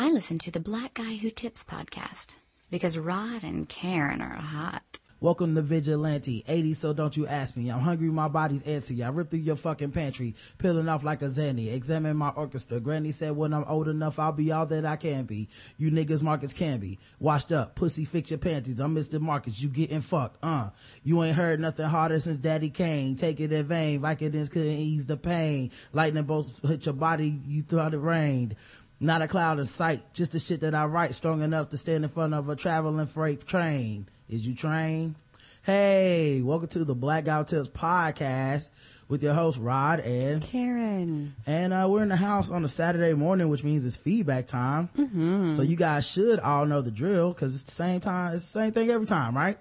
[0.00, 2.36] I listen to the Black Guy Who Tips podcast
[2.70, 5.00] because Rod and Karen are hot.
[5.18, 7.68] Welcome to Vigilante 80, so don't you ask me.
[7.68, 9.04] I'm hungry, my body's antsy.
[9.04, 11.74] I rip through your fucking pantry, peeling off like a zanny.
[11.74, 12.78] Examine my orchestra.
[12.78, 15.48] Granny said when I'm old enough, I'll be all that I can be.
[15.78, 17.00] You niggas Marcus can be.
[17.18, 18.78] Washed up, pussy fix your panties.
[18.78, 19.20] I'm Mr.
[19.20, 20.70] Marcus, you getting fucked, uh.
[21.02, 23.16] You ain't heard nothing harder since Daddy Kane.
[23.16, 25.72] Take it in vain, Vicodins couldn't ease the pain.
[25.92, 28.54] Lightning bolts hit your body, you thought it rained.
[29.00, 32.02] Not a cloud in sight, just the shit that I write strong enough to stand
[32.02, 34.08] in front of a traveling freight train.
[34.28, 35.14] Is you trained?
[35.62, 38.70] Hey, welcome to the Black Guy Who Tips podcast
[39.06, 41.36] with your host Rod and Karen.
[41.46, 44.88] And uh, we're in the house on a Saturday morning, which means it's feedback time.
[44.98, 45.50] Mm-hmm.
[45.50, 48.34] So you guys should all know the drill because it's the same time.
[48.34, 49.58] It's the same thing every time, right?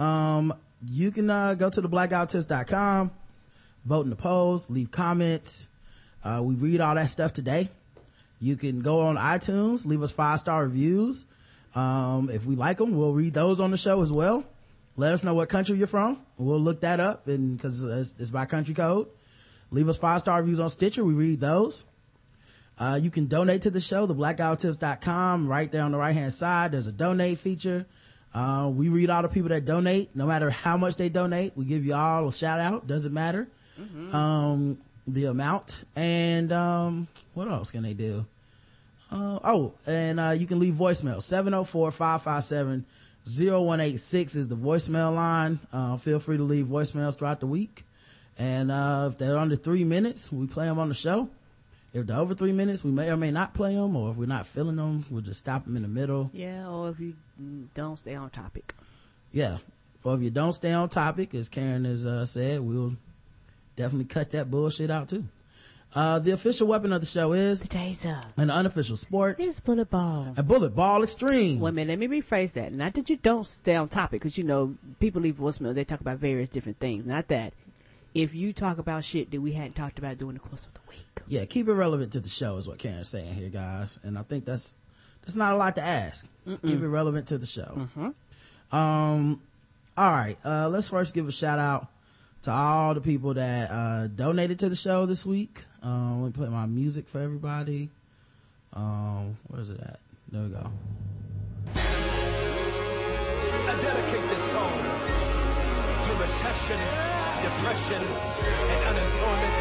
[0.00, 0.54] Um,
[0.90, 3.12] you can uh, go to the blackguywhotips.com,
[3.84, 5.68] vote in the polls, leave comments.
[6.24, 7.70] Uh, we read all that stuff today.
[8.40, 11.26] You can go on iTunes, leave us five star reviews.
[11.74, 14.44] Um, if we like them, we'll read those on the show as well.
[14.96, 16.18] Let us know what country you're from.
[16.38, 19.08] We'll look that up and cause it's, it's by country code.
[19.70, 21.04] Leave us five star reviews on Stitcher.
[21.04, 21.84] We read those.
[22.78, 25.46] Uh, you can donate to the show, theblackguywhotips.com.
[25.46, 27.86] Right there on the right hand side, there's a donate feature.
[28.32, 31.52] Uh, we read all the people that donate, no matter how much they donate.
[31.56, 32.86] We give you all a shout out.
[32.86, 33.48] Doesn't matter.
[34.14, 35.84] Um, the amount.
[35.94, 38.24] And, um, what else can they do?
[39.10, 41.16] Uh, oh, and, uh, you can leave voicemail.
[43.26, 45.58] 704-557-0186 is the voicemail line.
[45.72, 47.84] Uh, feel free to leave voicemails throughout the week.
[48.38, 51.28] And, uh, if they're under three minutes, we play them on the show.
[51.92, 54.26] If they're over three minutes, we may or may not play them, or if we're
[54.26, 56.30] not feeling them, we'll just stop them in the middle.
[56.32, 57.14] Yeah, or if you
[57.74, 58.74] don't stay on topic.
[59.32, 59.58] Yeah.
[60.04, 62.94] Or if you don't stay on topic, as Karen has uh, said, we'll
[63.76, 65.24] definitely cut that bullshit out too.
[65.92, 68.22] Uh, the official weapon of the show is The taser.
[68.36, 70.32] an unofficial sport, It's bullet ball.
[70.36, 71.58] a bullet ball extreme.
[71.58, 72.72] Wait a minute, let me rephrase that.
[72.72, 76.00] Not that you don't stay on topic, because you know, people leave voicemail, they talk
[76.00, 77.06] about various different things.
[77.06, 77.52] Not that.
[78.14, 80.80] If you talk about shit that we hadn't talked about during the course of the
[80.88, 81.06] week.
[81.26, 83.98] Yeah, keep it relevant to the show is what Karen's saying here, guys.
[84.02, 84.74] And I think that's
[85.22, 86.26] that's not a lot to ask.
[86.46, 87.88] Keep it relevant to the show.
[88.72, 89.40] Um,
[89.96, 90.36] all right.
[90.44, 91.88] Uh, let's first give a shout out
[92.42, 95.64] to all the people that uh, donated to the show this week.
[95.82, 97.90] Um, let me play my music for everybody.
[98.72, 100.00] Um, where is it at?
[100.30, 100.70] There we go.
[103.66, 104.72] I dedicate this song
[106.02, 106.80] to recession,
[107.42, 109.56] depression, and unemployment.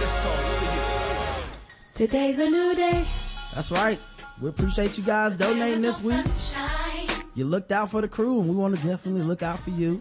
[0.00, 0.82] This song's for you.
[1.94, 3.04] Today's a new day.
[3.54, 3.98] That's right.
[4.40, 6.24] We appreciate you guys donating this week.
[7.34, 10.00] You looked out for the crew, and we want to definitely look out for you.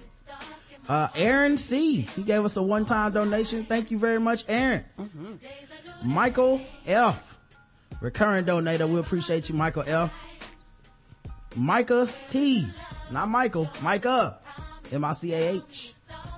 [0.88, 2.01] Uh, Aaron C.
[2.01, 3.66] He gave us a one-time donation.
[3.66, 4.83] Thank you very much, Aaron.
[6.03, 7.38] Michael F.
[8.01, 8.89] Recurring donator.
[8.89, 10.13] We appreciate you, Michael F.
[11.55, 12.67] Micah T.
[13.11, 13.69] Not Michael.
[13.81, 14.39] Micah.
[14.91, 15.94] M-I-C-A-H.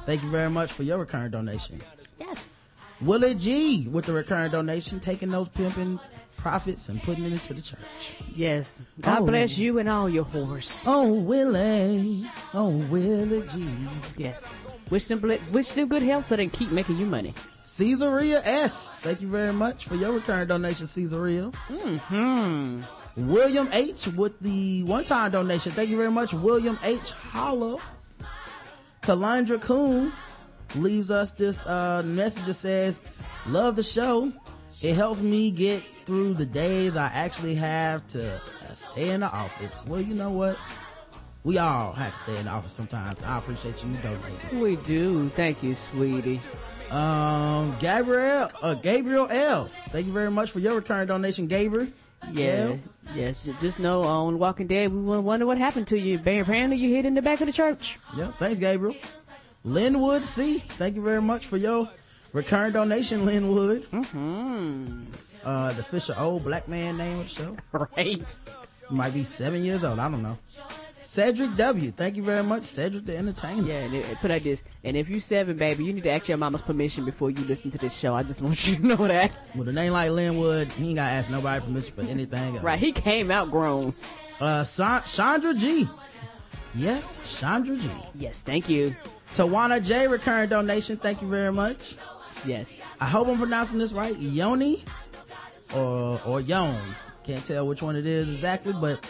[0.06, 1.82] Thank you very much for your recurring donation.
[2.20, 2.96] Yes.
[3.02, 6.00] Willie G with the recurring donation, taking those pimping
[6.46, 8.14] profits and putting it into the church.
[8.36, 8.84] Yes.
[9.02, 9.26] God Oh.
[9.26, 10.84] bless you and all your horse.
[10.86, 12.30] Oh, Willie.
[12.54, 13.66] Oh, Willie G.
[14.16, 14.56] Yes.
[14.92, 15.20] Wish them,
[15.52, 17.34] wish them good health so they can keep making you money.
[17.78, 18.94] Caesarea S.
[19.02, 21.50] Thank you very much for your recurring donation, Caesarea.
[22.10, 22.82] Hmm.
[23.18, 25.72] William H with the one-time donation.
[25.72, 27.10] Thank you very much, William H.
[27.14, 27.82] Hollow.
[29.02, 30.14] Kalandra Coon
[30.76, 33.00] leaves us this uh, message that says,
[33.48, 34.32] "Love the show.
[34.84, 38.40] It helps me get through the days I actually have to uh,
[38.74, 40.58] stay in the office." Well, you know what?
[41.44, 43.22] We all have to stay in the office sometimes.
[43.22, 44.60] I appreciate you donating.
[44.60, 45.30] We do.
[45.30, 46.42] Thank you, sweetie.
[46.90, 49.70] Um, Gabriel, uh, Gabriel L.
[49.90, 51.88] Thank you very much for your recurring donation, Gabriel.
[52.32, 52.80] Yes,
[53.14, 53.50] yes.
[53.60, 56.18] Just know on Walking Dead, we wonder what happened to you.
[56.18, 58.00] Apparently, you hid in the back of the church.
[58.18, 58.96] Yeah, thanks, Gabriel.
[59.64, 60.60] Linwood C.
[60.60, 61.90] Thank you very much for your
[62.36, 63.86] recurring donation, Linwood.
[63.86, 65.06] Hmm.
[65.44, 67.58] Uh, the official old black man name of the show.
[67.98, 68.40] Right.
[68.90, 69.98] Might be seven years old.
[69.98, 70.38] I don't know.
[71.00, 71.92] Cedric W.
[71.92, 73.64] Thank you very much, Cedric the Entertainer.
[73.64, 74.64] Yeah, and it, it put like this.
[74.84, 77.72] And if you seven, baby, you need to ask your mama's permission before you listen
[77.72, 78.14] to this show.
[78.14, 79.36] I just want you to know that.
[79.56, 82.60] With a name like Linwood, he ain't gotta ask nobody permission for anything.
[82.62, 82.80] Right.
[82.80, 83.94] He came out grown.
[84.40, 85.88] Uh, Sa- Chandra G.
[86.74, 87.90] Yes, Chandra G.
[88.16, 88.42] Yes.
[88.42, 88.96] Thank you.
[89.34, 90.08] Tawana J.
[90.08, 90.98] Recurring donation.
[90.98, 91.96] Thank you very much.
[92.46, 92.82] Yes.
[93.00, 94.18] I hope I'm pronouncing this right.
[94.18, 94.84] Yoni
[95.76, 96.96] or or Yon.
[97.24, 99.10] Can't tell which one it is exactly, but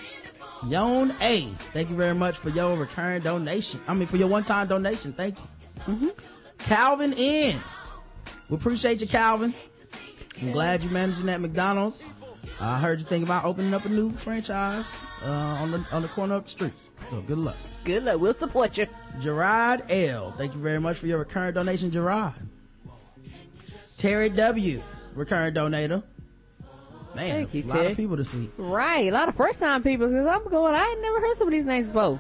[0.68, 1.42] Yon A.
[1.74, 3.82] Thank you very much for your recurring donation.
[3.88, 5.14] I mean for your one time donation.
[5.14, 5.38] Thank
[5.88, 6.14] you.
[6.60, 7.62] Calvin N.
[8.50, 9.54] We appreciate you, Calvin.
[10.42, 12.04] I'm glad you're managing that McDonald's.
[12.60, 14.92] I heard you think about opening up a new franchise
[15.24, 16.74] uh, on the on the corner up the street.
[17.10, 17.58] So good luck.
[17.84, 18.20] Good luck.
[18.20, 18.88] We'll support you.
[19.20, 20.32] Gerard L.
[20.38, 22.34] Thank you very much for your recurring donation, Gerard.
[23.98, 24.82] Terry W.
[25.14, 26.04] Recurring donator.
[27.16, 27.92] Man, Thank you, a lot Terry.
[27.92, 28.52] of people this week.
[28.58, 29.08] Right.
[29.08, 30.08] A lot of first time people.
[30.10, 32.20] Cause I'm going, I ain't never heard some of these names before.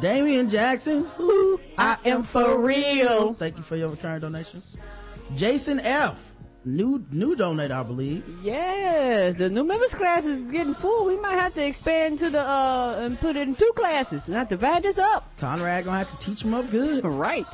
[0.00, 1.06] Damian Jackson.
[1.20, 3.32] Ooh, I am for real.
[3.34, 4.62] Thank you for your recurring donation.
[5.34, 6.32] Jason F.
[6.64, 8.24] New new donator, I believe.
[8.42, 11.06] Yes, the new members class is getting full.
[11.06, 14.36] We might have to expand to the uh and put it in two classes and
[14.36, 15.30] have to divide this up.
[15.38, 17.04] Conrad gonna have to teach them up good.
[17.04, 17.46] Right.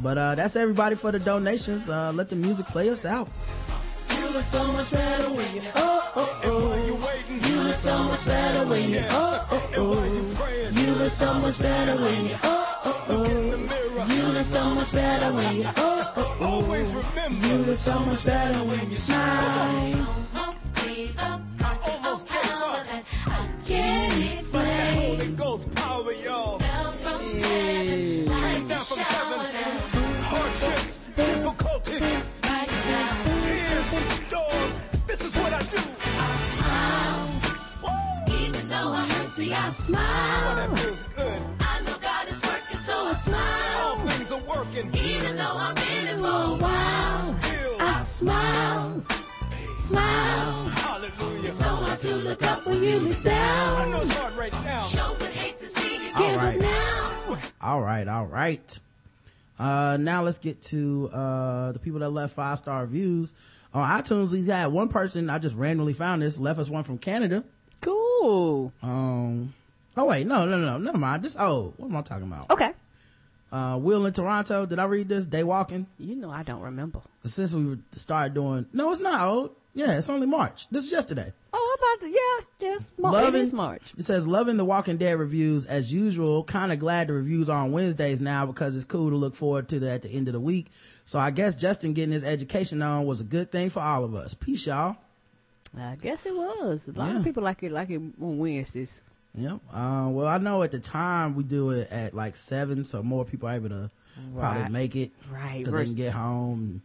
[0.00, 1.88] But uh that's everybody for the donations.
[1.88, 3.28] Uh let the music play us out.
[4.18, 6.86] You look so much better when you oh oh oh.
[6.86, 7.50] You waiting?
[7.50, 10.04] You look so much better when you oh oh oh.
[10.80, 13.16] You look so much better when you oh oh oh.
[13.18, 14.06] Look in the mirror.
[14.08, 16.62] You look so much better when you oh oh oh.
[16.62, 20.28] Always remember, you look so much better when you smile.
[20.34, 21.40] Almost gave up.
[21.84, 22.86] Almost gave up.
[23.26, 25.18] I can't explain.
[25.20, 26.58] Holy Ghost power, y'all.
[26.58, 29.51] Fell from heaven like a down from shower heaven.
[31.16, 32.02] Down Hardships, difficulties,
[32.44, 33.24] right now.
[33.46, 33.86] tears,
[34.26, 34.78] storms.
[35.06, 35.78] This is what I do.
[38.44, 40.56] Even though I hurt, see, I Oh, smile.
[40.56, 41.40] that feels good.
[41.60, 43.96] I know God is working, so I All smile.
[44.08, 44.90] things are working.
[44.94, 49.02] Even though I've been in for a while, Still, I smile,
[49.78, 50.68] smile.
[50.68, 51.50] hallelujah.
[51.50, 53.90] So hard to look up when you look I down.
[53.90, 54.80] know it's hard right now.
[54.82, 56.56] Sure would hate to see you All give right.
[56.56, 57.38] up now.
[57.60, 58.80] All right, all right.
[59.62, 63.32] Uh, now let's get to, uh, the people that left five star reviews.
[63.72, 66.98] On iTunes, we had one person, I just randomly found this, left us one from
[66.98, 67.44] Canada.
[67.80, 68.72] Cool.
[68.82, 69.54] Um,
[69.96, 71.22] oh wait, no, no, no, never mind.
[71.22, 72.50] This, oh, what am I talking about?
[72.50, 72.72] Okay.
[73.52, 75.26] Uh, Will in Toronto, did I read this?
[75.26, 75.86] Day walking?
[75.96, 77.00] You know I don't remember.
[77.24, 79.50] Since we started doing, no, it's not old.
[79.74, 80.68] Yeah, it's only March.
[80.70, 81.32] This is yesterday.
[81.52, 82.92] Oh, I'm about to, yeah, yes.
[82.98, 83.92] Mar- it Loving- is March.
[83.96, 86.44] It says, loving the Walking Dead reviews as usual.
[86.44, 89.68] Kind of glad the reviews are on Wednesdays now because it's cool to look forward
[89.70, 90.66] to the, at the end of the week.
[91.06, 94.14] So I guess Justin getting his education on was a good thing for all of
[94.14, 94.34] us.
[94.34, 94.96] Peace, y'all.
[95.78, 96.88] I guess it was.
[96.88, 97.18] A lot Yeah.
[97.20, 99.02] of people like it, like it on Wednesdays.
[99.34, 99.60] Yep.
[99.72, 103.24] Uh, well, I know at the time we do it at like seven, so more
[103.24, 103.90] people are able to
[104.36, 105.12] probably make it.
[105.32, 105.64] Right.
[105.64, 106.80] Cause they can get home and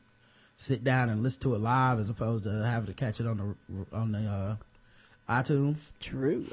[0.57, 3.56] sit down and listen to it live as opposed to having to catch it on
[3.69, 4.56] the, on the, uh,
[5.30, 5.77] iTunes.
[6.00, 6.45] True.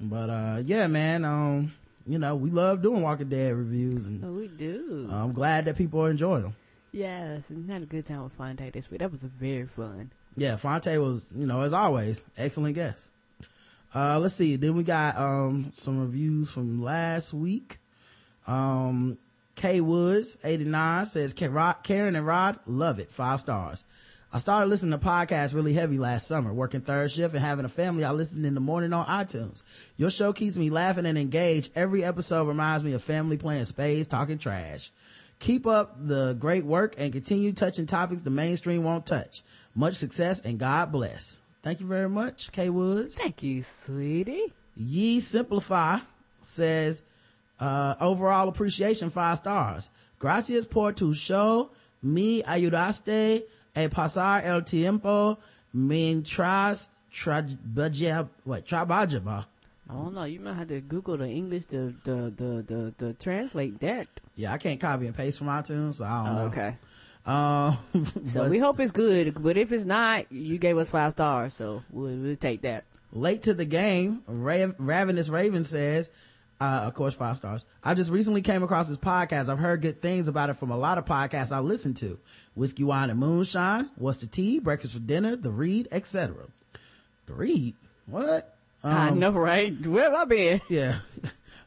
[0.00, 1.72] But, uh, yeah, man, um,
[2.06, 5.08] you know, we love doing Walking Dead reviews and Oh, we do.
[5.10, 6.54] I'm glad that people enjoy them.
[6.92, 9.00] yes, and had a good time with Fonte this week.
[9.00, 10.10] That was very fun.
[10.36, 13.10] Yeah, Fonte was, you know, as always, excellent guest.
[13.94, 14.56] Uh, let's see.
[14.56, 17.78] Then we got, um, some reviews from last week.
[18.46, 19.18] Um,
[19.58, 23.10] K Woods, 89 says, Karen and Rod, love it.
[23.10, 23.84] Five stars.
[24.32, 27.68] I started listening to podcasts really heavy last summer, working third shift and having a
[27.68, 28.04] family.
[28.04, 29.64] I listened in the morning on iTunes.
[29.96, 31.72] Your show keeps me laughing and engaged.
[31.74, 34.92] Every episode reminds me of family playing spades, talking trash.
[35.40, 39.42] Keep up the great work and continue touching topics the mainstream won't touch.
[39.74, 41.40] Much success and God bless.
[41.64, 43.18] Thank you very much, K Woods.
[43.18, 44.52] Thank you, sweetie.
[44.76, 45.98] Ye Simplify
[46.42, 47.02] says,
[47.60, 49.90] uh, overall appreciation, five stars.
[50.18, 51.70] Gracias por tu show.
[52.02, 53.42] Me ayudaste
[53.74, 55.38] a pasar el tiempo
[55.74, 59.46] mientras trabajaba, what, trabajaba.
[59.90, 60.24] I don't know.
[60.24, 64.06] You might have to Google the English to the the the, the translate that.
[64.36, 66.44] Yeah, I can't copy and paste from iTunes, so I don't know.
[66.46, 66.76] okay.
[67.26, 67.76] Um,
[68.26, 71.82] So we hope it's good, but if it's not, you gave us five stars, so
[71.90, 72.84] we'll, we'll take that.
[73.12, 76.10] late to the game, Rav- Ravenous Raven says,
[76.60, 77.64] uh, of course, five stars.
[77.84, 79.48] I just recently came across this podcast.
[79.48, 82.18] I've heard good things about it from a lot of podcasts I listen to.
[82.54, 86.34] Whiskey, Wine, and Moonshine, What's the Tea, Breakfast for Dinner, The Read, etc.
[87.26, 87.74] The Read?
[88.06, 88.56] What?
[88.82, 89.74] I Um, know, right?
[89.86, 90.60] Where have I been?
[90.68, 90.98] yeah.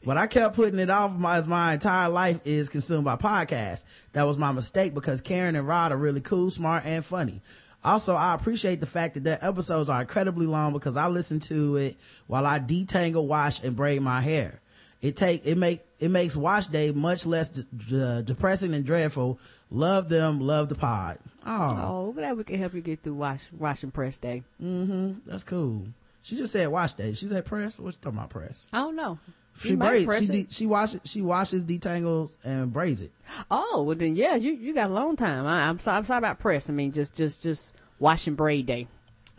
[0.04, 3.84] but I kept putting it off my, my entire life is consumed by podcasts.
[4.12, 7.40] That was my mistake because Karen and Rod are really cool, smart, and funny.
[7.84, 11.76] Also, I appreciate the fact that their episodes are incredibly long because I listen to
[11.76, 11.96] it
[12.28, 14.60] while I detangle, wash, and braid my hair.
[15.02, 19.38] It take, it make, it makes wash day much less de- de- depressing and dreadful.
[19.70, 21.18] Love them, love the pod.
[21.44, 21.76] Oh,
[22.08, 24.44] Oh, glad we can help you get through wash wash and press day.
[24.62, 25.86] mm-hmm, that's cool.
[26.22, 27.14] She just said wash day.
[27.14, 27.80] She said press?
[27.80, 28.68] What's talking about press?
[28.72, 29.18] I don't know.
[29.60, 30.18] She You braids.
[30.18, 30.48] She, it.
[30.48, 33.10] de- she washes, she washes, detangles, and braids it.
[33.50, 35.46] Oh, well then, yeah, you you got a long time.
[35.46, 35.98] I, I'm sorry.
[35.98, 36.70] I'm sorry about press.
[36.70, 38.86] I mean, just just just wash and braid day.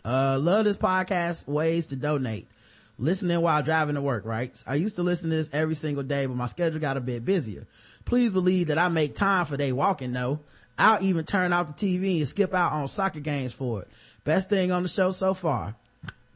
[0.04, 1.48] Uh, love this podcast.
[1.48, 2.46] Ways to donate.
[2.98, 4.62] Listening while driving to work, right?
[4.66, 7.24] I used to listen to this every single day, but my schedule got a bit
[7.24, 7.66] busier.
[8.04, 10.40] Please believe that I make time for day walking though.
[10.78, 13.88] I'll even turn off the TV and skip out on soccer games for it.
[14.24, 15.74] Best thing on the show so far.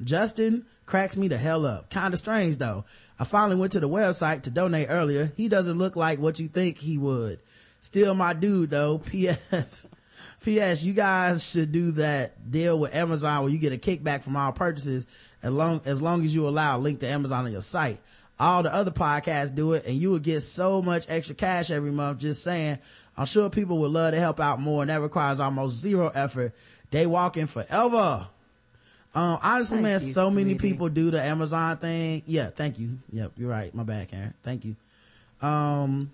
[0.02, 1.90] Justin cracks me the hell up.
[1.90, 2.84] Kinda strange though.
[3.18, 5.32] I finally went to the website to donate earlier.
[5.36, 7.40] He doesn't look like what you think he would.
[7.80, 8.98] Still my dude though.
[9.06, 9.86] P.S.
[10.42, 10.84] P.S.
[10.84, 14.52] You guys should do that deal with Amazon where you get a kickback from all
[14.52, 15.06] purchases
[15.42, 18.00] as long as long as you allow a link to Amazon on your site.
[18.40, 21.90] All the other podcasts do it and you would get so much extra cash every
[21.90, 22.78] month just saying.
[23.16, 26.52] I'm sure people would love to help out more and that requires almost zero effort.
[26.90, 28.28] They walking forever.
[29.14, 32.22] Um, honestly, Thank man, you, so many people do the Amazon thing.
[32.26, 32.98] Yeah, thank you.
[33.12, 33.74] Yep, you're right.
[33.74, 34.34] My bad, Karen.
[34.44, 34.76] Thank you.
[35.40, 36.12] Um,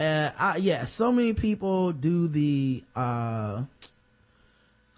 [0.00, 3.62] uh, I, yeah, so many people do the, uh,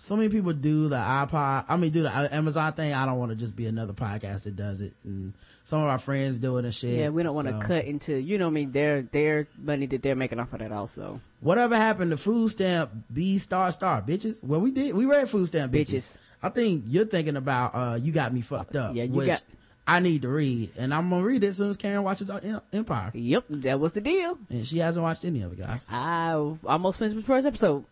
[0.00, 1.64] so many people do the iPod.
[1.68, 2.94] I mean, do the Amazon thing.
[2.94, 4.94] I don't want to just be another podcast that does it.
[5.04, 5.32] And
[5.64, 6.98] some of our friends do it and shit.
[6.98, 7.66] Yeah, we don't want to so.
[7.66, 10.70] cut into you know I mean their their money that they're making off of that
[10.72, 11.20] also.
[11.40, 14.42] Whatever happened to food stamp B star star bitches?
[14.42, 14.94] Well, we did.
[14.94, 15.94] We read food stamp bitches.
[15.94, 16.18] Bitches.
[16.42, 18.94] I think you're thinking about uh you got me fucked up.
[18.94, 19.42] Yeah, you which got-
[19.86, 22.30] I need to read, and I'm gonna read it as soon as Karen watches
[22.74, 24.36] Empire, Yep, that was the deal.
[24.50, 25.88] and she hasn't watched any of it, guys.
[25.90, 26.32] I
[26.66, 27.84] almost finished the first episode.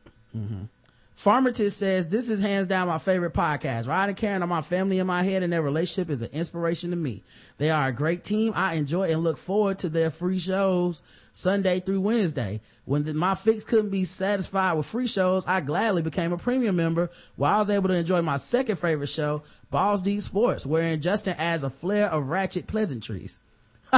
[1.16, 3.88] Pharmacist says this is hands down my favorite podcast.
[3.88, 6.90] Ryan and Karen are my family in my head, and their relationship is an inspiration
[6.90, 7.24] to me.
[7.56, 8.52] They are a great team.
[8.54, 11.00] I enjoy and look forward to their free shows
[11.32, 12.60] Sunday through Wednesday.
[12.84, 16.76] When the, my fix couldn't be satisfied with free shows, I gladly became a premium
[16.76, 21.00] member, where I was able to enjoy my second favorite show, Balls Deep Sports, wherein
[21.00, 23.38] Justin adds a flair of ratchet pleasantries.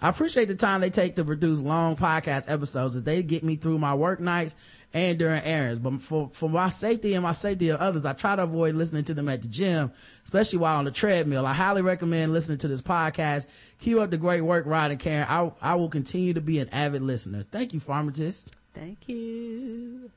[0.00, 3.56] I appreciate the time they take to produce long podcast episodes as they get me
[3.56, 4.56] through my work nights
[4.92, 5.78] and during errands.
[5.78, 9.04] But for, for my safety and my safety of others, I try to avoid listening
[9.04, 9.92] to them at the gym,
[10.24, 11.46] especially while on the treadmill.
[11.46, 13.46] I highly recommend listening to this podcast.
[13.80, 15.26] Keep up the great work, Rod and Karen.
[15.28, 17.44] I, I will continue to be an avid listener.
[17.50, 18.54] Thank you, pharmacist.
[18.74, 20.10] Thank you.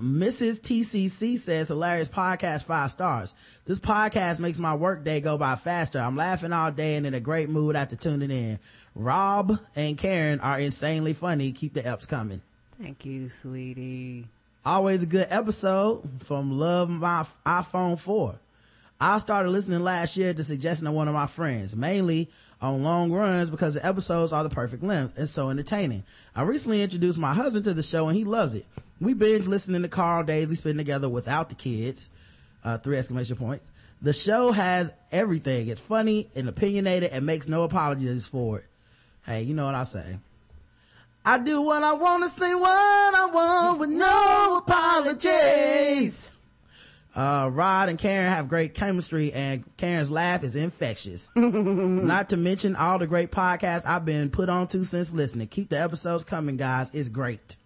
[0.00, 0.60] Mrs.
[0.60, 3.34] TCC says hilarious podcast five stars.
[3.66, 5.98] This podcast makes my work day go by faster.
[5.98, 8.58] I'm laughing all day and in a great mood after tuning in.
[8.94, 11.52] Rob and Karen are insanely funny.
[11.52, 12.40] Keep the eps coming.
[12.80, 14.26] Thank you, sweetie.
[14.64, 18.34] Always a good episode from Love My iPhone 4.
[18.98, 22.30] I started listening last year at the suggestion of one of my friends, mainly
[22.62, 26.02] on long runs because the episodes are the perfect length and so entertaining.
[26.34, 28.64] I recently introduced my husband to the show and he loves it.
[29.00, 32.08] We binge listen in the car all days we spend together without the kids.
[32.64, 33.70] Uh, three exclamation points.
[34.02, 35.68] The show has everything.
[35.68, 38.64] It's funny and opinionated and makes no apologies for it.
[39.24, 40.18] Hey, you know what I say.
[41.24, 46.38] I do what I want to say what I want with no apologies.
[47.16, 51.30] Uh, Rod and Karen have great chemistry and Karen's laugh is infectious.
[51.36, 55.48] Not to mention all the great podcasts I've been put on to since listening.
[55.48, 56.90] Keep the episodes coming, guys.
[56.92, 57.56] It's great.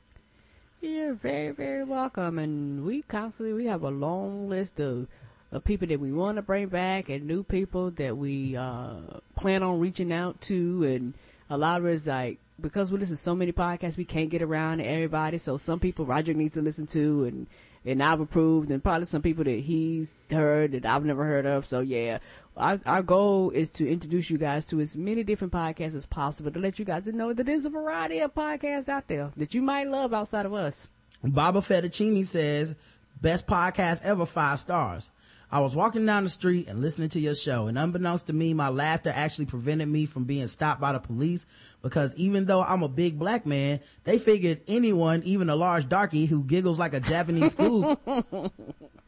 [0.80, 2.38] You're very, very welcome.
[2.38, 5.08] And we constantly we have a long list of,
[5.52, 8.94] of people that we want to bring back and new people that we uh,
[9.37, 10.84] plan on reaching out to.
[10.84, 11.14] And
[11.50, 14.40] a lot of it's like because we listen to so many podcasts, we can't get
[14.40, 15.37] around to everybody.
[15.37, 17.46] So some people Roger needs to listen to, and
[17.84, 21.66] and I've approved, and probably some people that he's heard that I've never heard of.
[21.66, 22.18] So yeah,
[22.56, 26.50] our, our goal is to introduce you guys to as many different podcasts as possible
[26.50, 29.62] to let you guys know that there's a variety of podcasts out there that you
[29.62, 30.88] might love outside of us.
[31.22, 32.75] Baba Fettuccini says,
[33.20, 35.10] best podcast ever, five stars.
[35.52, 38.54] I was walking down the street and listening to your show, and unbeknownst to me,
[38.54, 41.45] my laughter actually prevented me from being stopped by the police
[41.83, 46.26] because even though I'm a big black man, they figured anyone, even a large darky
[46.26, 47.99] who giggles like a Japanese school,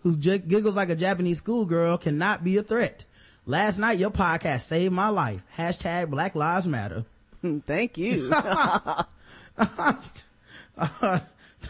[0.03, 3.05] who j- giggles like a Japanese schoolgirl cannot be a threat.
[3.47, 5.45] Last night, your podcast saved my life.
[5.57, 7.05] Hashtag Black Lives Matter.
[7.67, 8.29] Thank you.
[8.29, 9.07] that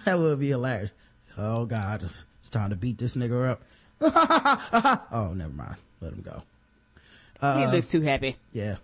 [0.06, 0.92] would be hilarious.
[1.36, 3.62] Oh God, it's, it's time to beat this nigga up.
[5.12, 5.76] oh, never mind.
[6.00, 6.42] Let him go.
[7.40, 8.36] he looks too happy.
[8.52, 8.76] Yeah.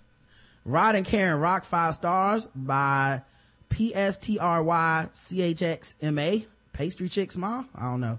[0.64, 3.22] Rod and Karen rock five stars by
[3.70, 6.46] P-S-T-R-Y-C-H-X-M-A.
[6.72, 7.64] Pastry Chicks Small?
[7.74, 8.18] I don't know.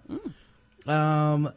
[0.85, 1.49] Um,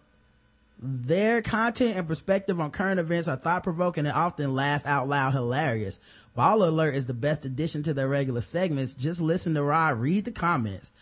[0.78, 5.32] their content and perspective on current events are thought provoking and often laugh out loud
[5.32, 5.99] hilarious.
[6.34, 8.94] Ball Alert is the best addition to their regular segments.
[8.94, 10.90] Just listen to Rod read the comments.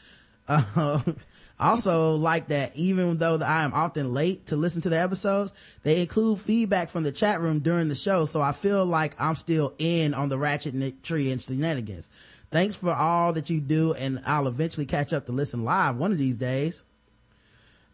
[0.48, 1.16] Um,
[1.60, 5.52] also like that even though I am often late to listen to the episodes,
[5.82, 8.24] they include feedback from the chat room during the show.
[8.24, 12.08] So I feel like I'm still in on the ratchetry and shenanigans.
[12.50, 16.12] Thanks for all that you do and I'll eventually catch up to listen live one
[16.12, 16.82] of these days.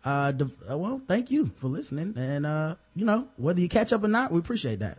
[0.05, 0.33] Uh,
[0.71, 2.15] uh, well, thank you for listening.
[2.17, 4.99] And, uh, you know, whether you catch up or not, we appreciate that.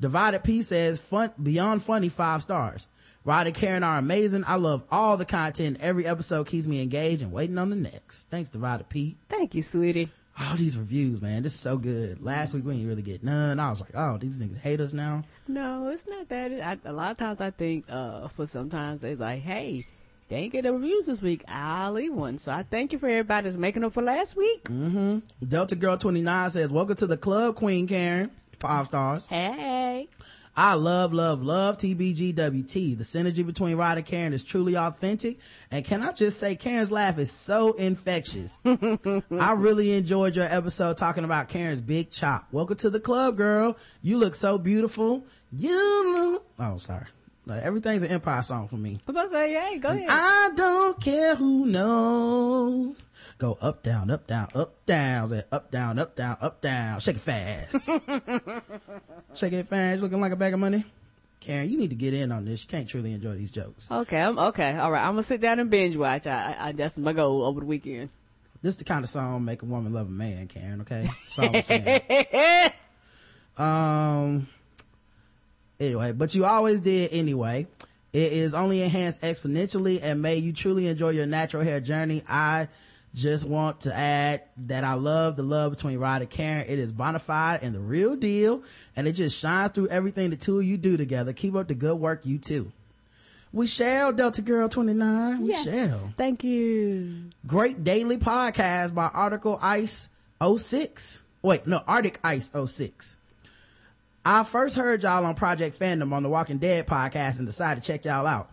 [0.00, 2.86] Divided P says fun, beyond funny, five stars.
[3.24, 4.44] Rod and Karen are amazing.
[4.46, 5.76] I love all the content.
[5.80, 8.28] Every episode keeps me engaged and waiting on the next.
[8.30, 9.16] Thanks, Divided Pete.
[9.28, 10.08] Thank you, sweetie.
[10.40, 11.44] all these reviews, man.
[11.44, 12.20] This is so good.
[12.22, 13.60] Last week we didn't really get none.
[13.60, 15.22] I was like, oh, these niggas hate us now.
[15.46, 16.52] No, it's not that.
[16.52, 19.84] I, a lot of times I think, uh, for sometimes they like, hey,
[20.28, 21.44] they ain't get the reviews this week.
[21.46, 22.38] I'll leave one.
[22.38, 24.66] So I thank you for everybody that's making up for last week.
[25.46, 28.30] Delta Girl 29 says, welcome to the club, Queen Karen.
[28.58, 29.26] Five stars.
[29.26, 30.08] Hey.
[30.54, 32.98] I love, love, love TBGWT.
[32.98, 35.38] The synergy between Rod and Karen is truly authentic.
[35.70, 38.58] And can I just say, Karen's laugh is so infectious.
[38.64, 42.48] I really enjoyed your episode talking about Karen's big chop.
[42.52, 43.78] Welcome to the club, girl.
[44.02, 45.24] You look so beautiful.
[45.52, 47.06] You look, oh, sorry.
[47.44, 48.98] Like, everything's an Empire song for me.
[49.06, 50.06] I'm about to say, hey, go ahead.
[50.08, 53.06] I don't care who knows.
[53.38, 55.42] Go up, down, up, down, up, down.
[55.50, 57.00] Up, down, up, down, up, down.
[57.00, 57.90] Shake it fast.
[59.34, 60.00] Shake it fast.
[60.00, 60.84] Looking like a bag of money.
[61.40, 62.62] Karen, you need to get in on this.
[62.62, 63.90] You can't truly enjoy these jokes.
[63.90, 64.76] Okay, I'm okay.
[64.78, 66.28] All right, I'm gonna sit down and binge watch.
[66.28, 68.10] I, I, I that's my goal over the weekend.
[68.62, 71.02] This is the kind of song make a woman love a man, Karen, okay?
[71.02, 72.70] That's all I'm saying.
[73.58, 74.46] um,
[75.82, 77.66] anyway, but you always did anyway.
[78.12, 82.22] It is only enhanced exponentially and may you truly enjoy your natural hair journey.
[82.28, 82.68] I
[83.14, 86.64] just want to add that I love the love between Rod and Karen.
[86.68, 88.62] It is bona fide and the real deal,
[88.96, 91.32] and it just shines through everything the two of you do together.
[91.32, 92.72] Keep up the good work, you too.
[93.52, 95.42] We shall, Delta Girl 29.
[95.42, 96.14] We yes, shall.
[96.16, 97.24] thank you.
[97.46, 100.08] Great daily podcast by Article Ice
[100.42, 101.20] 06.
[101.42, 103.18] Wait, no, Arctic Ice 06.
[104.24, 107.86] I first heard y'all on Project Fandom on the Walking Dead podcast and decided to
[107.92, 108.50] check y'all out.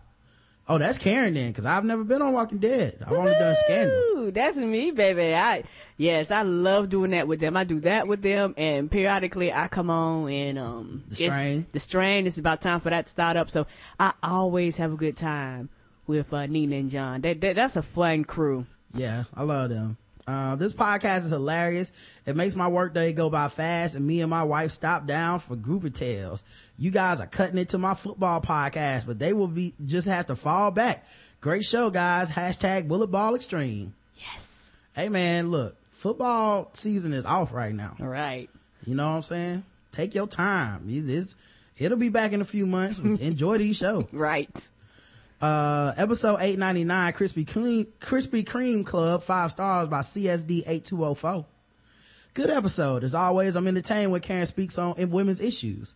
[0.68, 2.98] Oh, that's Karen then, cause I've never been on Walking Dead.
[3.04, 3.96] I've only done Scandal.
[3.96, 5.34] Ooh, that's me, baby.
[5.34, 5.64] I
[5.96, 7.56] yes, I love doing that with them.
[7.56, 11.66] I do that with them, and periodically I come on and um, The Strain.
[11.72, 12.26] The strain.
[12.26, 13.50] It's about time for that to start up.
[13.50, 13.66] So
[13.98, 15.70] I always have a good time
[16.06, 17.20] with uh, Nina and John.
[17.22, 18.66] That, that that's a fun crew.
[18.94, 19.96] Yeah, I love them.
[20.26, 21.92] Uh, this podcast is hilarious.
[22.26, 25.56] It makes my workday go by fast and me and my wife stop down for
[25.56, 26.44] grouper tales.
[26.78, 30.26] You guys are cutting it to my football podcast, but they will be, just have
[30.26, 31.06] to fall back.
[31.40, 32.30] Great show, guys.
[32.30, 33.94] Hashtag bullet ball extreme.
[34.18, 34.72] Yes.
[34.94, 37.96] Hey man, look, football season is off right now.
[38.00, 38.50] All right.
[38.86, 39.64] You know what I'm saying?
[39.92, 40.84] Take your time.
[40.88, 41.34] It is,
[41.78, 42.98] it'll be back in a few months.
[42.98, 44.04] Enjoy these shows.
[44.12, 44.48] Right.
[45.40, 51.46] Uh, episode 899, Krispy Kreme, Krispy Kreme Club, five stars by CSD 8204.
[52.34, 53.04] Good episode.
[53.04, 55.94] As always, I'm entertained when Karen speaks on in women's issues.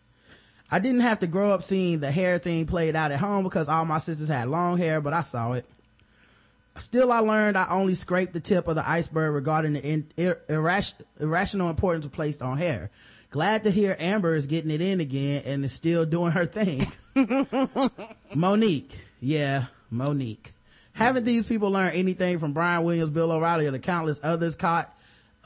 [0.71, 3.69] I didn't have to grow up seeing the hair thing played out at home because
[3.69, 5.67] all my sisters had long hair, but I saw it.
[6.79, 10.41] Still, I learned I only scraped the tip of the iceberg regarding the in, ir,
[10.49, 12.91] irrational importance placed on hair.
[13.31, 16.87] Glad to hear Amber is getting it in again and is still doing her thing.
[18.35, 18.99] Monique.
[19.25, 20.53] Yeah, Monique.
[20.93, 24.95] Haven't these people learned anything from Brian Williams, Bill O'Reilly, or the countless others caught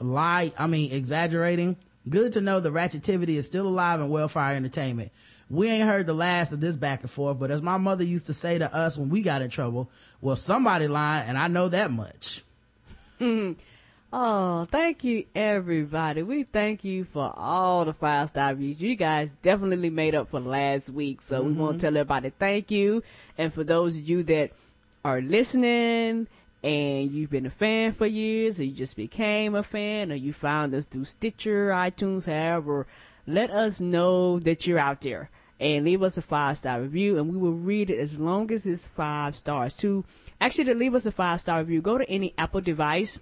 [0.01, 1.77] lie, I mean, exaggerating?
[2.09, 5.13] Good to know the ratchetivity is still alive in Wellfire Entertainment.
[5.49, 8.25] We ain't heard the last of this back and forth, but as my mother used
[8.25, 9.89] to say to us when we got in trouble,
[10.19, 12.43] well, somebody lied, and I know that much.
[14.11, 16.23] Oh, thank you, everybody.
[16.23, 18.81] We thank you for all the five star reviews.
[18.81, 21.21] You guys definitely made up for last week.
[21.21, 21.93] So we want to mm-hmm.
[21.93, 23.03] tell everybody thank you.
[23.37, 24.51] And for those of you that
[25.05, 26.25] are listening
[26.63, 30.33] and you've been a fan for years or you just became a fan or you
[30.33, 32.87] found us through Stitcher, iTunes, however,
[33.27, 37.31] let us know that you're out there and leave us a five star review and
[37.31, 39.77] we will read it as long as it's five stars.
[39.77, 40.03] To
[40.41, 43.21] actually to leave us a five star review, go to any Apple device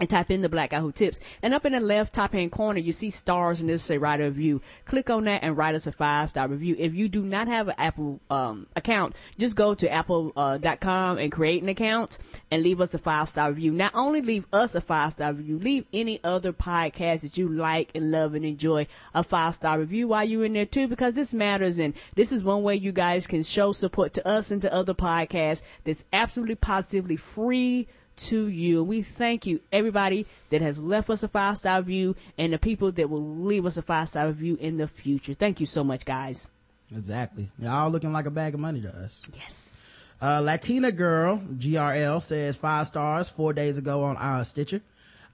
[0.00, 1.20] and type in the black guy who tips.
[1.42, 4.20] And up in the left top hand corner, you see stars and this say write
[4.20, 4.60] a review.
[4.84, 6.76] Click on that and write us a five star review.
[6.78, 11.62] If you do not have an Apple um, account, just go to apple.com and create
[11.62, 12.18] an account
[12.50, 13.72] and leave us a five star review.
[13.72, 17.90] Not only leave us a five star review, leave any other podcast that you like
[17.94, 21.32] and love and enjoy a five star review while you're in there too, because this
[21.32, 21.78] matters.
[21.78, 24.94] And this is one way you guys can show support to us and to other
[24.94, 28.82] podcasts that's absolutely positively free to you.
[28.82, 32.92] We thank you, everybody that has left us a five star review and the people
[32.92, 35.34] that will leave us a five star review in the future.
[35.34, 36.50] Thank you so much, guys.
[36.94, 37.48] Exactly.
[37.58, 39.20] Y'all looking like a bag of money to us.
[39.34, 40.04] Yes.
[40.20, 44.80] Uh, Latina girl, GRL says five stars four days ago on uh, Stitcher.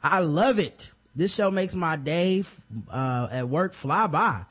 [0.02, 0.90] I love it.
[1.14, 2.42] This show makes my day,
[2.90, 4.44] uh, at work fly by.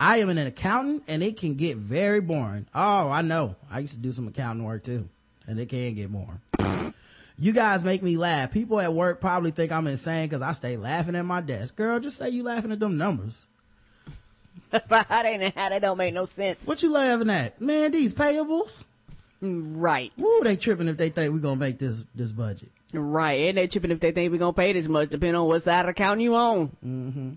[0.00, 2.66] I am an accountant and it can get very boring.
[2.74, 3.56] Oh, I know.
[3.70, 5.08] I used to do some accounting work too
[5.46, 6.92] and it can get boring.
[7.38, 8.50] You guys make me laugh.
[8.50, 11.76] People at work probably think I'm insane because I stay laughing at my desk.
[11.76, 13.46] Girl, just say you laughing at them numbers.
[14.70, 16.66] that ain't how that don't make no sense.
[16.66, 17.60] What you laughing at?
[17.60, 18.84] Man, these payables?
[19.42, 20.12] Right.
[20.16, 22.70] Woo, they tripping if they think we're gonna make this, this budget.
[22.94, 23.48] Right.
[23.48, 25.62] And they tripping if they think we're going to pay this much, depending on what
[25.62, 26.68] side of the county you on.
[26.84, 27.32] Mm-hmm.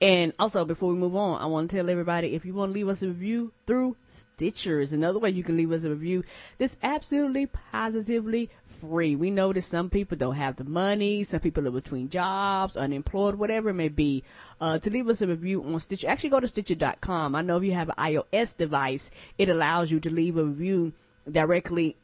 [0.00, 2.74] And also, before we move on, I want to tell everybody if you want to
[2.74, 6.24] leave us a review through Stitcher is another way you can leave us a review
[6.58, 8.50] This absolutely positively
[8.82, 9.16] free.
[9.16, 13.36] We know that some people don't have the money, some people are between jobs, unemployed,
[13.36, 14.24] whatever it may be.
[14.60, 17.34] Uh, to leave us a review on Stitcher, actually go to Stitcher.com.
[17.34, 20.92] I know if you have an iOS device, it allows you to leave a review
[21.30, 21.96] directly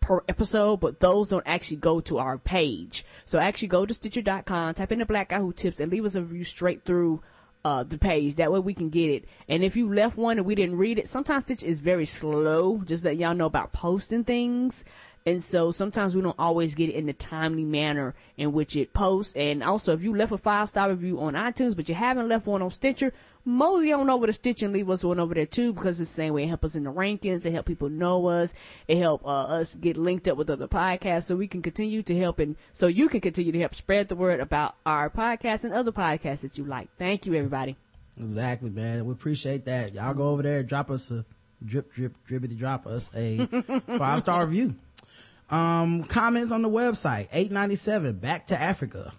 [0.00, 3.04] per episode, but those don't actually go to our page.
[3.24, 6.14] So actually go to Stitcher.com, type in the Black Guy Who Tips, and leave us
[6.14, 7.22] a review straight through
[7.64, 8.36] uh, the page.
[8.36, 9.24] That way we can get it.
[9.48, 12.82] And if you left one and we didn't read it, sometimes Stitch is very slow.
[12.84, 14.84] Just let y'all know about posting things.
[15.24, 18.92] And so sometimes we don't always get it in the timely manner in which it
[18.92, 19.32] posts.
[19.36, 22.46] And also, if you left a five star review on iTunes, but you haven't left
[22.46, 23.12] one on Stitcher,
[23.44, 26.14] mosey on over to Stitcher and leave us one over there too, because it's the
[26.14, 27.46] same way it helps us in the rankings.
[27.46, 28.52] It help people know us.
[28.88, 32.18] It help uh, us get linked up with other podcasts so we can continue to
[32.18, 35.72] help and so you can continue to help spread the word about our podcast and
[35.72, 36.88] other podcasts that you like.
[36.98, 37.76] Thank you, everybody.
[38.18, 39.06] Exactly, man.
[39.06, 39.94] We appreciate that.
[39.94, 41.24] Y'all go over there, drop us a
[41.64, 43.46] drip, drip, drippity, drop us a
[43.98, 44.74] five star review.
[45.52, 49.12] Um, comments on the website, 897, back to Africa.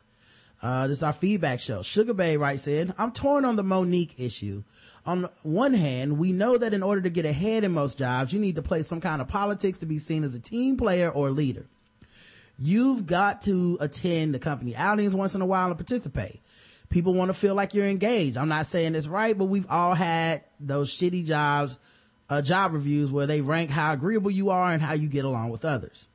[0.64, 1.84] Uh, this is our feedback show.
[1.84, 4.64] Sugar Babe writes in, I'm torn on the Monique issue.
[5.06, 8.40] On one hand, we know that in order to get ahead in most jobs, you
[8.40, 11.30] need to play some kind of politics to be seen as a team player or
[11.30, 11.68] leader.
[12.58, 16.40] You've got to attend the company outings once in a while and participate.
[16.90, 18.38] People want to feel like you're engaged.
[18.38, 21.78] I'm not saying it's right, but we've all had those shitty jobs,
[22.28, 25.52] uh, job reviews where they rank how agreeable you are and how you get along
[25.52, 26.08] with others.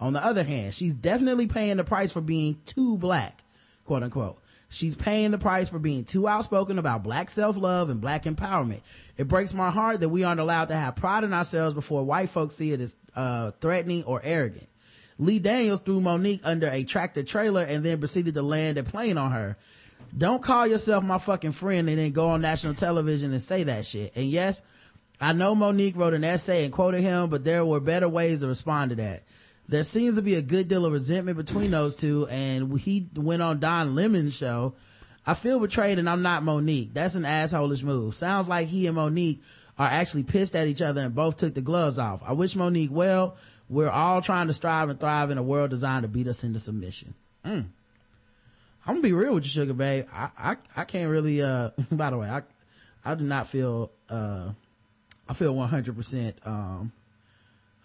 [0.00, 3.42] On the other hand, she's definitely paying the price for being too black,
[3.84, 4.38] quote unquote.
[4.68, 8.80] She's paying the price for being too outspoken about black self-love and black empowerment.
[9.16, 12.28] It breaks my heart that we aren't allowed to have pride in ourselves before white
[12.28, 14.68] folks see it as uh, threatening or arrogant.
[15.16, 19.16] Lee Daniels threw Monique under a tractor trailer and then proceeded to land a plane
[19.16, 19.56] on her.
[20.16, 23.86] Don't call yourself my fucking friend and then go on national television and say that
[23.86, 24.16] shit.
[24.16, 24.62] And yes,
[25.20, 28.48] I know Monique wrote an essay and quoted him, but there were better ways to
[28.48, 29.22] respond to that.
[29.68, 33.42] There seems to be a good deal of resentment between those two, and he went
[33.42, 34.74] on Don Lemon's show.
[35.26, 36.92] I feel betrayed and I'm not Monique.
[36.92, 38.14] That's an assholeish move.
[38.14, 39.42] Sounds like he and Monique
[39.78, 42.20] are actually pissed at each other and both took the gloves off.
[42.24, 43.36] I wish Monique well.
[43.68, 46.58] We're all trying to strive and thrive in a world designed to beat us into
[46.58, 47.14] submission.
[47.44, 47.66] Mm.
[48.86, 50.04] I'm gonna be real with you, sugar babe.
[50.12, 52.42] I, I, I can't really, uh, by the way, I,
[53.04, 54.50] I do not feel, uh,
[55.26, 56.92] I feel 100%, um,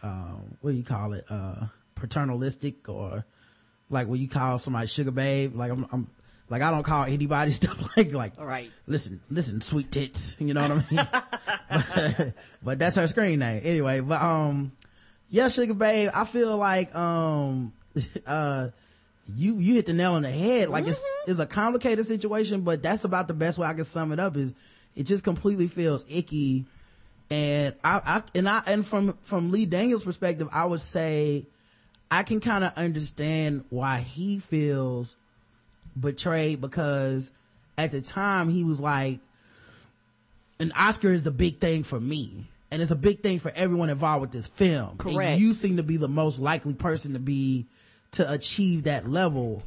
[0.03, 1.25] um, what do you call it?
[1.29, 3.25] Uh, paternalistic or
[3.89, 6.07] like when you call somebody sugar babe, like I'm, I'm
[6.49, 8.71] like I don't call anybody stuff like like All right.
[8.87, 11.07] listen listen sweet tits you know what I mean
[11.69, 12.33] but,
[12.63, 14.71] but that's her screen name anyway but um
[15.29, 17.73] yeah sugar babe I feel like um
[18.27, 18.69] uh
[19.35, 22.81] you you hit the nail on the head like it's it's a complicated situation but
[22.81, 24.55] that's about the best way I can sum it up is
[24.95, 26.65] it just completely feels icky
[27.29, 31.45] and I, I and I and from from Lee Daniels perspective I would say
[32.11, 35.15] I can kind of understand why he feels
[35.99, 37.31] betrayed because
[37.77, 39.19] at the time he was like,
[40.59, 42.47] an Oscar is the big thing for me.
[42.71, 44.89] And it's a big thing for everyone involved with this film.
[44.89, 45.39] And Correct.
[45.39, 47.65] you seem to be the most likely person to be,
[48.11, 49.63] to achieve that level.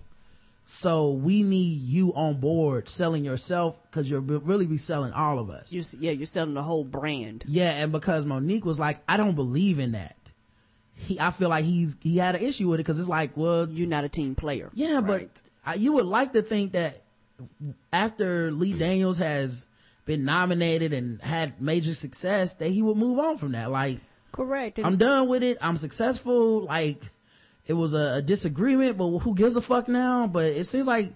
[0.74, 5.50] So we need you on board selling yourself because you'll really be selling all of
[5.50, 5.70] us.
[5.70, 7.44] You, s- yeah, you're selling the whole brand.
[7.46, 10.16] Yeah, and because Monique was like, I don't believe in that.
[10.94, 13.68] He, I feel like he's, he had an issue with it because it's like, well,
[13.68, 14.70] You're not a team player.
[14.72, 15.04] yeah, Right.
[15.04, 17.02] but I, you would like to think that
[17.92, 19.66] after Lee Daniels has
[20.06, 23.70] been nominated and had major success, that he would move on from that.
[23.70, 23.98] Like,
[24.32, 24.78] correct.
[24.78, 25.58] And I'm done with it.
[25.60, 26.62] I'm successful.
[26.64, 27.02] Like,
[27.66, 30.26] it was a, a disagreement, but who gives a fuck now?
[30.26, 31.12] But it seems like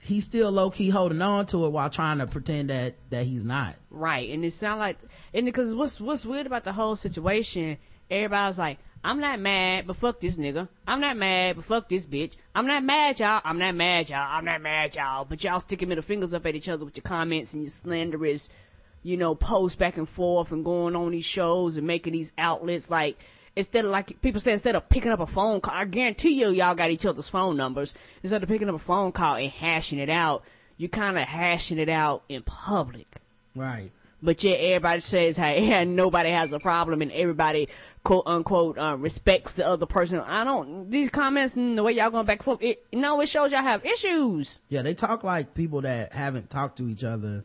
[0.00, 3.44] he's still low key holding on to it while trying to pretend that that he's
[3.44, 3.76] not.
[3.90, 4.98] Right, and it sound like,
[5.32, 7.78] and because what's what's weird about the whole situation,
[8.10, 10.68] everybody's like, I'm not mad, but fuck this nigga.
[10.86, 12.34] I'm not mad, but fuck this bitch.
[12.54, 13.40] I'm not mad, y'all.
[13.44, 14.26] I'm not mad, y'all.
[14.28, 15.24] I'm not mad, y'all.
[15.24, 18.48] But y'all sticking middle fingers up at each other with your comments and your slanderous,
[19.04, 22.90] you know, posts back and forth and going on these shows and making these outlets
[22.90, 23.24] like.
[23.56, 26.50] Instead of like people say, instead of picking up a phone call, I guarantee you,
[26.50, 27.94] y'all got each other's phone numbers.
[28.22, 30.44] Instead of picking up a phone call and hashing it out,
[30.76, 33.06] you're kind of hashing it out in public
[33.54, 33.90] Right.
[34.22, 37.68] but yet everybody says hey yeah, nobody has a problem and everybody
[38.04, 42.10] quote unquote uh, respects the other person i don't these comments and the way y'all
[42.10, 45.54] going back and forth it no it shows y'all have issues Yeah, they talk like
[45.54, 47.42] people that haven't talked to each other,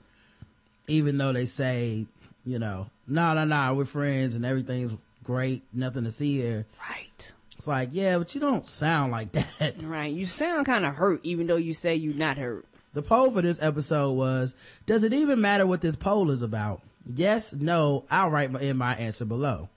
[0.87, 2.05] even though they say,
[2.45, 4.93] you know, no, no, no, we're friends and everything's
[5.23, 6.65] great, nothing to see here.
[6.89, 9.81] right It's like, yeah, but you don't sound like that.
[9.81, 10.11] Right.
[10.13, 12.65] You sound kind of hurt, even though you say you're not hurt.
[12.93, 14.53] The poll for this episode was,
[14.85, 16.81] does it even matter what this poll is about?
[17.15, 19.69] Yes, no, I'll write in my answer below.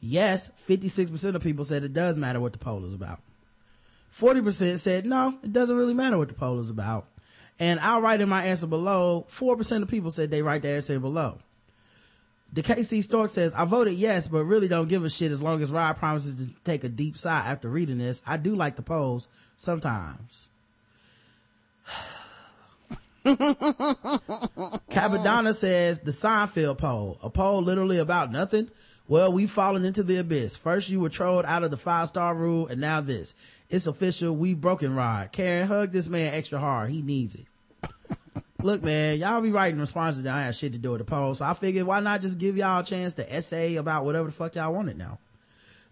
[0.00, 3.20] Yes, 56% of people said it does matter what the poll is about.
[4.14, 7.06] 40% said no, it doesn't really matter what the poll is about.
[7.58, 11.00] And I'll write in my answer below, 4% of people said they write their answer
[11.00, 11.38] below.
[12.52, 15.62] The KC Stork says, I voted yes, but really don't give a shit as long
[15.62, 18.22] as Rod promises to take a deep sigh after reading this.
[18.26, 20.48] I do like the polls sometimes.
[24.90, 28.70] Cabadonna says the Seinfeld poll, a poll literally about nothing.
[29.08, 30.56] Well, we've fallen into the abyss.
[30.56, 33.34] First you were trolled out of the five star rule and now this.
[33.70, 34.34] It's official.
[34.34, 35.32] We've broken Rod.
[35.32, 36.90] Karen, hug this man extra hard.
[36.90, 37.46] He needs it.
[38.60, 41.32] Look, man, y'all be writing responses that I have shit to do with the poll.
[41.34, 44.32] So I figured why not just give y'all a chance to essay about whatever the
[44.32, 45.18] fuck y'all wanted now.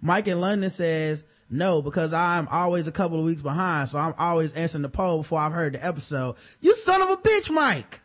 [0.02, 3.88] Mike in London says, no, because I'm always a couple of weeks behind.
[3.88, 6.35] So I'm always answering the poll before I've heard the episode.
[6.61, 8.00] You son of a bitch, Mike.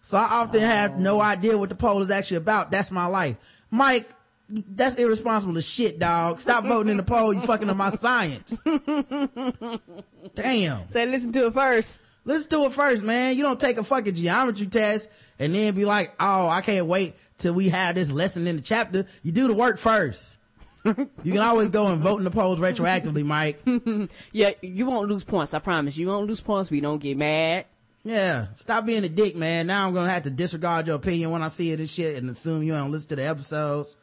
[0.00, 0.98] So I often have oh.
[0.98, 2.72] no idea what the poll is actually about.
[2.72, 3.36] That's my life.
[3.70, 4.10] Mike,
[4.48, 6.40] that's irresponsible as shit, dog.
[6.40, 7.32] Stop voting in the poll.
[7.32, 8.58] You fucking up my science.
[10.34, 10.88] Damn.
[10.88, 12.00] Say, listen to it first.
[12.24, 13.36] Listen to it first, man.
[13.36, 17.16] You don't take a fucking geometry test and then be like, oh, I can't wait
[17.38, 19.06] till we have this lesson in the chapter.
[19.22, 20.36] You do the work first.
[20.84, 23.62] you can always go and vote in the polls retroactively, Mike.
[24.32, 25.54] Yeah, you won't lose points.
[25.54, 25.96] I promise.
[25.96, 26.70] You won't lose points.
[26.70, 27.66] We don't get mad.
[28.04, 28.46] Yeah.
[28.54, 29.68] Stop being a dick, man.
[29.68, 32.30] Now I'm gonna have to disregard your opinion when I see it and shit and
[32.30, 33.96] assume you don't listen to the episodes.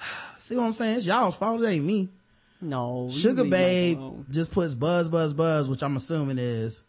[0.38, 0.96] see what I'm saying?
[0.96, 1.62] It's y'all's fault.
[1.62, 2.08] It ain't me.
[2.60, 3.08] No.
[3.10, 3.98] Sugar Babe
[4.30, 6.82] just puts buzz, buzz, buzz, which I'm assuming is.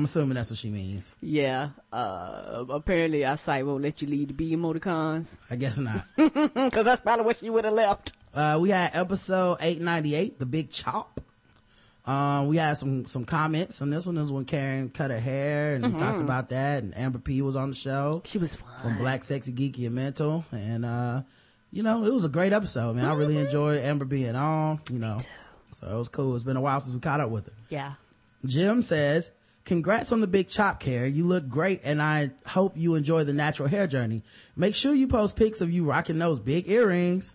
[0.00, 1.14] I'm assuming that's what she means.
[1.20, 1.68] Yeah.
[1.92, 5.36] Uh, apparently our site won't let you leave the B emoticons.
[5.50, 6.06] I guess not.
[6.16, 8.14] Cause that's probably what she would have left.
[8.32, 11.20] Uh, we had episode 898, The Big Chop.
[12.06, 14.14] Um, we had some, some comments on this one.
[14.14, 16.82] This is when Karen cut her hair and talked about that.
[16.82, 18.70] And Amber P was on the show She was fun.
[18.80, 20.46] from Black Sexy Geeky and Mental.
[20.50, 21.22] And, uh,
[21.72, 23.04] you know, it was a great episode, man.
[23.04, 25.18] I really enjoyed Amber being on, you know.
[25.72, 26.34] So it was cool.
[26.36, 27.52] It's been a while since we caught up with her.
[27.68, 27.92] Yeah.
[28.46, 29.32] Jim says,
[29.64, 31.06] congrats on the big chop care.
[31.06, 34.22] You look great and I hope you enjoy the natural hair journey.
[34.56, 37.34] Make sure you post pics of you rocking those big earrings.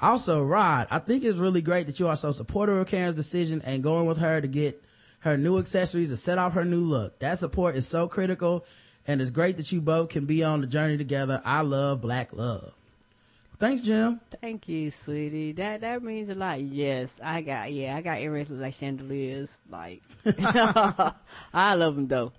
[0.00, 3.62] Also, Rod, I think it's really great that you are so supportive of Karen's decision
[3.64, 4.82] and going with her to get
[5.20, 7.18] her new accessories to set off her new look.
[7.20, 8.64] That support is so critical
[9.06, 11.40] and it's great that you both can be on the journey together.
[11.44, 12.72] I love black love.
[13.58, 14.20] Thanks, Jim.
[14.40, 15.52] Thank you, sweetie.
[15.52, 16.60] That that means a lot.
[16.60, 19.60] Yes, I got yeah, I got earrings like chandeliers.
[19.70, 20.02] Like,
[21.54, 22.32] I love them though.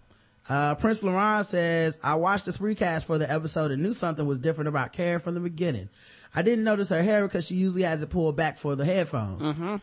[0.50, 4.40] Uh, Prince Laurent says, I watched this recast for the episode and knew something was
[4.40, 5.90] different about Karen from the beginning.
[6.34, 9.82] I didn't notice her hair because she usually has it pulled back for the headphones.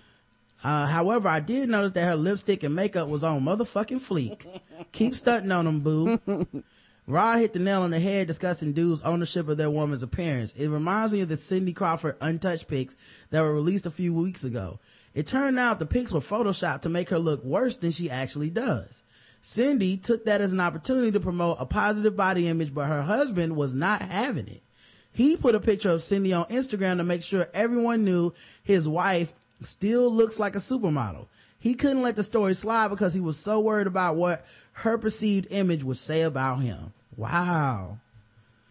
[0.63, 4.47] Uh, however, I did notice that her lipstick and makeup was on motherfucking fleek.
[4.93, 6.19] Keep stunting on them, boo.
[7.07, 10.55] Rod hit the nail on the head discussing dudes' ownership of their woman's appearance.
[10.55, 12.97] It reminds me of the Cindy Crawford untouched pics
[13.29, 14.81] that were released a few weeks ago.
[15.13, 18.49] It turned out the pics were photoshopped to make her look worse than she actually
[18.49, 19.03] does.
[19.43, 23.55] Cindy took that as an opportunity to promote a positive body image, but her husband
[23.55, 24.63] was not having it.
[25.13, 29.35] He put a picture of Cindy on Instagram to make sure everyone knew his wife
[29.61, 31.27] still looks like a supermodel.
[31.65, 35.47] He couldn't let the story slide because he was so worried about what her perceived
[35.51, 36.93] image would say about him.
[37.17, 38.01] Wow.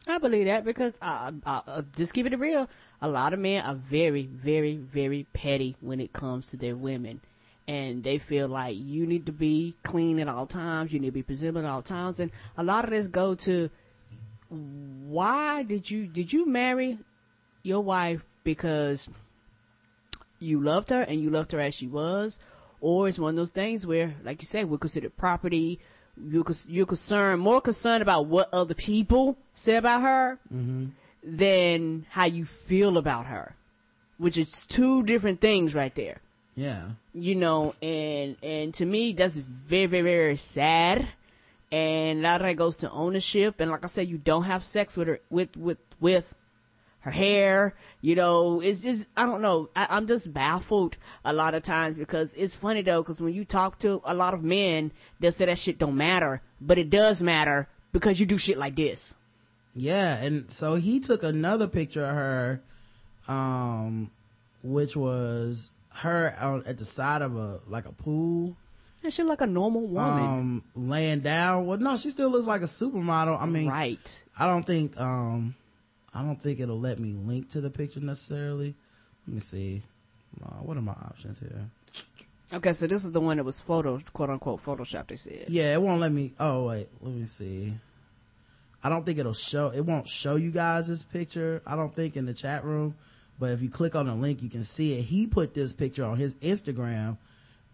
[0.07, 2.69] I believe that because uh, uh, uh, just keep it real.
[3.01, 7.21] A lot of men are very, very, very petty when it comes to their women,
[7.67, 10.93] and they feel like you need to be clean at all times.
[10.93, 13.71] You need to be presentable at all times, and a lot of this go to
[14.49, 16.99] why did you did you marry
[17.63, 19.09] your wife because
[20.37, 22.37] you loved her and you loved her as she was,
[22.83, 25.79] or it's one of those things where, like you said, we're considered property.
[26.21, 30.87] You're you're concerned more concerned about what other people say about her mm-hmm.
[31.23, 33.55] than how you feel about her,
[34.17, 36.19] which is two different things right there.
[36.55, 36.89] Yeah.
[37.13, 41.07] You know, and and to me that's very very very sad.
[41.71, 43.61] And a lot of that goes to ownership.
[43.61, 46.35] And like I said, you don't have sex with her with with with
[47.03, 49.69] her hair, you know, it's just, I don't know.
[49.75, 53.43] I, I'm just baffled a lot of times because it's funny though, because when you
[53.43, 57.21] talk to a lot of men, they'll say that shit don't matter, but it does
[57.21, 59.15] matter because you do shit like this.
[59.75, 62.61] Yeah, and so he took another picture of her,
[63.27, 64.09] um,
[64.63, 68.55] which was her out at the side of a like a pool,
[69.03, 70.23] And she like a normal woman.
[70.23, 71.65] Um, laying down.
[71.65, 73.41] Well, no, she still looks like a supermodel.
[73.41, 74.23] I mean, right.
[74.39, 75.55] I don't think, um,
[76.13, 78.75] I don't think it'll let me link to the picture necessarily.
[79.27, 79.83] Let me see.
[80.43, 81.69] Uh, what are my options here?
[82.51, 85.07] Okay, so this is the one that was photo, quote unquote, Photoshop.
[85.07, 85.45] They said.
[85.47, 86.33] Yeah, it won't let me.
[86.39, 87.73] Oh wait, let me see.
[88.83, 89.71] I don't think it'll show.
[89.71, 91.61] It won't show you guys this picture.
[91.65, 92.95] I don't think in the chat room.
[93.39, 95.03] But if you click on the link, you can see it.
[95.03, 97.17] He put this picture on his Instagram,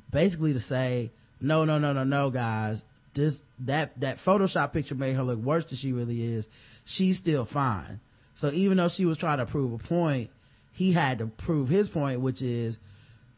[0.09, 2.85] basically to say, no, no, no, no, no, guys.
[3.13, 6.47] This that that Photoshop picture made her look worse than she really is.
[6.85, 7.99] She's still fine.
[8.39, 10.29] So even though she was trying to prove a point,
[10.71, 12.79] he had to prove his point, which is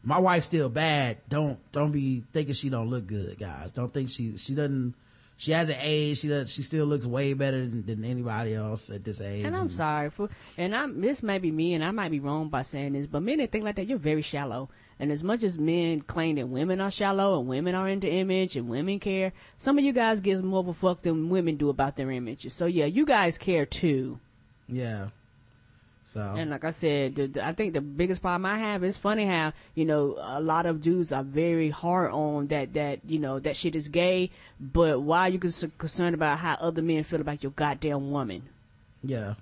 [0.04, 1.18] my wife's still bad.
[1.28, 3.72] Don't don't be thinking she don't look good, guys.
[3.72, 4.94] Don't think she she doesn't.
[5.38, 6.20] She hasn't aged.
[6.20, 6.52] She does.
[6.52, 9.44] She still looks way better than, than anybody else at this age.
[9.44, 12.48] And I'm sorry for, and I'm this may be me, and I might be wrong
[12.48, 14.68] by saying this, but men that think like that, you're very shallow.
[15.00, 18.56] And as much as men claim that women are shallow and women are into image
[18.56, 21.70] and women care, some of you guys gives more of a fuck than women do
[21.70, 22.54] about their images.
[22.54, 24.20] So yeah, you guys care too.
[24.68, 25.08] Yeah.
[26.04, 28.96] So And like I said, the, the- I think the biggest problem I have is
[28.96, 33.18] funny how you know a lot of dudes are very hard on that that you
[33.20, 37.20] know that shit is gay, but why are you concerned about how other men feel
[37.20, 38.42] about your goddamn woman?
[39.04, 39.34] yeah.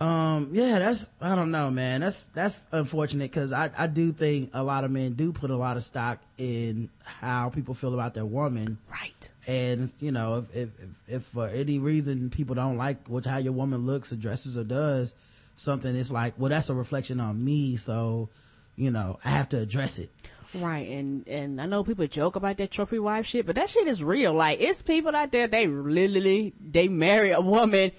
[0.00, 2.00] Um, yeah, that's, I don't know, man.
[2.00, 5.56] That's, that's unfortunate because I, I do think a lot of men do put a
[5.56, 8.78] lot of stock in how people feel about their woman.
[8.90, 9.30] Right.
[9.46, 13.36] And, you know, if, if, if, if for any reason people don't like what, how
[13.36, 15.14] your woman looks or dresses or does
[15.54, 17.76] something, it's like, well, that's a reflection on me.
[17.76, 18.30] So,
[18.76, 20.10] you know, I have to address it.
[20.52, 23.86] Right, and and I know people joke about that trophy wife shit, but that shit
[23.86, 24.32] is real.
[24.32, 27.92] Like it's people out there they literally they marry a woman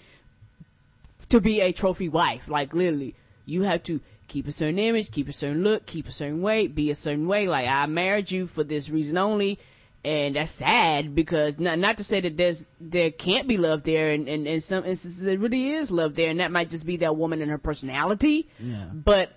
[1.30, 2.48] to be a trophy wife.
[2.48, 6.12] Like literally, you have to keep a certain image, keep a certain look, keep a
[6.12, 7.48] certain weight, be a certain way.
[7.48, 9.60] Like I married you for this reason only,
[10.04, 14.10] and that's sad because not not to say that there's there can't be love there,
[14.12, 16.98] and and in some instances there really is love there, and that might just be
[16.98, 18.50] that woman and her personality.
[18.60, 18.90] Yeah.
[18.94, 19.32] But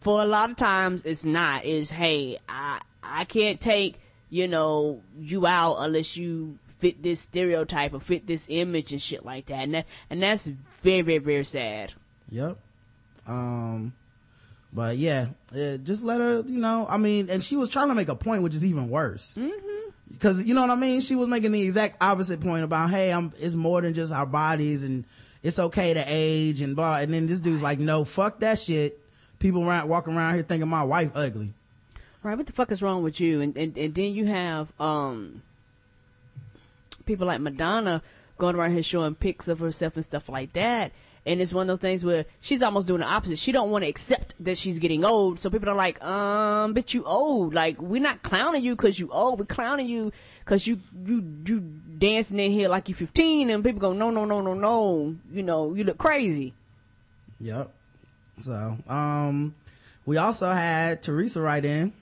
[0.00, 5.02] for a lot of times it's not is hey i i can't take you know
[5.18, 9.60] you out unless you fit this stereotype or fit this image and shit like that
[9.60, 10.50] and that, and that's
[10.86, 11.92] very very very sad
[12.30, 12.58] Yep.
[13.26, 13.92] Um,
[14.72, 15.26] but yeah,
[15.84, 18.42] just let her, you know, I mean, and she was trying to make a point,
[18.42, 19.34] which is even worse.
[19.38, 20.18] Mm-hmm.
[20.20, 21.00] Cause you know what I mean?
[21.00, 24.26] She was making the exact opposite point about, hey, I'm, it's more than just our
[24.26, 25.04] bodies and
[25.42, 26.98] it's okay to age and blah.
[26.98, 29.00] And then this dude's like, no, fuck that shit.
[29.38, 31.52] People around, walking around here thinking my wife ugly.
[32.22, 35.42] right what the fuck is wrong with you and and, and then you have um
[37.04, 38.02] people like madonna
[38.38, 40.92] going around here showing pics of herself and stuff like that
[41.26, 43.38] and it's one of those things where she's almost doing the opposite.
[43.38, 45.40] She don't want to accept that she's getting old.
[45.40, 47.52] So people are like, um, but you old.
[47.52, 49.40] Like, we're not clowning you cause you old.
[49.40, 50.12] We're clowning you
[50.44, 51.60] cause you, you, you
[51.98, 55.16] dancing in here like you 15 and people go, no, no, no, no, no.
[55.32, 56.54] You know, you look crazy.
[57.40, 57.72] Yep.
[58.38, 59.56] So, um,
[60.06, 61.92] we also had Teresa write in.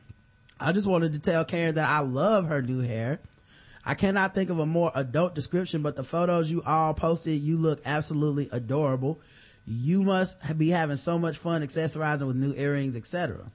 [0.61, 3.20] I just wanted to tell Karen that I love her new hair.
[3.87, 7.59] I cannot think of a more adult description, but the photos you all posted, you
[7.59, 9.20] look absolutely adorable.
[9.66, 13.51] You must be having so much fun accessorizing with new earrings, etc.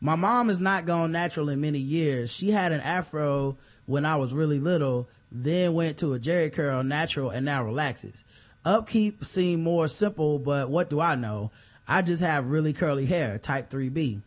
[0.00, 2.32] My mom has not gone natural in many years.
[2.32, 3.56] She had an afro
[3.86, 8.24] when I was really little, then went to a Jheri curl natural and now relaxes.
[8.64, 11.50] Upkeep seemed more simple, but what do I know?
[11.86, 14.20] I just have really curly hair, type 3B.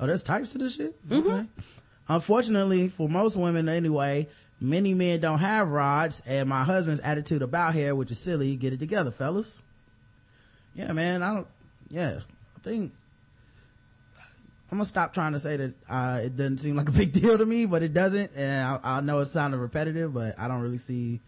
[0.00, 1.08] Oh, there's types to this shit?
[1.08, 1.28] Mm-hmm.
[1.28, 1.46] Okay.
[2.08, 4.28] Unfortunately, for most women anyway,
[4.60, 8.72] many men don't have rods, and my husband's attitude about hair, which is silly, get
[8.72, 9.62] it together, fellas.
[10.74, 11.46] Yeah, man, I don't,
[11.90, 12.20] yeah,
[12.56, 12.92] I think,
[14.70, 17.38] I'm gonna stop trying to say that, uh, it doesn't seem like a big deal
[17.38, 20.60] to me, but it doesn't, and I, I know it sounded repetitive, but I don't
[20.60, 21.20] really see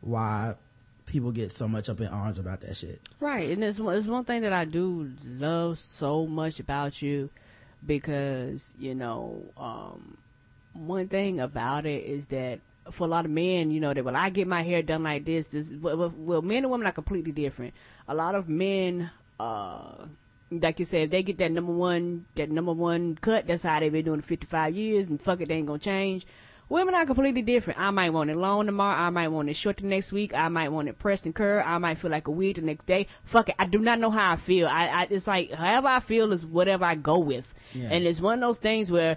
[0.00, 0.54] why
[1.06, 3.00] people get so much up in arms about that shit.
[3.18, 7.30] Right, and it's it's one thing that I do love so much about you
[7.88, 10.16] because you know, um,
[10.74, 12.60] one thing about it is that
[12.92, 15.24] for a lot of men, you know, that when I get my hair done like
[15.24, 17.74] this, this well, well, men and women are completely different.
[18.06, 19.10] A lot of men,
[19.40, 20.06] uh,
[20.50, 23.80] like you said, if they get that number one, that number one cut, that's how
[23.80, 26.26] they've been doing it 55 years, and fuck it, they ain't gonna change.
[26.68, 27.80] Women are completely different.
[27.80, 29.00] I might want it long tomorrow.
[29.00, 30.34] I might want it short the next week.
[30.34, 31.66] I might want it pressed and curved.
[31.66, 33.06] I might feel like a wig the next day.
[33.24, 33.54] Fuck it.
[33.58, 34.68] I do not know how I feel.
[34.68, 37.54] I, I it's like however I feel is whatever I go with.
[37.72, 37.88] Yeah.
[37.90, 39.16] And it's one of those things where,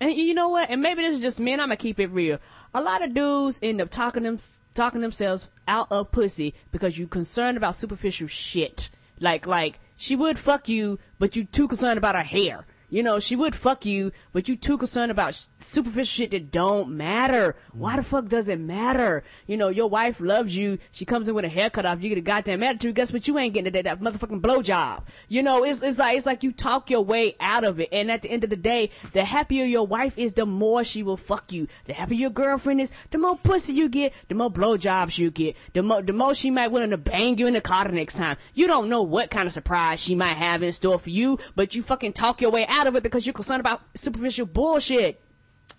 [0.00, 0.70] and you know what?
[0.70, 1.58] And maybe this is just men.
[1.58, 2.38] I'm gonna keep it real.
[2.74, 4.38] A lot of dudes end up talking them,
[4.72, 8.88] talking themselves out of pussy because you're concerned about superficial shit.
[9.18, 12.66] Like, like she would fuck you, but you too concerned about her hair.
[12.92, 16.90] You know, she would fuck you, but you too concerned about superficial shit that don't
[16.90, 17.56] matter.
[17.72, 19.24] Why the fuck does it matter?
[19.46, 20.76] You know, your wife loves you.
[20.90, 22.02] She comes in with a haircut off.
[22.02, 22.94] You get a goddamn attitude.
[22.94, 23.26] Guess what?
[23.26, 25.04] You ain't getting that, that motherfucking blowjob.
[25.26, 27.88] You know, it's, it's like, it's like you talk your way out of it.
[27.92, 31.02] And at the end of the day, the happier your wife is, the more she
[31.02, 31.68] will fuck you.
[31.86, 35.56] The happier your girlfriend is, the more pussy you get, the more blowjobs you get,
[35.72, 38.16] the more, the more she might willing to bang you in the car the next
[38.18, 38.36] time.
[38.52, 41.74] You don't know what kind of surprise she might have in store for you, but
[41.74, 45.20] you fucking talk your way out of it because you're concerned about superficial bullshit.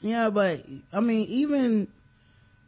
[0.01, 1.87] Yeah, but I mean, even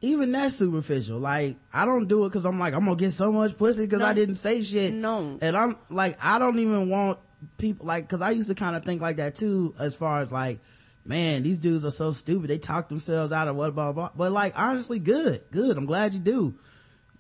[0.02, 1.20] even that's superficial.
[1.20, 4.02] Like, I don't do it because I'm like, I'm gonna get so much pussy because
[4.02, 4.94] I didn't say shit.
[4.94, 5.38] No.
[5.42, 7.20] and I'm like, I don't even want
[7.58, 10.32] people like because I used to kind of think like that too, as far as
[10.32, 10.60] like,
[11.06, 12.50] man, these dudes are so stupid.
[12.50, 14.12] They talk themselves out of what blah blah.
[14.16, 15.78] But like, honestly, good, good.
[15.78, 16.54] I'm glad you do.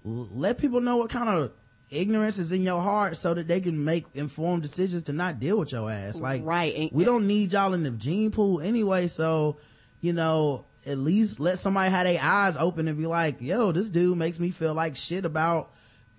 [0.03, 1.51] Let people know what kind of
[1.89, 5.57] ignorance is in your heart so that they can make informed decisions to not deal
[5.57, 6.19] with your ass.
[6.19, 9.07] Like, Right, we don't need y'all in the gene pool anyway.
[9.07, 9.57] So,
[10.01, 13.89] you know, at least let somebody have their eyes open and be like, yo, this
[13.89, 15.71] dude makes me feel like shit about,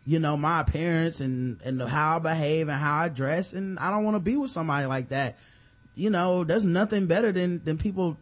[0.04, 3.52] you know, my appearance and, and how I behave and how I dress.
[3.52, 5.38] And I don't want to be with somebody like that.
[5.94, 8.18] You know, there's nothing better than, than people,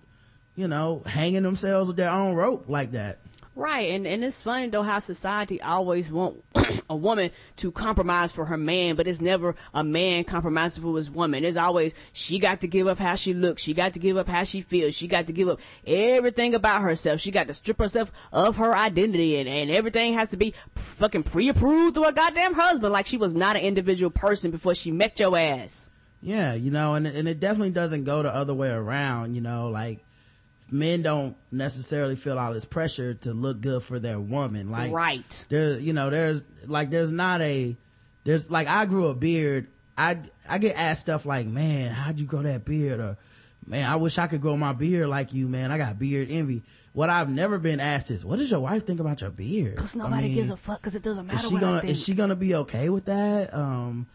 [0.55, 3.19] you know, hanging themselves with their own rope like that.
[3.57, 6.43] Right, and and it's funny though how society always want
[6.91, 11.09] a woman to compromise for her man, but it's never a man compromising for his
[11.09, 11.45] woman.
[11.45, 14.29] It's always she got to give up how she looks, she got to give up
[14.29, 17.21] how she feels, she got to give up everything about herself.
[17.21, 21.23] She got to strip herself of her identity, and and everything has to be fucking
[21.23, 25.21] pre-approved through her goddamn husband, like she was not an individual person before she met
[25.21, 25.91] your ass.
[26.21, 29.37] Yeah, you know, and and it definitely doesn't go the other way around.
[29.37, 30.01] You know, like
[30.71, 34.71] men don't necessarily feel all this pressure to look good for their woman.
[34.71, 35.47] Like, Right.
[35.49, 37.77] There, you know, there's like there's not a
[38.25, 39.69] there's like I grew a beard.
[39.97, 43.01] I I get asked stuff like, man, how'd you grow that beard?
[43.01, 43.17] Or
[43.67, 45.71] man, I wish I could grow my beard like you, man.
[45.71, 46.63] I got beard envy.
[46.93, 49.77] What I've never been asked is, what does your wife think about your beard?
[49.77, 51.79] Cause I nobody mean, gives a fuck, cause it doesn't matter is she what gonna
[51.79, 54.07] I is she gonna be okay with that um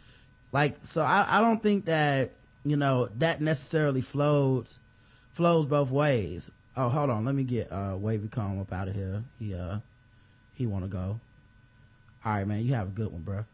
[0.52, 2.32] like so i i don't think that
[2.64, 4.80] you know that necessarily flows
[5.34, 6.52] flows both ways.
[6.76, 7.26] Oh hold on.
[7.26, 9.24] Let me get uh wavy comb up out of here.
[9.40, 9.80] He uh
[10.54, 11.20] he want to go.
[12.26, 12.64] All right man.
[12.64, 13.46] You have a good one bro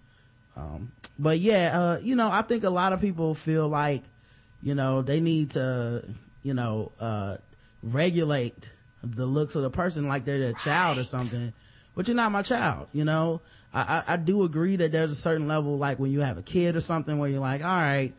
[0.55, 4.03] um but yeah uh you know i think a lot of people feel like
[4.61, 6.03] you know they need to
[6.43, 7.38] you know uh
[7.84, 8.71] regulate
[9.03, 11.53] the looks of the person like they're their child or something.
[11.95, 13.41] But you're not my child you know?
[13.73, 16.41] I, I i do agree that there's a certain level like when you have a
[16.41, 18.13] kid or something where you're like all right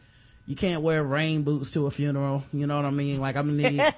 [0.49, 3.49] you can't wear rain boots to a funeral you know what i mean like i'm
[3.57, 3.80] gonna need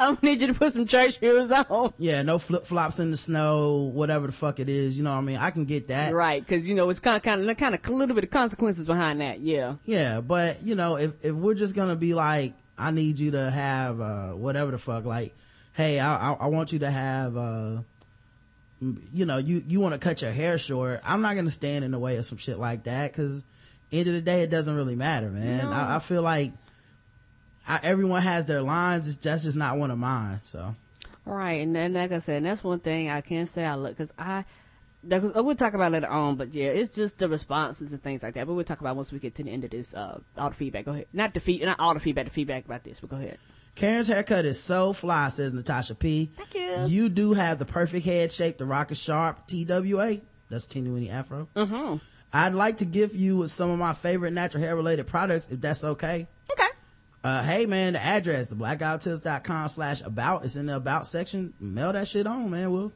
[0.00, 1.92] I'm gonna need you to put some church shoes on.
[1.98, 5.22] yeah no flip-flops in the snow whatever the fuck it is you know what i
[5.22, 7.74] mean i can get that Right, because you know it's kind of, kind of, kind
[7.74, 9.40] of a little bit of consequences behind that.
[9.40, 9.74] Yeah.
[9.84, 13.50] Yeah, but you know, if if we're just gonna be like, I need you to
[13.50, 15.34] have uh whatever the fuck, like,
[15.72, 17.78] hey, I I, I want you to have uh,
[19.12, 21.00] you know, you you want to cut your hair short.
[21.04, 23.42] I'm not gonna stand in the way of some shit like that because
[23.92, 25.64] end of the day, it doesn't really matter, man.
[25.64, 25.72] No.
[25.72, 26.52] I, I feel like
[27.68, 29.08] I, everyone has their lines.
[29.08, 30.40] It's that's just not one of mine.
[30.44, 30.74] So
[31.24, 33.96] Right, and then like I said, and that's one thing I can say I look
[33.96, 34.44] because I.
[35.04, 38.22] that- We'll talk about it later on, but yeah, it's just the responses and things
[38.22, 38.46] like that.
[38.46, 39.94] But we'll talk about once we get to the end of this.
[39.94, 40.86] Uh, all the feedback.
[40.86, 41.06] Go ahead.
[41.12, 42.24] Not the feed, not all the feedback.
[42.26, 43.38] The feedback about this, but go ahead.
[43.74, 46.30] Karen's haircut is so fly, says Natasha P.
[46.34, 46.86] Thank you.
[46.86, 50.18] You do have the perfect head shape to rock a sharp TWA.
[50.50, 51.46] That's teeny weeny afro.
[51.54, 51.96] Mm-hmm.
[52.32, 55.60] I'd like to gift you with some of my favorite natural hair related products if
[55.60, 56.26] that's okay.
[56.52, 56.68] Okay.
[57.24, 60.44] Uh, hey man, the address, theblackguywhotips.com slash about.
[60.44, 61.54] It's in the about section.
[61.58, 62.70] Mail that shit on, man.
[62.70, 62.92] We'll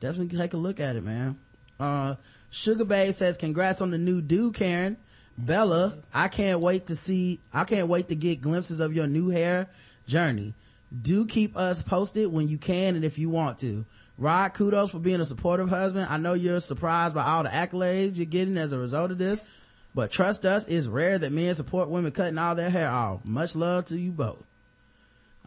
[0.00, 1.38] definitely take a look at it, man.
[1.80, 2.16] Uh,
[2.50, 4.96] Sugar Babe says, congrats on the new do, Karen.
[5.36, 9.28] Bella, I can't wait to see, I can't wait to get glimpses of your new
[9.28, 9.68] hair
[10.06, 10.54] journey.
[11.02, 13.84] Do keep us posted when you can and if you want to.
[14.16, 16.06] Rod, kudos for being a supportive husband.
[16.08, 19.42] I know you're surprised by all the accolades you're getting as a result of this,
[19.94, 23.24] but trust us, it's rare that men support women cutting all their hair off.
[23.24, 24.44] Much love to you both.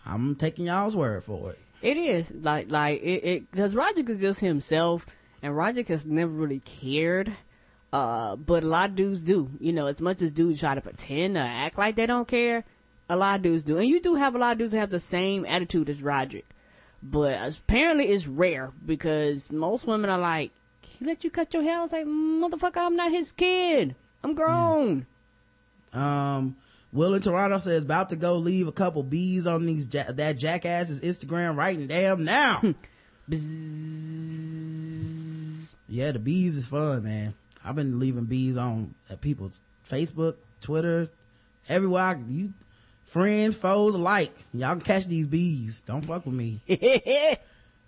[0.05, 1.59] I'm taking y'all's word for it.
[1.81, 5.05] It is like like it it because Roger is just himself,
[5.43, 7.31] and Roger has never really cared.
[7.93, 9.49] Uh, but a lot of dudes do.
[9.59, 12.65] You know, as much as dudes try to pretend or act like they don't care,
[13.09, 13.77] a lot of dudes do.
[13.77, 16.45] And you do have a lot of dudes that have the same attitude as Roderick.
[17.01, 21.79] But apparently it's rare because most women are like, he let you cut your hair.
[21.79, 23.95] I was like, motherfucker, I'm not his kid.
[24.23, 25.05] I'm grown.
[25.93, 26.55] Um,
[26.91, 30.37] Will in Toronto says about to go leave a couple bees on these ja- that
[30.37, 32.61] jackass's Instagram right and damn now.
[35.87, 37.33] yeah, the bees is fun, man.
[37.63, 41.09] I've been leaving bees on at people's Facebook, Twitter,
[41.67, 42.03] everywhere.
[42.03, 42.53] I, you
[43.07, 44.33] friends, foes alike.
[44.53, 45.81] Y'all can catch these bees.
[45.81, 46.59] Don't fuck with me.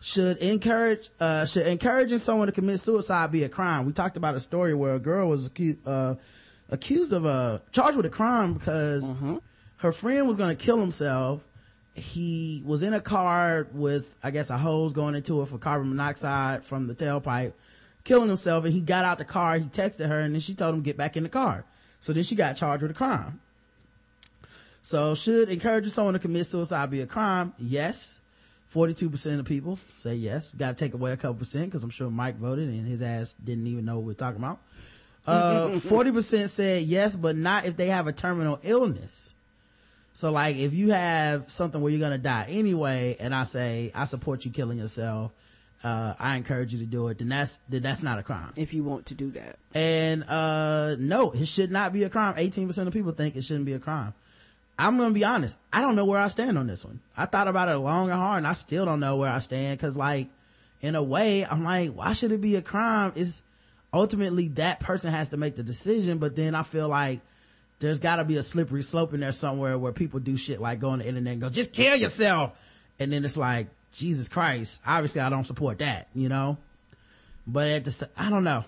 [0.01, 3.85] should encourage uh should encouraging someone to commit suicide be a crime?
[3.85, 6.15] We talked about a story where a girl was accused uh
[6.69, 9.09] accused of a charged with a crime because
[9.77, 11.45] her friend was going to kill himself.
[11.95, 15.89] He was in a car with i guess a hose going into it for carbon
[15.89, 17.53] monoxide from the tailpipe
[18.05, 18.63] killing himself.
[18.63, 19.57] And he got out the car.
[19.57, 21.65] He texted her and then she told him get back in the car.
[21.99, 23.41] So then she got charged with a crime
[24.89, 28.19] so should encouraging someone to commit suicide be a crime yes
[28.73, 30.51] 42% of people say yes.
[30.51, 33.35] Got to take away a couple percent because I'm sure Mike voted and his ass
[33.43, 34.59] didn't even know what we're talking about.
[35.25, 39.33] Uh, 40% said yes, but not if they have a terminal illness.
[40.13, 43.91] So like if you have something where you're going to die anyway, and I say,
[43.95, 45.31] I support you killing yourself,
[45.83, 48.51] uh, I encourage you to do it, then that's, then that's not a crime.
[48.55, 49.57] if you want to do that.
[49.73, 52.35] And, uh, no, it should not be a crime.
[52.35, 54.13] 18% of people think it shouldn't be a crime.
[54.79, 55.57] I'm gonna be honest.
[55.73, 57.01] I don't know where I stand on this one.
[57.17, 59.77] I thought about it long and hard and I still don't know where I stand
[59.79, 60.29] cause like,
[60.81, 63.11] in a way, I'm like, why should it be a crime?
[63.15, 63.41] Is
[63.93, 67.19] ultimately that person has to make the decision, but then I feel like
[67.79, 70.91] there's gotta be a slippery slope in there somewhere where people do shit like go
[70.91, 72.53] on the internet and go, just kill yourself.
[72.99, 74.81] And then it's like, Jesus Christ.
[74.87, 76.57] Obviously I don't support that, you know?
[77.45, 78.63] But at the, I don't know.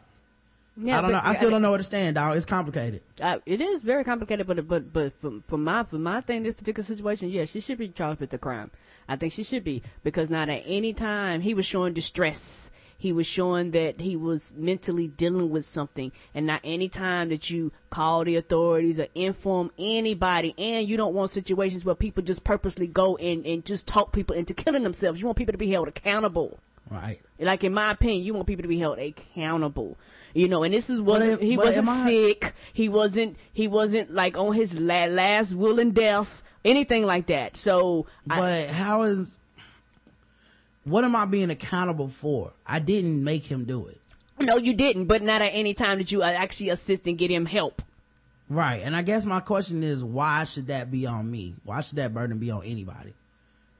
[0.81, 1.29] Yeah, I don't but- know.
[1.29, 2.35] I still don't know where to stand, dog.
[2.35, 3.01] It's complicated.
[3.21, 6.55] Uh, it is very complicated, but but but for, for my for my thing, this
[6.55, 8.71] particular situation, yeah, she should be charged with the crime.
[9.07, 12.71] I think she should be because not at any time he was showing distress.
[12.97, 17.49] He was showing that he was mentally dealing with something, and not any time that
[17.49, 22.43] you call the authorities or inform anybody, and you don't want situations where people just
[22.43, 25.19] purposely go and and just talk people into killing themselves.
[25.19, 26.59] You want people to be held accountable.
[26.91, 27.19] Right.
[27.39, 29.97] Like in my opinion, you want people to be held accountable.
[30.33, 32.53] You know, and this is what But he but wasn't I- sick.
[32.73, 33.37] He wasn't.
[33.53, 37.57] He wasn't like on his la- last will and death, anything like that.
[37.57, 39.37] So, I, But how is,
[40.83, 42.53] what am I being accountable for?
[42.65, 43.99] I didn't make him do it.
[44.39, 45.05] no, you didn't.
[45.05, 47.81] But not at any time did you uh, actually assist and get him help.
[48.49, 48.81] Right.
[48.83, 51.55] And I guess my question is, why should that be on me?
[51.63, 53.13] Why should that burden be on anybody?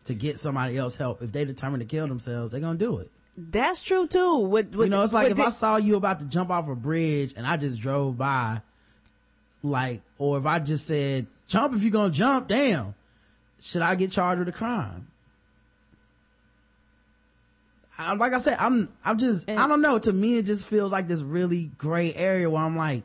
[0.06, 1.22] To get somebody else help.
[1.22, 3.12] If they determine to kill themselves, they're gonna do it.
[3.38, 4.38] That's true too.
[4.38, 6.76] With, with You know, it's like if I saw you about to jump off a
[6.76, 8.62] bridge and I just drove by,
[9.64, 12.94] like, or if I just said, jump if you're gonna jump, damn.
[13.60, 15.08] Should I get charged with a crime?
[17.98, 20.00] I, like I said, I'm, I'm just, I don't know.
[20.00, 23.04] To me, it just feels like this really gray area where I'm like,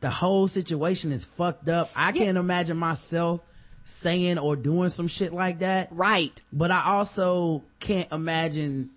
[0.00, 1.90] the whole situation is fucked up.
[1.94, 3.40] I can't imagine myself
[3.84, 5.88] saying or doing some shit like that.
[5.92, 6.42] right.
[6.52, 8.90] But I also can't imagine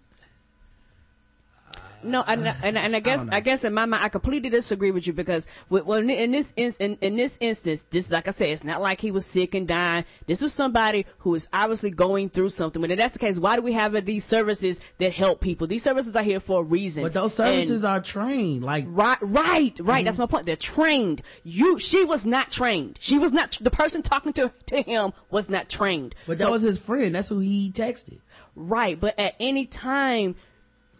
[2.04, 3.34] No, and and, and I guess don't.
[3.34, 6.54] I, guess in my mind I completely disagree with you because with, well in- this
[6.56, 9.56] in, in, in this instance this like I said it's not like he was sick
[9.56, 10.06] and dying.
[10.28, 12.82] This was somebody who is obviously going through something.
[12.82, 15.68] But if that's the case, why do we have these services that help people?
[15.68, 17.04] These services are here for a reason.
[17.04, 18.64] But those And- services are trained.
[18.64, 19.74] Like, Right, right, right.
[19.76, 20.06] Mm-hmm.
[20.06, 20.46] That's my point.
[20.46, 21.22] They're trained.
[21.44, 22.98] You, she was not trained.
[23.02, 26.16] She was not, the person talking to, to him was not trained.
[26.26, 27.16] but So- that was his friend.
[27.16, 28.20] That's who he texted.
[28.56, 30.36] Right, but at any time,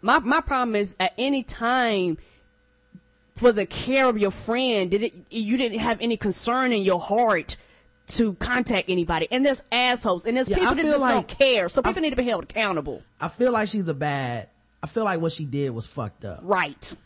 [0.02, 2.18] my my problem is at any time
[3.36, 7.00] for the care of your friend, did it you didn't have any concern in your
[7.00, 7.56] heart
[8.08, 9.28] to contact anybody?
[9.30, 11.68] And there's assholes, and there's Yeah, people that just like- don't care.
[11.68, 13.02] So people need to be held accountable.
[13.20, 14.48] I feel like she's a bad.
[14.82, 16.40] I feel like what she did was fucked up.
[16.42, 16.96] Right.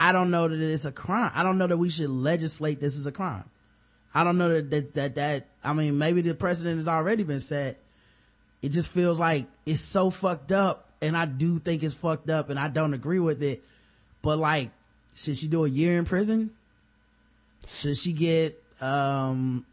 [0.00, 1.30] I don't know that it's a crime.
[1.34, 3.44] I don't know that we should legislate this as a crime.
[4.14, 7.40] I don't know that that that, that I mean maybe the precedent has already been
[7.40, 7.78] set.
[8.62, 12.50] It just feels like it's so fucked up, and I do think it's fucked up,
[12.50, 13.62] and I don't agree with it.
[14.22, 14.70] But like,
[15.14, 16.50] should she do a year in prison?
[17.68, 19.66] Should she get um?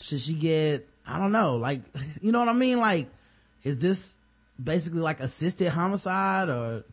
[0.00, 0.88] Should she get?
[1.06, 1.56] I don't know.
[1.56, 1.82] Like,
[2.20, 2.80] you know what I mean?
[2.80, 3.08] Like,
[3.62, 4.16] is this
[4.62, 6.84] basically like assisted homicide or?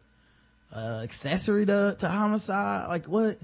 [0.76, 2.90] uh, accessory to, to homicide?
[2.90, 3.38] Like what?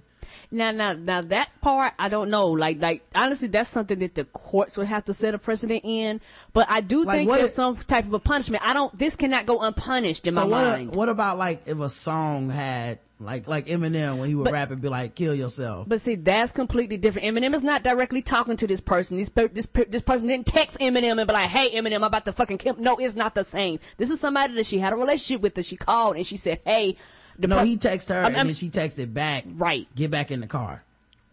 [0.52, 2.48] Now, now, now that part, I don't know.
[2.48, 6.22] Like, like, honestly, that's something that the courts would have to set a precedent in.
[6.54, 8.64] But I do Like, think there's if- some type of a punishment.
[8.66, 10.64] I don't, this cannot go unpunished in So my what?
[10.64, 10.96] mind.
[10.96, 14.72] What about like if a song had like like Eminem when he would But- rap
[14.72, 15.88] and be like "kill yourself"?
[15.88, 17.26] But see, that's completely different.
[17.28, 19.16] Eminem is not directly talking to this person.
[19.18, 22.04] This per- this per- this person didn't text Eminem and be like, "Hey, Eminem, I'm
[22.04, 23.80] about to fucking kill." No, it's not the same.
[23.98, 26.60] This is somebody that she had a relationship with that she called and she said,
[26.66, 26.98] "Hey."
[27.38, 29.46] The no, per- he texted her I'm- and I'm- then she texted back.
[29.48, 29.88] Right.
[29.96, 30.84] Get back in the car.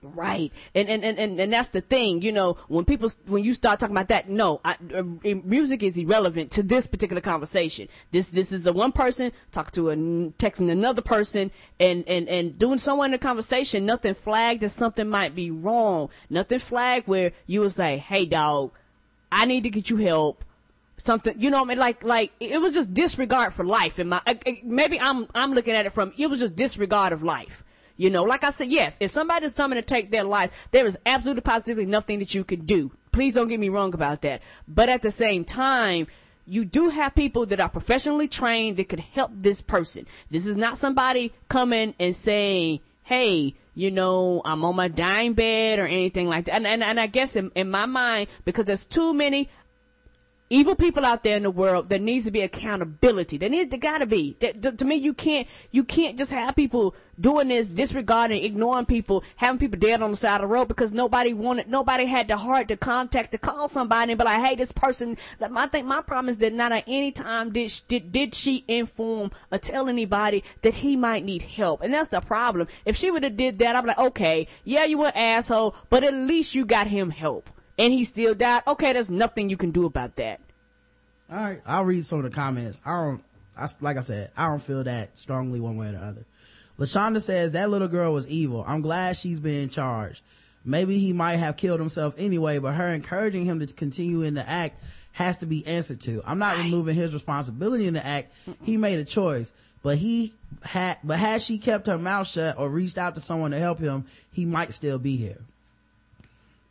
[0.02, 0.50] Right.
[0.74, 3.80] And, and, and, and, and that's the thing, you know, when people, when you start
[3.80, 5.02] talking about that, no, I, uh,
[5.44, 7.86] music is irrelevant to this particular conversation.
[8.10, 12.58] This, this is a one person talking to a, texting another person and, and, and
[12.58, 16.08] doing someone in the conversation, nothing flagged that something might be wrong.
[16.30, 18.72] Nothing flagged where you would say, hey dog,
[19.30, 20.46] I need to get you help.
[21.02, 23.98] Something, you know, I mean, like, like it was just disregard for life.
[23.98, 24.20] In my,
[24.62, 27.64] maybe I'm, I'm looking at it from it was just disregard of life.
[27.96, 30.98] You know, like I said, yes, if somebody's coming to take their life, there is
[31.06, 32.92] absolutely positively nothing that you can do.
[33.12, 34.42] Please don't get me wrong about that.
[34.68, 36.06] But at the same time,
[36.46, 40.06] you do have people that are professionally trained that could help this person.
[40.30, 45.78] This is not somebody coming and saying, hey, you know, I'm on my dying bed
[45.78, 46.54] or anything like that.
[46.54, 49.48] And, and, and I guess in, in my mind, because there's too many
[50.50, 53.36] evil people out there in the world, there needs to be accountability.
[53.38, 54.36] There needs, there gotta be.
[54.40, 59.22] That, to me, you can't, you can't just have people doing this, disregarding, ignoring people,
[59.36, 62.36] having people dead on the side of the road because nobody wanted, nobody had the
[62.36, 66.02] heart to contact, to call somebody and be like, hey, this person, I think my
[66.02, 69.88] problem is that not at any time did, she, did, did she inform or tell
[69.88, 71.80] anybody that he might need help.
[71.80, 72.66] And that's the problem.
[72.84, 76.02] If she would have did that, I'm like, okay, yeah, you were an asshole, but
[76.02, 79.70] at least you got him help and he still died, okay, there's nothing you can
[79.70, 80.40] do about that.
[81.32, 82.80] All right, I'll read some of the comments.
[82.84, 83.24] I don't,
[83.56, 86.24] I, like I said, I don't feel that strongly one way or the other.
[86.78, 88.64] Lashonda says that little girl was evil.
[88.66, 90.20] I'm glad she's being charged.
[90.62, 94.46] Maybe he might have killed himself anyway, but her encouraging him to continue in the
[94.46, 96.22] act has to be answered to.
[96.26, 96.64] I'm not right.
[96.64, 98.34] removing his responsibility in the act.
[98.62, 102.68] He made a choice, but he had, but had she kept her mouth shut or
[102.68, 105.38] reached out to someone to help him, he might still be here.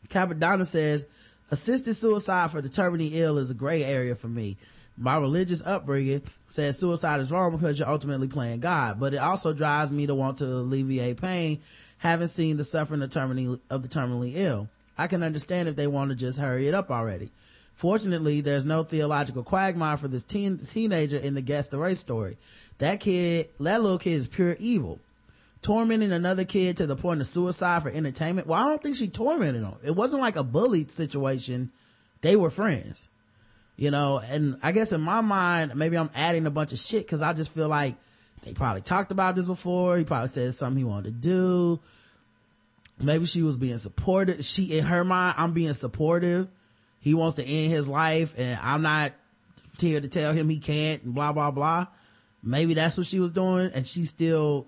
[0.10, 1.06] Capadonna says,
[1.52, 4.58] assisted suicide for the terminally ill is a gray area for me.
[4.98, 9.54] My religious upbringing says suicide is wrong because you're ultimately playing God, but it also
[9.54, 11.62] drives me to want to alleviate pain,
[12.00, 14.68] having seen the suffering of, of the terminally ill.
[14.98, 17.32] I can understand if they want to just hurry it up already.
[17.76, 22.38] Fortunately, there's no theological quagmire for this teen, teenager in the Guess the Race story.
[22.80, 25.00] That kid, that little kid is pure evil
[25.62, 28.48] tormenting another kid to the point of suicide for entertainment.
[28.48, 29.76] Well, I don't think she tormented him.
[29.84, 31.72] It wasn't like a bullied situation.
[32.22, 33.08] They were friends,
[33.76, 37.06] you know, and I guess in my mind, maybe I'm adding a bunch of shit
[37.06, 37.96] because I just feel like
[38.44, 39.98] they probably talked about this before.
[39.98, 41.80] He probably said something he wanted to do.
[43.02, 44.44] Maybe she was being supportive.
[44.44, 46.50] She, in her mind, I'm being supportive.
[47.00, 49.14] He wants to end his life and I'm not
[49.80, 51.88] here to tell him he can't and blah, blah, blah.
[52.44, 54.68] Maybe that's what she was doing and she still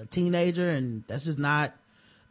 [0.00, 1.72] a teenager and that's just not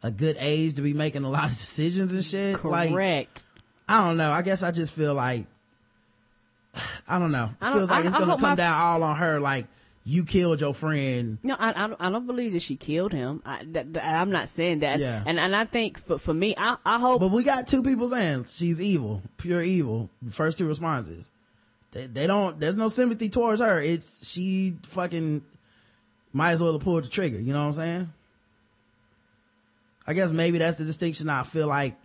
[0.02, 2.56] a good age to be making a lot of decisions and shit.
[2.56, 2.92] Correct.
[2.92, 3.28] Like,
[3.88, 4.30] I don't know.
[4.30, 5.46] I guess I just feel like,
[7.08, 7.50] I don't know.
[7.60, 8.54] It feels like I, it's gonna come my...
[8.54, 9.40] down all on her.
[9.40, 9.66] Like,
[10.04, 11.38] you killed your friend.
[11.42, 13.42] No, I, I, I don't believe that she killed him.
[13.44, 13.64] I,
[14.02, 14.98] am not saying that.
[14.98, 15.22] Yeah.
[15.26, 17.20] And, and I think for, for me, I, I hope.
[17.20, 20.08] But we got two people saying she's evil, pure evil.
[20.30, 21.26] First two responses.
[21.92, 23.80] They, they don't, there's no sympathy towards her.
[23.82, 25.42] It's, she fucking
[26.32, 27.38] might as well have pulled the trigger.
[27.38, 28.12] You know what I'm saying?
[30.06, 31.28] I guess maybe that's the distinction.
[31.28, 31.96] I feel like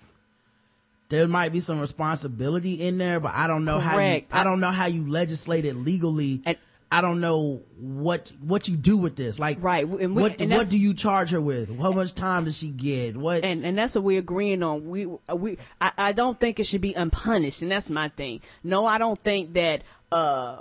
[1.10, 4.32] there might be some responsibility in there, but I don't know Correct.
[4.32, 6.42] how you, I don't know how you legislate it legally.
[6.46, 6.58] And,
[6.92, 9.40] I don't know what what you do with this.
[9.40, 9.86] Like, right?
[9.86, 11.78] And we, what and what do you charge her with?
[11.80, 13.18] How much time does she get?
[13.18, 13.44] What?
[13.44, 14.88] And and that's what we're agreeing on.
[14.88, 18.42] We we I, I don't think it should be unpunished, and that's my thing.
[18.64, 19.84] No, I don't think that.
[20.12, 20.58] uh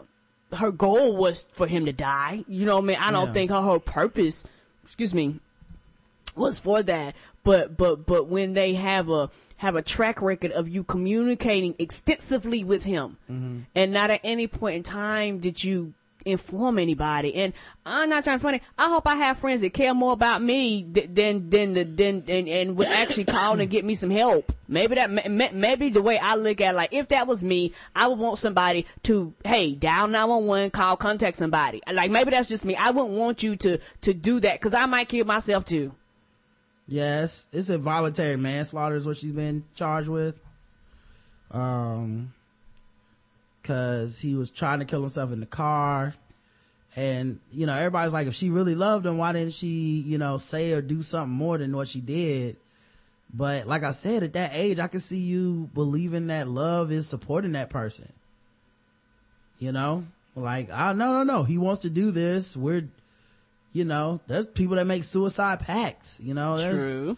[0.53, 2.45] her goal was for him to die.
[2.47, 2.97] You know what I mean?
[3.01, 3.33] I don't Yeah.
[3.33, 4.45] think her whole purpose,
[4.83, 5.41] excuse me,
[6.37, 7.15] was for that.
[7.43, 12.65] But but but when they have a have a track record of you communicating extensively
[12.65, 13.59] with him, Mm-hmm.
[13.75, 15.93] and not at any point in time did you
[16.25, 17.35] inform anybody.
[17.35, 17.53] And
[17.85, 18.61] I'm not trying to funny.
[18.79, 22.25] I hope I have friends that care more about me th- than than the than
[22.29, 24.53] and, and would actually call and get me some help.
[24.69, 27.43] Maybe that ma- ma- maybe the way I look at it, like if that was
[27.43, 31.83] me, I would want somebody to hey dial nine one one, call, contact somebody.
[31.93, 32.77] Like maybe that's just me.
[32.77, 35.93] I wouldn't want you to to do that because I might kill myself too.
[36.87, 40.39] Yes, it's involuntary manslaughter is what she's been charged with.
[41.51, 42.35] Um,
[43.65, 46.15] cause he was trying to kill himself in the car.
[46.97, 50.39] And, you know, everybody's like, if she really loved him, why didn't she, you know,
[50.39, 52.57] say or do something more than what she did?
[53.33, 57.09] But like I said, at that age, I can see you believing that love is
[57.09, 58.13] supporting that person.
[59.59, 60.05] You know,
[60.37, 61.43] like, ah, no, no, no.
[61.43, 62.57] He wants to do this.
[62.57, 62.89] We're,
[63.73, 67.17] you know, there's people that make suicide pacts, you know, there's, True.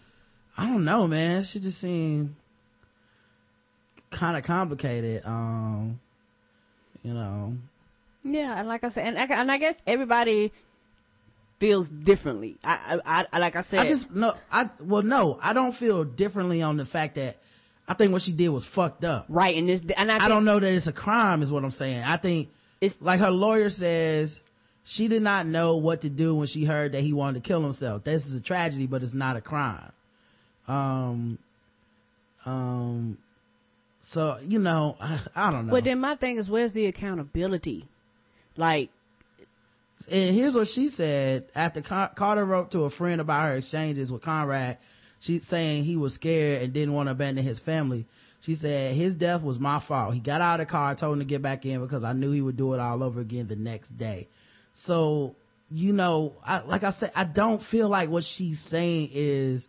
[0.56, 1.44] I don't know, man.
[1.44, 2.34] She just seemed
[4.10, 5.22] kind of complicated.
[5.26, 6.00] Um,
[7.06, 7.56] you know,
[8.24, 10.50] Yeah, and like I said, and I, and I guess everybody
[11.60, 12.56] feels differently.
[12.64, 16.02] I, I, I like I said, I just no, I well, no, I don't feel
[16.02, 17.36] differently on the fact that
[17.86, 19.26] I think what she did was fucked up.
[19.28, 21.70] right And this, and I, I don't know that it's a crime, is what I'm
[21.70, 22.02] saying.
[22.02, 22.48] I think
[22.80, 24.40] It's- like her lawyer says
[24.82, 27.62] she did not know what to do when she heard that he wanted to kill
[27.62, 28.02] himself.
[28.02, 29.92] This is a tragedy, but it's not a crime.
[30.66, 31.38] Um,
[32.44, 33.18] um,
[34.08, 35.72] So, you know, I, I don't know.
[35.72, 37.88] But then my thing is, where's the accountability?
[38.56, 38.90] Like,
[40.08, 44.12] and here's what she said after Car- Carter wrote to a friend about her exchanges
[44.12, 44.78] with Conrad.
[45.18, 48.06] She's saying he was scared and didn't want to abandon his family.
[48.42, 50.14] She said his death was my fault.
[50.14, 52.30] He got out of the car, told him to get back in because I knew
[52.30, 54.28] he would do it all over again the next day.
[54.72, 55.34] So,
[55.68, 59.68] you know, I, like I said, I don't feel like what she's saying is,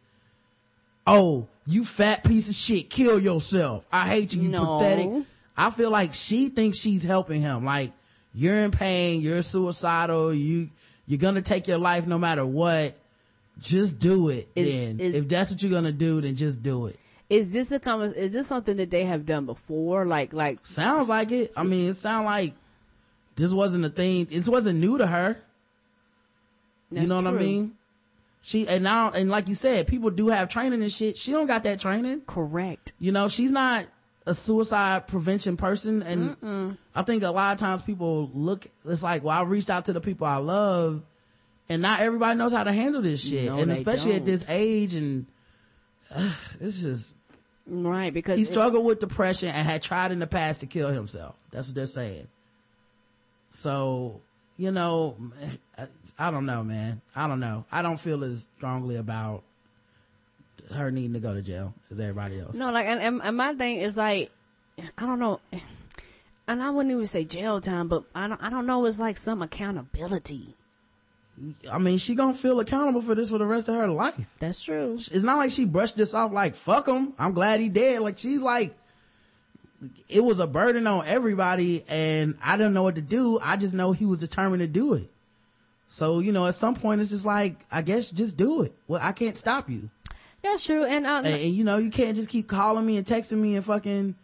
[1.07, 3.85] oh, you fat piece of shit, kill yourself.
[3.91, 4.77] I hate you, you No.
[4.77, 5.25] pathetic.
[5.57, 7.65] I feel like she thinks she's helping him.
[7.65, 7.91] Like,
[8.33, 10.69] you're in pain, you're suicidal, you,
[11.07, 12.95] you're gonna take your life no matter what.
[13.59, 14.99] Just do it Is- then.
[14.99, 16.99] is- if that's what you're gonna do, then just do it.
[17.29, 20.05] is this a convers- Is this something that they have done before?
[20.05, 21.51] Like, like Sounds like it.
[21.57, 22.53] I mean, it sounds like
[23.35, 24.27] this wasn't a thing.
[24.29, 25.37] This wasn't new to her.
[26.91, 27.73] you know what I mean?
[28.47, 31.17] She, and now, and like you said, people do have training and shit.
[31.17, 32.21] She don't got that training.
[32.25, 32.93] Correct.
[32.97, 33.87] You know, she's not
[34.25, 36.01] a suicide prevention person.
[36.01, 39.83] And I think a lot of times people look, it's like, well, I reached out
[39.85, 41.01] to the people I love
[41.67, 43.47] and not everybody knows how to handle this shit.
[43.47, 44.25] No, and especially at don't.
[44.27, 45.25] this age and
[46.15, 46.31] uh,
[46.61, 47.13] it's just,
[47.69, 50.87] Right, because he it- struggled with depression and had tried in the past to kill
[50.89, 51.35] himself.
[51.51, 52.29] That's what they're saying.
[53.49, 54.21] So,
[54.55, 55.17] you know,
[56.17, 57.01] I, don't know, man.
[57.15, 57.65] I don't know.
[57.71, 59.43] I don't feel as strongly about
[60.73, 62.55] her needing to go to jail as everybody else.
[62.55, 64.31] No, like, and, and, and my thing is like,
[64.97, 65.39] I don't know,
[66.47, 68.85] and I wouldn't even say jail time, but I don't, I don't know.
[68.85, 70.55] It's like some accountability.
[71.71, 74.35] I mean, she gonna feel accountable for this for the rest of her life.
[74.39, 74.95] That's true.
[74.95, 77.13] It's not like she brushed this off like, fuck him.
[77.19, 78.01] I'm glad he dead.
[78.01, 78.75] Like, she's like,
[80.09, 83.39] it was a burden on everybody and I didn't know what to do.
[83.39, 85.11] I just know he was determined to do it.
[85.87, 88.73] So, you know, at some point it's just like, I guess just do it.
[88.87, 89.89] Well, I can't stop you.
[90.43, 93.05] That's true, and, uh, And, and, you know, you can't just keep calling me and
[93.05, 94.15] texting me and fucking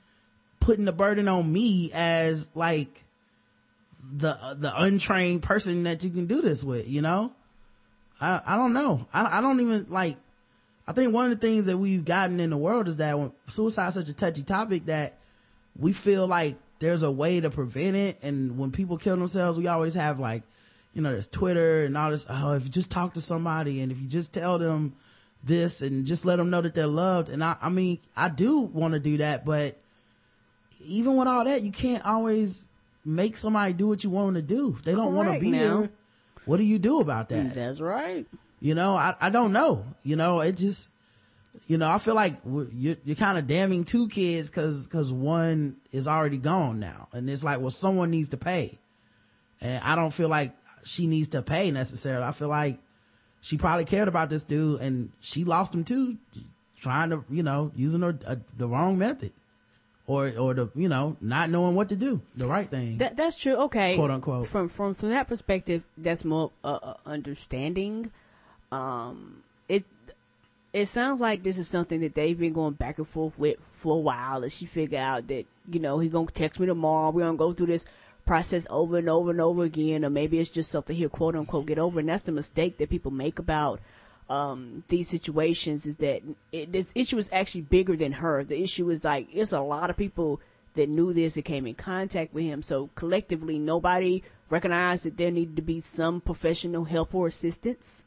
[0.59, 3.03] putting the burden on me as like
[3.99, 7.33] the, the untrained person that you can do this with, you know?
[8.21, 9.07] I, I don't know.
[9.13, 10.17] I, I don't even like,
[10.87, 13.31] I think one of the things that we've gotten in the world is that when
[13.47, 15.17] suicide is such a touchy topic that
[15.77, 18.19] we feel like there's a way to prevent it.
[18.21, 20.43] And when people kill themselves, we always have like,
[20.93, 22.25] you know, there's Twitter and all this.
[22.29, 24.95] Oh, if you just talk to somebody and if you just tell them
[25.43, 27.29] this and just let them know that they're loved.
[27.29, 29.79] And I, I mean, I do want to do that, but
[30.85, 32.65] even with all that, you can't always
[33.05, 34.69] make somebody do what you want them to do.
[34.71, 35.81] If they don't want to be now.
[35.81, 35.89] there,
[36.45, 37.53] what do you do about that?
[37.53, 38.25] that's right.
[38.59, 39.85] You know, I, I don't know.
[40.03, 40.89] You know, it just,
[41.67, 45.77] you know, I feel like you're, you're kind of damning two kids cause, cause one
[45.91, 47.09] is already gone now.
[47.11, 48.79] And it's like, well, someone needs to pay.
[49.59, 52.25] And I don't feel like she needs to pay necessarily.
[52.25, 52.79] I feel like
[53.41, 56.17] she probably cared about this dude and she lost him too,
[56.79, 59.31] trying to, you know, using her, uh, the wrong method.
[60.05, 62.97] Or, or the, you know, not knowing what to do, the right thing.
[62.97, 63.55] That that's true.
[63.55, 64.49] Okay, Quote, unquote.
[64.49, 68.11] From from from that perspective, that's more uh, understanding.
[68.69, 69.85] Um, it
[70.73, 73.95] it sounds like this is something that they've been going back and forth with for
[73.95, 77.11] a while, and she figured out that you know he's gonna text me tomorrow.
[77.11, 77.85] We're gonna go through this
[78.25, 81.65] process over and over and over again, or maybe it's just something here, quote unquote,
[81.65, 81.99] get over.
[81.99, 83.79] And that's the mistake that people make about
[84.29, 86.21] um, these situations is that
[86.51, 88.43] it, this issue is actually bigger than her.
[88.43, 90.39] The issue is like it's a lot of people
[90.75, 92.61] that knew this that came in contact with him.
[92.61, 98.05] So collectively, nobody recognized that there needed to be some professional help or assistance.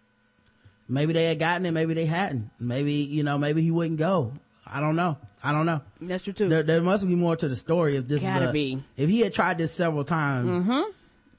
[0.88, 2.50] maybe they had gotten it, maybe they hadn't.
[2.58, 4.32] Maybe, you know, maybe he wouldn't go.
[4.66, 5.16] I don't know.
[5.44, 5.80] I don't know.
[6.00, 6.48] That's true too.
[6.48, 8.82] There, there must be more to the story if this Gotta is a, be.
[8.96, 10.90] if he had tried this several times, Mm-hmm.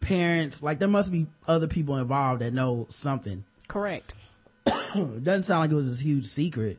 [0.01, 3.43] parents, like there must be other people involved that know something.
[3.67, 4.13] Correct.
[4.65, 6.77] Doesn't sound like it was this huge secret.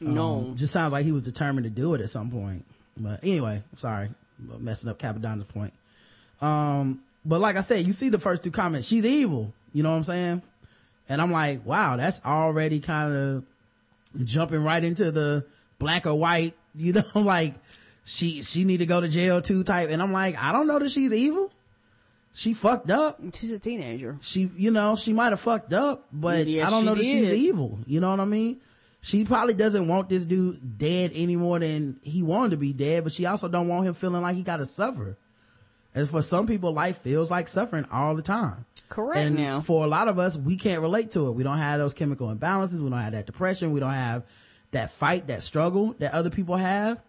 [0.00, 0.36] No.
[0.38, 2.64] Um, just sounds like he was determined to do it at some point.
[2.96, 4.10] But anyway, sorry,
[4.58, 5.72] messing up Capadonna's point.
[6.40, 9.52] Um, but like I said, you see the first two comments, she's evil.
[9.72, 10.42] You know what I'm saying?
[11.08, 15.44] And I'm like, wow, that's already kind of jumping right into the
[15.78, 17.54] black or white, you know, like
[18.04, 19.90] she, she need to go to jail too type.
[19.90, 21.50] And I'm like, I don't know that she's evil.
[22.36, 23.20] She fucked up.
[23.32, 24.18] She's a teenager.
[24.20, 27.04] she you know she might have fucked up but Yes, i don't she know that
[27.04, 27.78] she's evil.
[27.86, 28.60] You know what i mean?
[29.02, 33.04] She probably doesn't want this dude dead any more than he wanted to be dead
[33.04, 35.16] but she also don't want him feeling like he gotta suffer.
[35.94, 38.66] And for some people life feels like suffering all the time.
[38.88, 39.60] Correct and now.
[39.60, 41.32] for a lot of us we can't relate to it.
[41.32, 42.80] We don't have those chemical imbalances.
[42.80, 43.70] We don't have that depression.
[43.72, 44.24] We don't have
[44.74, 47.02] that fight that struggle that other people have.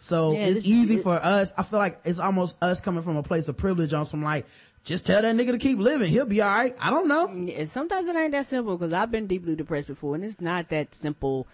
[0.00, 1.52] So Yeah, it's easy it- for us.
[1.58, 4.46] I feel like it's almost us coming from a place of privilege on some like
[4.84, 6.08] just tell that nigga to keep living.
[6.08, 6.74] He'll be all right.
[6.80, 7.28] I don't know.
[7.30, 10.70] Yeah, sometimes it ain't that simple because I've been deeply depressed before, and it's not
[10.70, 11.46] that simple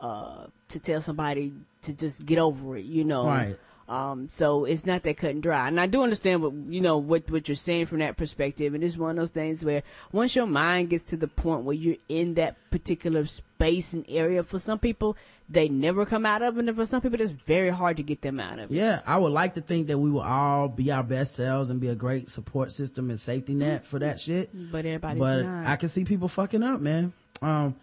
[0.00, 1.52] uh, to tell somebody
[1.82, 2.84] to just get over it.
[2.86, 3.58] You know, Right.
[3.88, 5.66] Um, so it's not that cut and dry.
[5.66, 8.74] And I do understand what, you know, what, what you're saying from that perspective.
[8.74, 9.82] And it's one of those things where
[10.12, 14.42] once your mind gets to the point where you're in that particular space and area,
[14.42, 15.16] for some people,
[15.48, 16.68] they never come out of it.
[16.68, 18.74] And for some people, it's very hard to get them out of it.
[18.74, 21.80] Yeah, I would like to think that we will all be our best selves and
[21.80, 24.50] be a great support system and safety net for that shit.
[24.70, 25.66] But everybody's but not.
[25.66, 27.14] I can see people fucking up, man.
[27.40, 27.76] Um,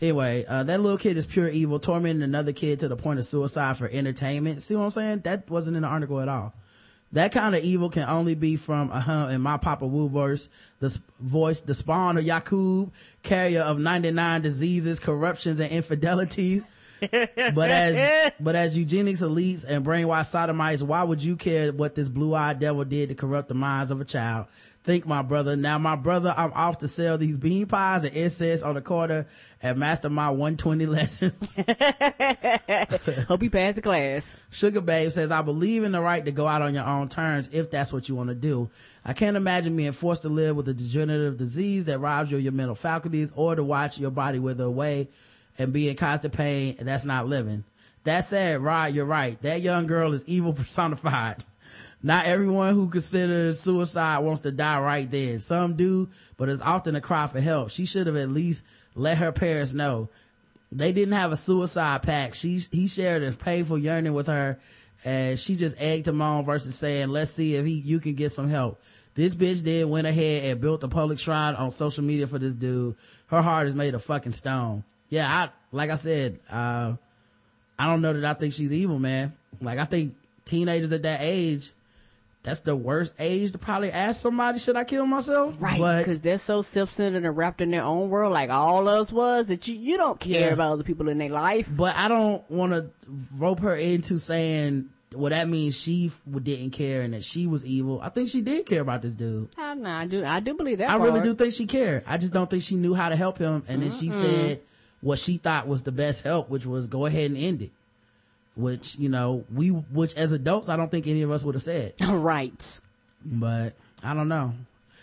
[0.00, 3.24] anyway, uh, that little kid is pure evil, tormenting another kid to the point of
[3.24, 4.62] suicide for entertainment.
[4.62, 5.20] See what I'm saying?
[5.20, 6.54] That wasn't in the article at all.
[7.12, 10.48] That kind of evil can only be from, uh, huh, in my Papa Wu verse,
[10.80, 12.92] the voice, the spawn of Yakub,
[13.22, 16.64] carrier of 99 diseases, corruptions, and infidelities.
[17.00, 22.08] but as but as eugenics elites and brainwashed sodomites, why would you care what this
[22.08, 24.46] blue-eyed devil did to corrupt the minds of a child?
[24.84, 25.56] Think, my brother.
[25.56, 29.26] Now, my brother, I'm off to sell these bean pies and incense on the corner
[29.62, 31.56] and master my 120 lessons.
[33.26, 34.36] Hope you pass the class.
[34.50, 37.48] Sugar Babe says, I believe in the right to go out on your own terms
[37.50, 38.68] if that's what you want to do.
[39.06, 42.44] I can't imagine being forced to live with a degenerative disease that robs you of
[42.44, 45.08] your mental faculties or to watch your body wither away
[45.56, 46.76] and be in constant pain.
[46.78, 47.64] That's not living.
[48.04, 49.40] That said, Rod, you're right.
[49.40, 51.42] That young girl is evil personified.
[52.04, 55.38] Not everyone who considers suicide wants to die right then.
[55.40, 57.70] Some do, but it's often a cry for help.
[57.70, 58.62] She should have at least
[58.94, 60.10] let her parents know.
[60.70, 62.36] They didn't have a suicide pact.
[62.36, 64.58] She, he shared his painful yearning with her
[65.02, 68.32] and she just egged him on versus saying, let's see if he, you can get
[68.32, 68.78] some help.
[69.14, 72.54] This bitch did went ahead and built a public shrine on social media for this
[72.54, 72.96] dude.
[73.28, 74.84] Her heart is made of fucking stone.
[75.08, 76.96] Yeah, I, like I said, uh,
[77.78, 79.32] I don't know that I think she's evil, man.
[79.62, 81.72] Like I think teenagers at that age,
[82.44, 85.56] that's the worst age to probably ask somebody, should I kill myself?
[85.58, 85.78] Right.
[85.98, 89.66] Because they're so self-centered and wrapped in their own world like all us was that
[89.66, 90.52] you, you don't care Yeah.
[90.52, 91.68] about other people in their life.
[91.74, 92.90] but I don't want to
[93.36, 96.10] rope her into saying, well, that means she
[96.42, 98.00] didn't care and that she was evil.
[98.02, 99.48] I think she did care about this dude.
[99.56, 102.02] I, no, I do, I do believe that I really do think she cared.
[102.06, 103.62] I just don't think she knew how to help him.
[103.68, 104.60] And then she said
[105.00, 107.70] what she thought was the best help, which was go ahead and end it.
[108.56, 111.62] Which, you know, we, which as adults, I don't think any of us would have
[111.62, 111.94] said.
[112.08, 112.80] right.
[113.24, 114.54] but I don't know.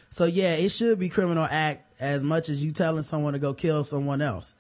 [0.10, 3.54] So yeah, it should be criminal act as much as you telling someone to go
[3.54, 4.56] kill someone else.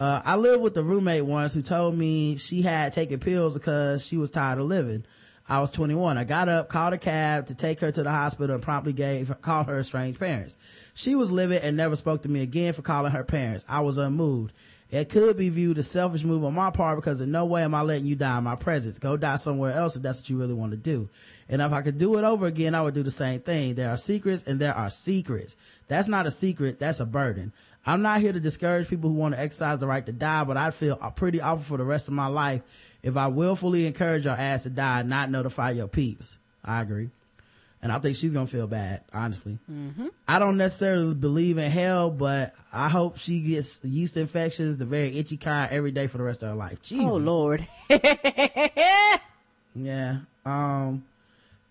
[0.00, 4.04] Uh, I lived with a roommate once who told me she had taken pills because
[4.04, 5.04] she was tired of living.
[5.48, 6.18] I was 21.
[6.18, 9.34] I got up, called a cab to take her to the hospital and promptly gave,
[9.40, 10.56] called her estranged parents.
[10.94, 13.64] She was livid and never spoke to me again for calling her parents.
[13.68, 14.52] I was unmoved.
[14.90, 17.74] It could be viewed as selfish move on my part because in no way am
[17.74, 18.98] I letting you die in my presence.
[18.98, 21.10] Go die somewhere else if that's what you really want to do.
[21.50, 23.74] And if I could do it over again, I would do the same thing.
[23.74, 25.56] There are secrets and there are secrets.
[25.88, 26.78] That's not a secret.
[26.78, 27.52] That's a burden.
[27.84, 30.56] I'm not here to discourage people who want to exercise the right to die, but
[30.56, 34.34] I'd feel pretty awful for the rest of my life if I willfully encourage your
[34.34, 36.36] ass to die not notify your peeps.
[36.64, 37.10] I agree.
[37.80, 39.58] And I think she's gonna feel bad, honestly.
[40.26, 45.16] I don't necessarily believe in hell, but I hope she gets yeast infections, the very
[45.16, 46.82] itchy kind, every day for the rest of her life.
[46.82, 47.10] Jesus.
[47.10, 47.66] Oh Lord.
[49.74, 50.18] Yeah.
[50.44, 51.04] Um,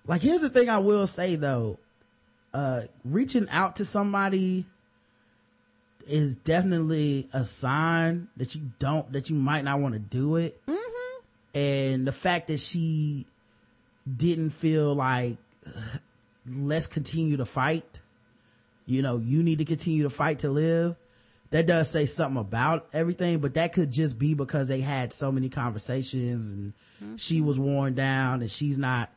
[0.05, 1.78] like here's the thing I will say though,
[2.53, 4.66] uh, reaching out to somebody
[6.08, 10.62] is definitely a sign that you don't, that you might not want to do it.
[11.53, 13.26] And the fact that she
[14.16, 15.38] didn't feel like,
[16.47, 17.99] let's continue to fight.
[18.86, 20.95] You know, you need to continue to fight to live.
[21.51, 25.32] That does say something about everything, but that could just be because they had so
[25.32, 26.74] many conversations and
[27.20, 27.47] she mm-hmm.
[27.47, 29.09] was worn down and she's not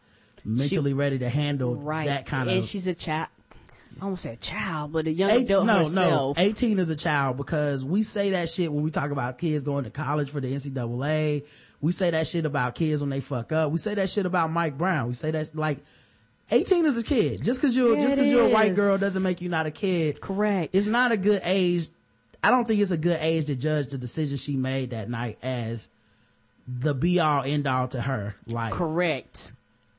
[0.44, 2.06] mentally ready to handle Right.
[2.06, 3.28] that kind and of And she's a child.
[4.00, 6.36] I won't say a child, but a young Eight- adult no, herself.
[6.36, 6.42] no.
[6.42, 9.84] 18 is a child because we say that shit when we talk about kids going
[9.84, 11.44] to college for the NCAA.
[11.80, 13.72] We say that shit about kids when they fuck up.
[13.72, 15.08] We say that shit about Mike Brown.
[15.08, 15.78] We say that like
[16.50, 17.42] 18 is a kid.
[17.42, 19.70] Just cause you're, Yeah, just cause you're a white girl doesn't make you not a
[19.70, 20.20] kid.
[20.20, 20.74] Correct.
[20.74, 21.88] It's not a good age.
[22.42, 25.38] I don't think it's a good age to judge the decision she made that night
[25.42, 25.88] as
[26.66, 28.72] the be all end all to her life.
[28.72, 29.52] Correct.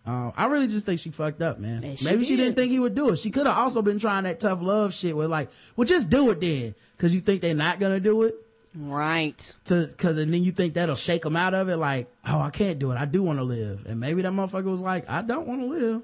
[0.06, 1.84] Um, I really just think she fucked up, man.
[1.84, 2.44] And she Maybe she did.
[2.44, 3.18] didn't think he would do it.
[3.18, 6.32] She could have also been trying that tough love shit with like, well, just do
[6.32, 8.36] it then, because you think they're not gonna do it.
[8.74, 9.54] Right.
[9.66, 11.78] To, cause and then you think that'll shake them out of it.
[11.78, 12.98] Like, oh, I can't do it.
[12.98, 13.86] I do want to live.
[13.86, 16.02] And maybe that motherfucker was like, I don't want to live.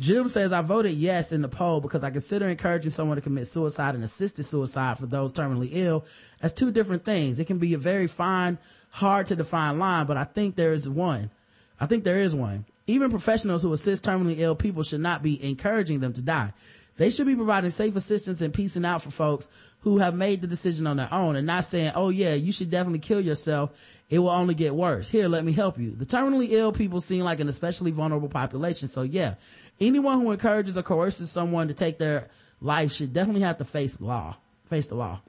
[0.00, 3.46] Jim says, I voted yes in the poll because I consider encouraging someone to commit
[3.46, 6.06] suicide and assisted suicide for those terminally ill
[6.40, 7.38] as two different things.
[7.38, 8.56] It can be a very fine,
[8.88, 11.30] hard to define line, but I think there is one.
[11.78, 12.64] I think there is one.
[12.86, 16.54] Even professionals who assist terminally ill people should not be encouraging them to die.
[16.96, 19.48] They should be providing safe assistance and piecing out for folks
[19.80, 22.70] who have made the decision on their own and not saying, oh yeah, you should
[22.70, 23.70] definitely kill yourself.
[24.10, 25.08] It will only get worse.
[25.08, 25.92] Here, let me help you.
[25.92, 28.88] The terminally ill people seem like an especially vulnerable population.
[28.88, 29.36] So yeah,
[29.80, 32.28] anyone who encourages or coerces someone to take their
[32.60, 34.36] life should definitely have to face law,
[34.68, 35.20] face the law.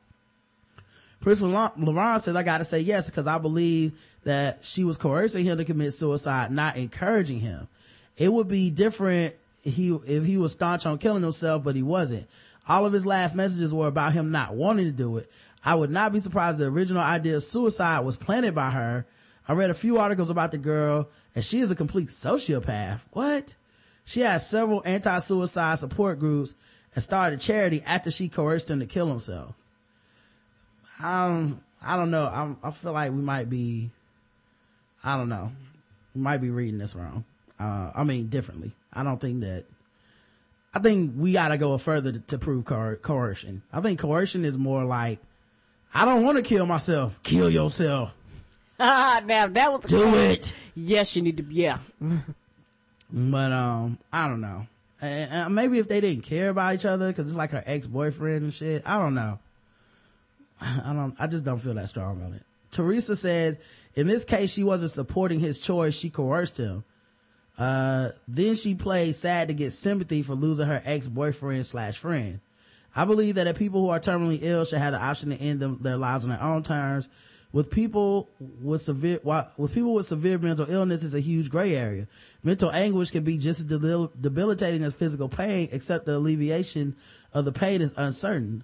[1.21, 3.93] Prince LeBron says, I gotta say yes because I believe
[4.23, 7.67] that she was coercing him to commit suicide, not encouraging him.
[8.17, 12.27] It would be different he, if he was staunch on killing himself, but he wasn't.
[12.67, 15.31] All of his last messages were about him not wanting to do it.
[15.63, 19.05] I would not be surprised the original idea of suicide was planted by her.
[19.47, 23.05] I read a few articles about the girl and she is a complete sociopath.
[23.11, 23.55] What?
[24.11, 26.53] She has several anti-suicide support groups
[26.93, 29.55] and started a charity after she coerced him to kill himself.
[31.01, 32.27] Um, I don't know.
[32.27, 33.89] I'm, I feel like we might be,
[35.01, 35.53] I don't know.
[36.13, 37.23] We might be reading this wrong.
[37.57, 38.73] Uh, I mean, differently.
[38.91, 39.63] I don't think that,
[40.73, 43.61] I think we gotta go further to, to prove coer- coercion.
[43.71, 45.19] I think coercion is more like,
[45.93, 47.23] I don't want to kill myself.
[47.23, 48.13] Kill yourself.
[48.83, 50.51] Ah, now that was Do it.
[50.73, 51.45] Yes, you need to.
[51.47, 51.77] Yeah,
[53.11, 54.67] But, um, I don't know.
[55.01, 58.53] And, maybe if they didn't care about each other, cause it's like her ex-boyfriend and
[58.53, 58.83] shit.
[58.85, 59.39] I don't know.
[60.61, 62.43] I don't, I just don't feel that strong on it.
[62.71, 63.59] Teresa says,
[63.95, 65.95] in this case, she wasn't supporting his choice.
[65.95, 66.83] She coerced him.
[67.57, 72.39] Uh, then she played sad to get sympathy for losing her ex-boyfriend slash friend.
[72.95, 75.59] I believe that if people who are terminally ill should have the option to end
[75.59, 77.09] them, their lives on their own terms.
[77.53, 78.29] With people
[78.61, 79.19] with severe,
[79.57, 82.07] with people with severe mental illness is a huge gray area.
[82.43, 86.95] Mental anguish can be just as debilitating as physical pain, except the alleviation
[87.33, 88.63] of the pain is uncertain.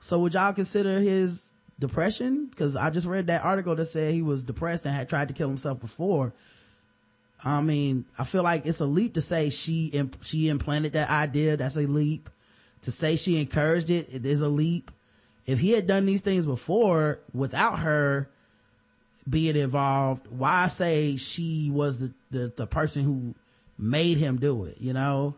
[0.00, 1.44] So would y'all consider his
[1.78, 2.50] depression?
[2.56, 5.34] Cause I just read that article that said he was depressed and had tried to
[5.34, 6.32] kill himself before.
[7.44, 11.10] I mean, I feel like it's a leap to say she, imp- she implanted that
[11.10, 11.56] idea.
[11.56, 12.28] That's a leap.
[12.82, 14.90] To say she encouraged it, it is a leap.
[15.46, 18.28] If he had done these things before without her
[19.28, 23.34] being involved, why say she was the, the, the person who
[23.78, 25.34] made him do it, you know?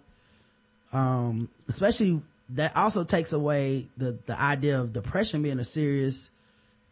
[0.93, 6.31] Um, especially that also takes away the, the idea of depression being a serious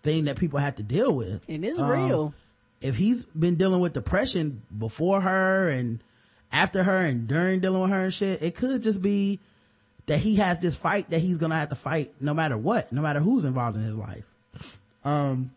[0.03, 1.49] thing that people have to deal with.
[1.49, 2.35] it is Um, real.
[2.83, 6.01] if he's been dealing with depression before her and
[6.53, 9.41] after her and during dealing with her and shit, it could just be
[10.07, 13.03] that he has this fight that he's gonna have to fight no matter what, no
[13.03, 14.25] matter who's involved in his life.
[15.05, 15.51] Um,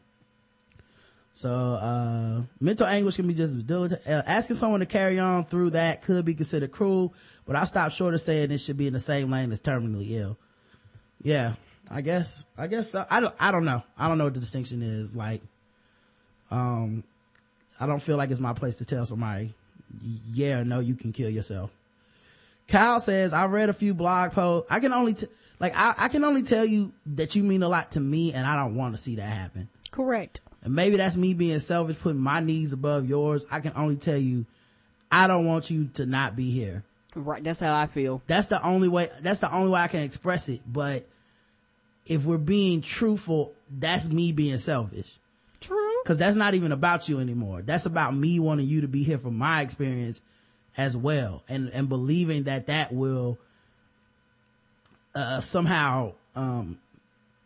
[1.34, 5.70] so, uh, mental anguish can be just debilita- uh, asking someone to carry on through
[5.70, 7.14] that could be considered cruel,
[7.45, 10.12] but I stopped short of saying it should be in the same lane as terminally
[10.12, 10.38] ill.
[11.22, 11.54] Yeah,
[11.89, 13.06] I guess, I guess, so.
[13.10, 13.84] I don't, I don't know.
[13.97, 15.16] I don't know what the distinction is.
[15.16, 15.41] Like,
[16.52, 17.04] um,
[17.80, 19.54] I don't feel like it's my place to tell somebody,
[20.34, 21.72] yeah no, you can kill yourself.
[22.70, 24.72] Kyle says, I read a few blog posts.
[24.72, 25.28] I can only, t-
[25.60, 28.46] like, I, I can only tell you that you mean a lot to me and
[28.46, 29.70] I don't want to see that happen.
[29.92, 30.42] Correct.
[30.62, 33.46] And maybe that's me being selfish, putting my needs above yours.
[33.50, 34.46] I can only tell you,
[35.12, 36.84] I don't want you to not be here.
[37.16, 37.44] Right.
[37.44, 38.22] That's how I feel.
[38.28, 40.62] That's the only way, that's the only way I can express it.
[40.68, 41.08] But
[42.06, 45.12] if we're being truthful, that's me being selfish.
[45.60, 46.04] True.
[46.06, 47.62] Cause that's not even about you anymore.
[47.64, 50.22] That's about me wanting you to be here from my experience
[50.80, 51.44] as well.
[51.50, 53.38] And, and believing that that will,
[55.14, 56.80] uh, somehow, um,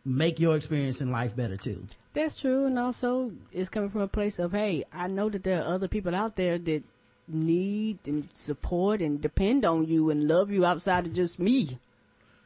[0.04, 1.84] make your experience in life better too.
[2.12, 5.60] That's true, and also it's coming from a place of, hey, I know that there
[5.60, 6.84] are other people out there that
[7.26, 11.78] need and support and depend on you and love you outside of just me.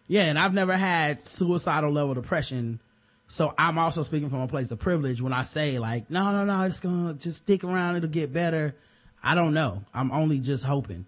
[0.06, 2.80] Yeah, and I've never had suicidal level depression.
[3.26, 6.46] So I'm also speaking from a place of privilege when I say like, no, no,
[6.46, 7.96] no, it's gonna just stick around.
[7.96, 8.74] It'll get better.
[9.22, 9.84] I don't know.
[9.92, 11.06] I'm only just hoping.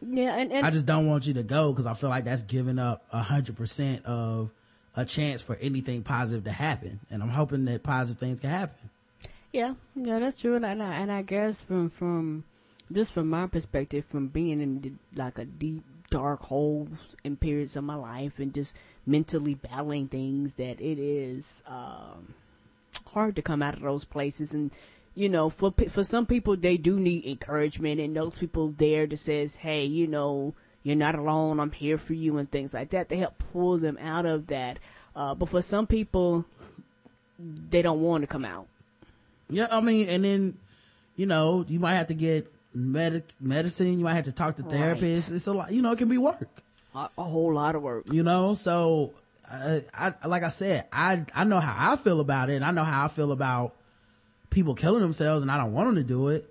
[0.00, 2.42] Yeah, and, and I just don't want you to go because I feel like that's
[2.42, 4.50] giving up a hundred percent of
[4.96, 7.00] a chance for anything positive to happen.
[7.10, 8.90] And I'm hoping that positive things can happen.
[9.52, 12.44] Yeah, yeah, that's true, and I and I guess from from
[12.90, 17.76] just from my perspective, from being in the, like a deep dark holes in periods
[17.76, 18.74] of my life, and just
[19.06, 22.34] mentally battling things, that it is um,
[23.08, 24.70] hard to come out of those places, and
[25.14, 29.16] you know, for for some people, they do need encouragement, and those people there that
[29.18, 33.08] says, hey, you know, you're not alone, I'm here for you, and things like that,
[33.08, 34.78] They help pull them out of that.
[35.14, 36.44] Uh, but for some people,
[37.38, 38.66] they don't want to come out.
[39.50, 40.58] Yeah, I mean, and then,
[41.16, 43.98] you know, you might have to get medic medicine.
[43.98, 45.30] You might have to talk to therapists.
[45.30, 46.48] It's a lot, you know, it can be work.
[46.94, 48.04] a, a whole lot of work.
[48.10, 49.12] you know so
[49.50, 52.70] uh, i like i said i i know how i feel about it and i
[52.70, 53.74] know how i feel about
[54.52, 56.48] people killing themselves and i don't want them to do it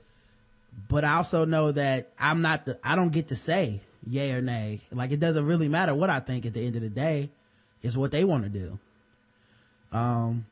[0.89, 4.41] but i also know that i'm not the i don't get to say yay or
[4.41, 4.81] nay.
[4.91, 7.29] Like it doesn't really matter what I think at the end of the day.
[7.81, 8.79] It's what they want to do.
[9.91, 10.45] Um,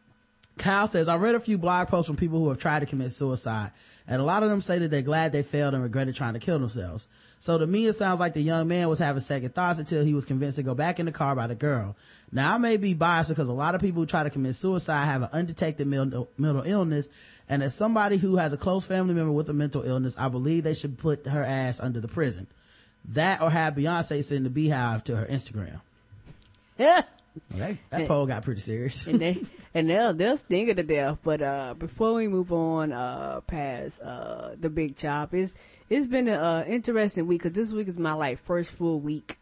[0.59, 3.11] Kyle says, I read a few blog posts from people who have tried to commit
[3.11, 3.71] suicide,
[4.07, 6.39] and a lot of them say that they're glad they failed and regretted trying to
[6.39, 7.07] kill themselves.
[7.39, 10.13] So to me, it sounds like the young man was having second thoughts until he
[10.13, 11.95] was convinced to go back in the car by the girl.
[12.31, 15.05] Now, I may be biased because a lot of people who try to commit suicide
[15.05, 17.07] have an undetected mental, illness,
[17.47, 20.65] and as somebody who has a close family member with a mental illness, I believe
[20.65, 22.47] they should put her ass under the prison.
[23.13, 25.79] That or have Beyonce send the beehive to her Instagram.
[26.77, 27.03] Yeah.
[27.53, 29.07] Okay, that poll got pretty serious.
[29.07, 29.41] and they
[29.73, 31.19] and they'll they'll sting her to death.
[31.23, 35.53] But uh, before we move on uh, past uh, the big chop, it's
[35.89, 39.37] it's been an uh, interesting week because this week is my like first full week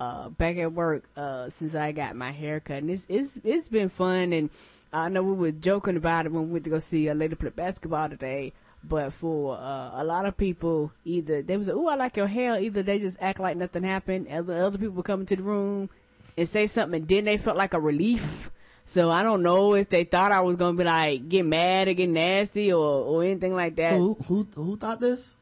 [0.00, 3.68] uh, back at work uh, since I got my hair cut, and it's it's it's
[3.68, 4.32] been fun.
[4.32, 4.50] And
[4.92, 7.34] I know we were joking about it when we went to go see a lady
[7.34, 8.52] play basketball today.
[8.84, 12.26] But for uh, a lot of people, either they was like, "Ooh, I like your
[12.26, 14.26] hair." Either they just act like nothing happened.
[14.28, 15.88] Other other people come into the room
[16.36, 18.50] and say something and then they felt like a relief.
[18.84, 21.94] So I don't know if they thought I was gonna be like get mad or
[21.94, 23.94] get nasty or, or anything like that.
[23.94, 25.34] who, who, who thought this?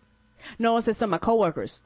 [0.59, 1.80] No, it said some of my coworkers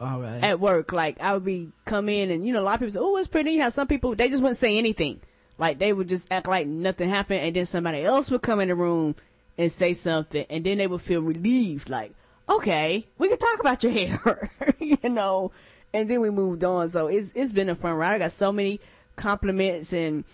[0.00, 0.42] All right.
[0.42, 0.92] at work.
[0.92, 3.16] Like I would be come in and you know a lot of people say, "Oh,
[3.16, 5.20] it's pretty." You have some people they just wouldn't say anything.
[5.58, 8.68] Like they would just act like nothing happened, and then somebody else would come in
[8.68, 9.14] the room
[9.56, 11.88] and say something, and then they would feel relieved.
[11.88, 12.12] Like,
[12.48, 15.52] okay, we can talk about your hair, you know.
[15.92, 16.88] And then we moved on.
[16.90, 18.14] So it's it's been a fun ride.
[18.14, 18.80] I got so many
[19.16, 20.24] compliments and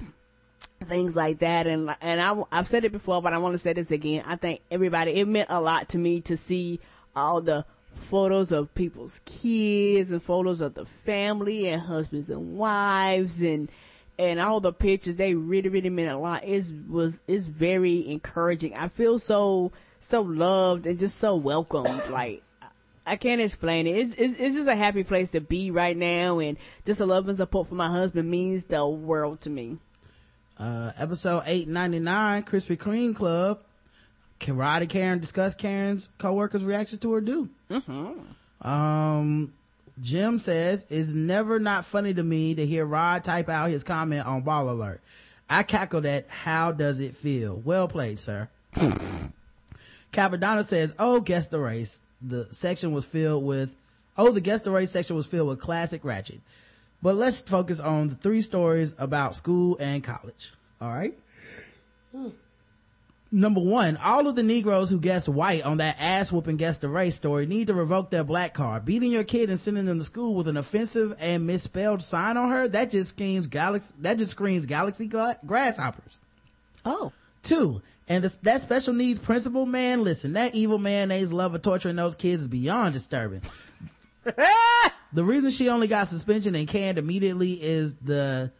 [0.84, 1.66] things like that.
[1.66, 4.24] And and I I've said it before, but I want to say this again.
[4.26, 6.80] I think everybody it meant a lot to me to see
[7.14, 13.42] all the photos of people's kids and photos of the family and husbands and wives
[13.42, 13.70] and
[14.18, 18.74] and all the pictures they really really meant a lot it was it's very encouraging
[18.74, 22.42] i feel so so loved and just so welcomed like
[23.06, 23.96] I can't explain it.
[23.96, 27.28] It's, it's, it's just a happy place to be right now, and just a love
[27.28, 29.78] and support for my husband means the world to me.
[30.58, 33.60] uh, episode 899, Krispy Kreme Club.
[34.38, 37.48] Can Rod and Karen discuss Karen's co-workers' reactions to her do?
[38.60, 39.52] Um,
[40.00, 44.26] Jim says, it's never not funny to me to hear Rod type out his comment
[44.26, 45.00] on Ball Alert.
[45.50, 47.56] I cackled at, how does it feel?
[47.64, 48.48] Well played, sir.
[50.12, 52.00] Capadonna says, oh, guess the race.
[52.24, 53.76] The section was filled with,
[54.16, 56.40] oh, the guess the race section was filled with classic ratchet.
[57.02, 60.52] But let's focus on the three stories about school and college.
[60.80, 61.18] All right.
[63.34, 66.88] Number one, all of the Negroes who guessed white on that ass whooping guess the
[66.88, 68.84] race story need to revoke their black card.
[68.84, 72.50] Beating your kid and sending them to school with an offensive and misspelled sign on
[72.50, 76.20] her, that just screams galaxy, that just screams galaxy gra- grasshoppers.
[76.84, 77.12] Oh,
[77.42, 81.96] Two, and this, that special needs principal man, listen, that evil mayonnaise love of torturing
[81.96, 83.42] those kids is beyond disturbing.
[84.24, 88.50] the reason she only got suspension and canned immediately is the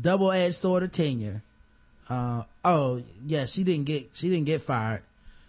[0.00, 1.42] double-edged sword of tenure.
[2.08, 5.02] Uh, oh, yeah, she didn't get, she didn't get fired.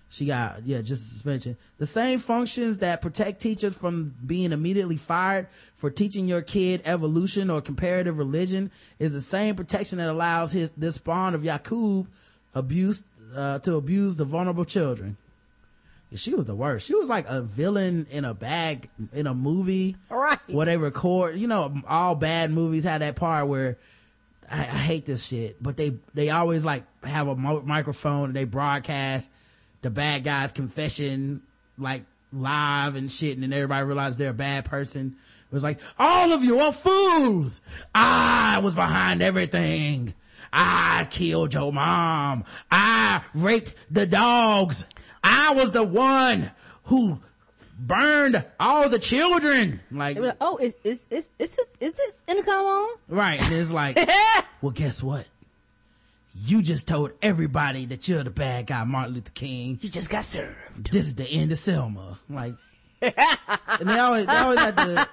[0.09, 1.55] She got, yeah, just suspension.
[1.77, 7.49] The same functions that protect teachers from being immediately fired for teaching your kid evolution
[7.49, 12.07] or comparative religion is the same protection that allows his, this spawn of Yakub
[12.53, 13.05] abuse,
[13.35, 15.17] uh, to abuse the vulnerable children.
[16.13, 16.85] She was the worst.
[16.87, 20.39] She was like a villain in a bag in a movie Right.
[20.47, 23.77] where they record, you know, all bad movies have that part where
[24.49, 28.35] I, I hate this shit, but they, they always like have a mo- microphone and
[28.35, 29.31] they broadcast
[29.83, 31.43] the bad guy's confession,
[31.77, 32.03] like
[32.33, 33.35] live and shit.
[33.35, 35.15] And then everybody realized they're a bad person.
[35.49, 37.61] It was like, all of you are fools.
[37.95, 40.13] I was behind everything.
[40.53, 42.43] I killed your mom.
[42.71, 44.85] I raped the dogs.
[45.23, 46.51] I was the one
[46.85, 47.19] who
[47.79, 49.81] burned all the children.
[49.91, 52.89] Like, like, oh, is is is is this is this intercom on?
[53.07, 53.41] Right.
[53.41, 53.97] And it's like,
[54.61, 55.27] well, guess what?
[56.33, 59.77] You just told everybody that you're the bad guy, Martin Luther King.
[59.81, 60.91] You just got served.
[60.91, 62.19] This is the end of Selma.
[62.29, 62.55] Like,
[63.01, 65.07] and they always, they always had to,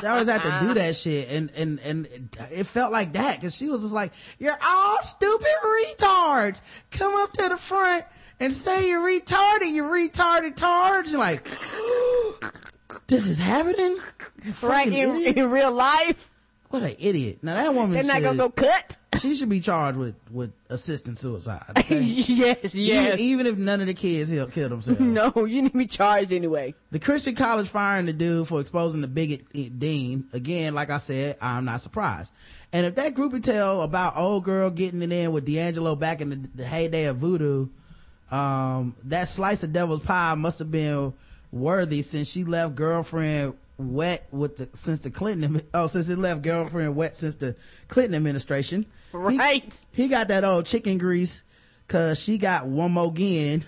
[0.00, 1.28] they always had to do that shit.
[1.28, 2.08] And, and, and
[2.50, 6.62] it felt like that because she was just like, you're all stupid retards.
[6.90, 8.04] Come up to the front
[8.40, 11.14] and say you're retarded, you retarded tards.
[11.14, 11.44] Like,
[13.06, 13.98] this is happening?
[14.44, 16.28] You Right in, in real life,
[16.72, 17.40] What an idiot.
[17.42, 18.96] Now that woman they're not should- gonna go cut.
[19.20, 21.62] she should be charged with with assisting suicide.
[21.78, 22.00] okay?
[22.00, 23.18] yes, yes.
[23.18, 24.98] Even, even if none of the kids he'll kill themselves.
[25.00, 26.74] no, you need to be charged anyway.
[26.90, 30.24] The Christian college firing the dude for exposing the bigot eh, dean.
[30.32, 32.32] Again, like I said, I'm not surprised.
[32.72, 36.30] And if that groupie tale about old girl getting it in with D'Angelo back in
[36.30, 37.68] the, the heyday of voodoo,
[38.30, 41.12] um, that slice of devil's pie must have been
[41.50, 43.52] worthy since she left girlfriend
[43.90, 47.56] wet with the since the Clinton oh since his left girlfriend wet since the
[47.88, 48.86] Clinton administration.
[49.12, 49.78] Right.
[49.92, 51.42] He, got that old chicken grease
[51.88, 53.64] cause she got one more again.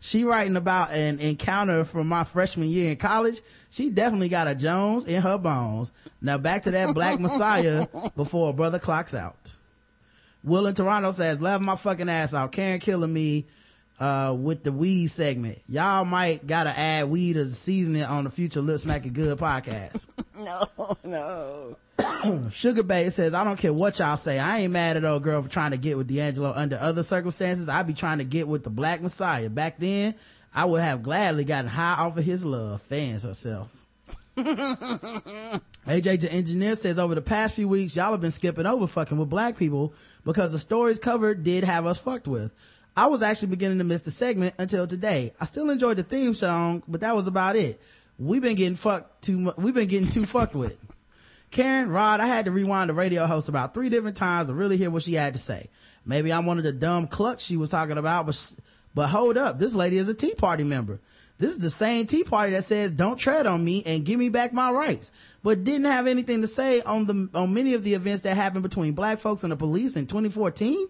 [0.00, 3.40] She writing about an encounter from my freshman year in college.
[3.68, 5.92] She definitely got a Jones in her bones.
[6.22, 9.54] Now back to that Black Messiah before a brother clocks out.
[10.42, 12.50] Will in Toronto says, laugh my fucking ass off.
[12.50, 13.46] Karen killing me,
[14.00, 15.58] uh, with the weed segment.
[15.68, 20.08] Y'all might gotta add weed as a seasoning on the future Lip Smacking Good podcast.
[20.40, 21.76] No, no.
[22.50, 24.38] Sugar Babe says, I don't care what y'all say.
[24.38, 27.68] I ain't mad at old girl for trying to get with D'Angelo under other circumstances.
[27.68, 29.50] I'd be trying to get with the Black Messiah.
[29.50, 30.14] Back then,
[30.54, 32.80] I would have gladly gotten high off of his love.
[32.80, 33.86] Fans herself.
[34.38, 39.18] AJ the engineer says over the past few weeks, y'all have been skipping over fucking
[39.18, 39.92] with black people
[40.24, 42.50] because the stories covered did have us fucked with.
[42.96, 45.32] I was actually beginning to miss the segment until today.
[45.40, 47.80] I still enjoyed the theme song, but that was about it.
[48.18, 50.76] We've been getting fucked too mu- we've been getting too fucked with.
[51.50, 54.76] Karen, Rod, I had to rewind the radio host about three different times to really
[54.76, 55.68] hear what she had to say.
[56.06, 58.52] Maybe I'm one of the dumb clucks she was talking about, but,
[58.94, 59.58] but hold up.
[59.58, 61.00] This lady is a Tea Party member.
[61.38, 64.28] This is the same Tea Party that says, don't tread on me and give me
[64.28, 65.10] back my rights,
[65.42, 68.62] but didn't have anything to say on the, on many of the events that happened
[68.62, 70.86] between black folks and the police in 2014.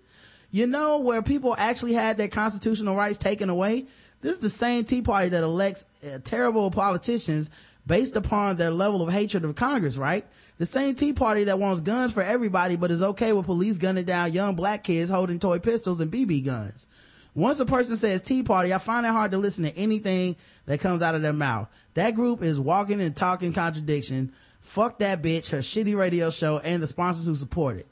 [0.50, 3.86] You know, where people actually had their constitutional rights taken away.
[4.20, 7.50] This is the same Tea Party that elects uh, terrible politicians
[7.86, 10.26] based upon their level of hatred of Congress, right?
[10.58, 14.04] The same Tea Party that wants guns for everybody, but is okay with police gunning
[14.04, 16.86] down young black kids holding toy pistols and BB guns.
[17.34, 20.36] Once a person says Tea Party, I find it hard to listen to anything
[20.66, 21.68] that comes out of their mouth.
[21.94, 24.32] That group is walking and talking contradiction.
[24.60, 27.86] Fuck that bitch, her shitty radio show, and the sponsors who support it.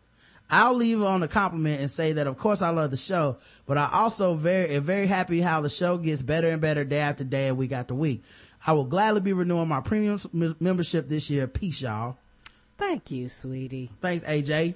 [0.51, 3.77] I'll leave on a compliment and say that of course I love the show, but
[3.77, 7.25] I also very am very happy how the show gets better and better day after
[7.25, 8.25] day and week after week.
[8.67, 10.19] I will gladly be renewing my premium
[10.59, 11.47] membership this year.
[11.47, 12.17] Peace, y'all.
[12.77, 13.91] Thank you, sweetie.
[14.01, 14.75] Thanks, AJ.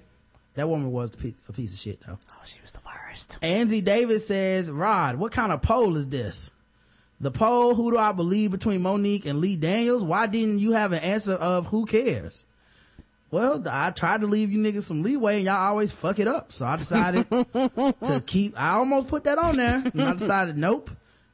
[0.54, 2.18] That woman was a piece, a piece of shit though.
[2.30, 3.38] Oh, she was the worst.
[3.40, 6.50] Angie Davis says, Rod, what kind of poll is this?
[7.20, 10.02] The poll, who do I believe between Monique and Lee Daniels?
[10.02, 12.44] Why didn't you have an answer of who cares?
[13.32, 16.52] Well, I tried to leave you niggas some leeway and y'all always fuck it up.
[16.52, 20.90] So I decided to keep, I almost put that on there and I decided nope.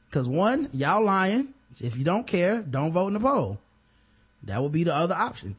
[0.09, 1.53] Cause one, y'all lying.
[1.81, 3.59] If you don't care, don't vote in the poll.
[4.43, 5.57] That would be the other option.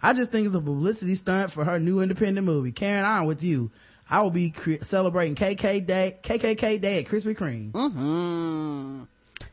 [0.00, 2.70] I just think it's a publicity stunt for her new independent movie.
[2.72, 3.70] Karen, I'm with you.
[4.08, 7.72] I will be cre- celebrating KK Day, KKK Day at Krispy Kreme.
[7.72, 9.02] Mm-hmm.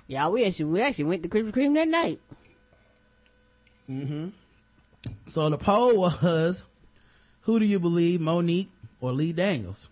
[0.08, 2.20] Yeah, we actually we actually went to Krispy Kreme that night.
[5.28, 6.66] So the poll was,
[7.42, 9.90] who do you believe, Monique or Lee Daniels?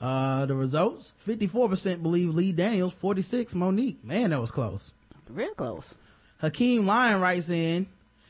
[0.00, 4.02] Uh, the results, 54% believe Lee Daniels, 46 Monique.
[4.02, 4.92] Man, that was close.
[5.28, 5.94] Real close.
[6.40, 7.86] Hakeem Lyon writes in,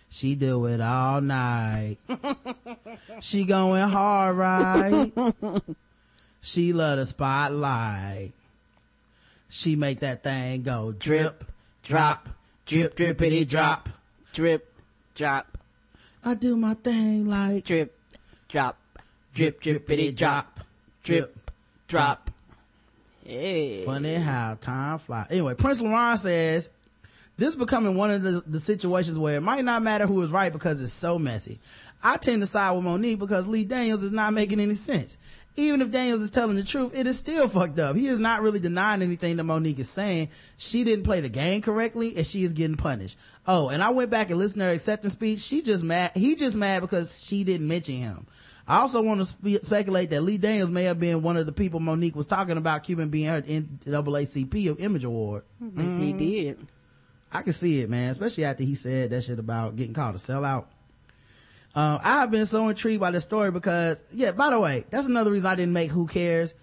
[0.08, 1.98] she do it all night.
[3.20, 5.12] she going hard, right?
[6.40, 8.32] she love the spotlight.
[9.48, 11.44] She make that thing go drip,
[11.84, 12.28] drop,
[12.66, 13.88] drip, drippity drop.
[14.32, 14.72] Drip,
[15.14, 15.58] drop,
[16.24, 17.96] I do my thing like drip,
[18.48, 18.76] drop,
[19.34, 20.60] drip, drippity drop,
[21.02, 21.36] drip,
[21.88, 22.30] drop.
[23.24, 23.84] Hey.
[23.84, 25.28] Funny how time flies.
[25.30, 26.68] Anyway, Prince Laurent says,
[27.36, 30.30] this is becoming one of the, the situations where it might not matter who is
[30.30, 31.58] right because it's so messy.
[32.02, 35.16] I tend to side with Monique because Lee Daniels is not making any sense.
[35.56, 37.96] Even if Daniels is telling the truth, it is still fucked up.
[37.96, 40.30] He is not really denying anything that Monique is saying.
[40.56, 43.18] She didn't play the game correctly and she is getting punished.
[43.46, 45.40] Oh, and I went back and listened to her acceptance speech.
[45.40, 46.12] She just mad.
[46.14, 48.26] He just mad because she didn't mention him.
[48.66, 51.52] I also want to spe- speculate that Lee Daniels may have been one of the
[51.52, 55.42] people Monique was talking about Cuban being her NAACP Image Award.
[55.60, 56.16] If he mm-hmm.
[56.16, 56.66] did.
[57.32, 60.18] I can see it, man, especially after he said that shit about getting called a
[60.18, 60.66] sellout.
[61.74, 65.30] Um, I've been so intrigued by this story because, yeah, by the way, that's another
[65.30, 66.54] reason I didn't make Who Cares.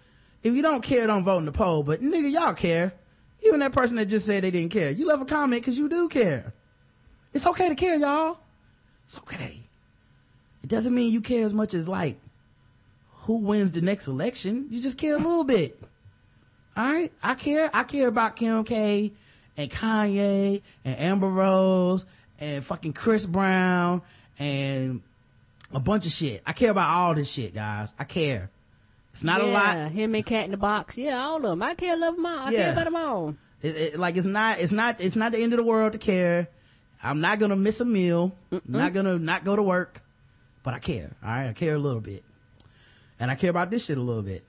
[0.43, 2.93] If you don't care, don't vote in the poll, but nigga, y'all care.
[3.41, 4.91] Even that person that just said they didn't care.
[4.91, 6.53] You left a comment because you do care.
[7.33, 8.39] It's okay to care, y'all.
[9.05, 9.61] It's okay.
[10.63, 12.17] It doesn't mean you care as much as like
[13.11, 14.67] who wins the next election.
[14.69, 15.79] You just care a little bit.
[16.75, 17.69] All right, I care.
[17.73, 19.13] I care about Kim K
[19.55, 22.05] and Kanye and Amber Rose
[22.39, 24.01] and fucking Chris Brown
[24.39, 25.01] and
[25.73, 26.41] a bunch of shit.
[26.45, 27.93] I care about all this shit, guys.
[27.97, 28.49] I care.
[29.13, 29.91] It's not yeah, a lot.
[29.91, 30.97] Him and Cat in the Box.
[30.97, 31.63] Yeah, all of them.
[31.63, 32.39] I care, love them all.
[32.47, 32.63] I Yeah.
[32.63, 33.35] care about them all.
[33.61, 35.97] It, it, like it's not, it's not, it's not the end of the world to
[35.97, 36.47] care.
[37.03, 38.35] I'm not gonna miss a meal.
[38.51, 40.01] I'm not gonna not go to work,
[40.63, 41.11] but I care.
[41.23, 42.23] All right, I care a little bit,
[43.19, 44.43] and I care about this shit a little bit.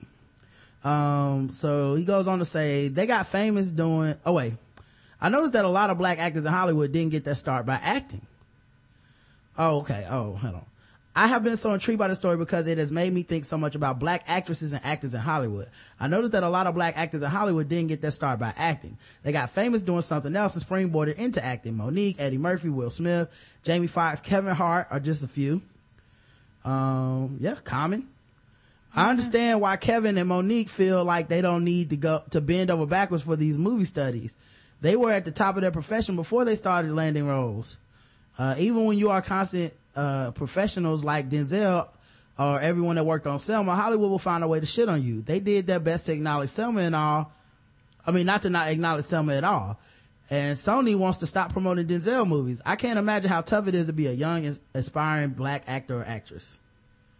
[0.83, 4.15] Um, so he goes on to say they got famous doing.
[4.25, 4.53] Oh wait,
[5.21, 7.75] I noticed that a lot of black actors in Hollywood didn't get their start by
[7.75, 8.21] acting.
[9.59, 10.07] Oh, okay.
[10.09, 10.65] Oh, hold on.
[11.15, 13.57] I have been so intrigued by the story because it has made me think so
[13.57, 15.67] much about black actresses and actors in Hollywood.
[15.99, 18.53] I noticed that a lot of black actors in Hollywood didn't get their start by
[18.55, 18.97] acting.
[19.23, 21.75] They got famous doing something else and springboarded into acting.
[21.75, 23.27] Monique, Eddie Murphy, Will Smith,
[23.63, 25.61] Jamie Foxx, Kevin Hart are just a few.
[26.63, 28.07] Um, yeah, Common.
[28.95, 32.71] I understand why Kevin and Monique feel like they don't need to go to bend
[32.71, 34.37] over backwards for these movie studies.
[34.81, 37.77] They were at the top of their profession before they started landing roles.
[38.39, 41.89] Uh, even when you are constant uh, professionals like Denzel
[42.39, 45.21] or everyone that worked on Selma, Hollywood will find a way to shit on you.
[45.21, 47.33] They did their best to acknowledge Selma and all.
[48.07, 49.77] I mean, not to not acknowledge Selma at all.
[50.29, 52.61] And Sony wants to stop promoting Denzel movies.
[52.65, 56.05] I can't imagine how tough it is to be a young, aspiring black actor or
[56.05, 56.59] actress.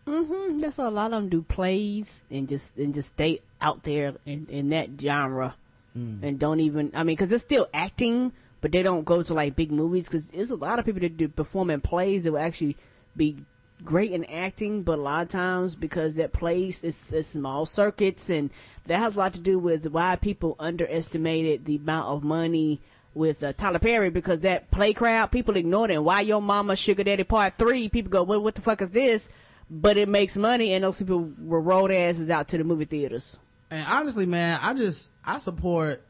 [0.08, 0.58] Mm-hmm.
[0.58, 4.14] That's why a lot of them do plays and just and just stay out there
[4.26, 5.56] in, in that genre,
[5.94, 6.92] and don't even.
[6.96, 10.06] I mean, because it's still acting, but they don't go to like big movies.
[10.06, 12.78] Because there's a lot of people that do perform in plays that will actually
[13.16, 13.38] be
[13.84, 18.30] great in acting, but a lot of times because that place is, is small circuits,
[18.30, 18.50] and
[18.88, 22.82] that has a lot to do with why people underestimated the amount of money
[23.14, 26.04] with uh, Tyler Perry because that play crowd, people ignored it.
[26.04, 29.30] Why Your Mama Sugar Daddy Part 3, people go, well, what the fuck is this?
[29.70, 33.38] But it makes money and those people were rolled asses out to the movie theaters.
[33.72, 36.02] And honestly, man, I just, I support,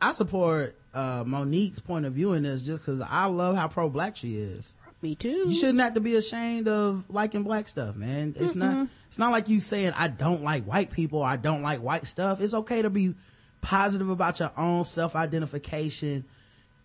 [0.00, 3.88] I support, uh, Monique's point of view in this just cause I love how pro
[3.90, 4.74] black she is.
[5.02, 5.28] Me too.
[5.28, 8.34] You shouldn't have to be ashamed of liking black stuff, man.
[8.36, 11.80] It's not, it's not like you saying, I don't like white people, I don't like
[11.80, 12.40] white stuff.
[12.40, 13.14] It's okay to be
[13.60, 16.24] positive about your own self-identification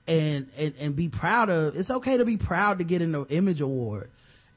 [0.07, 3.61] and, and, and be proud of, it's okay to be proud to get an image
[3.61, 4.09] award.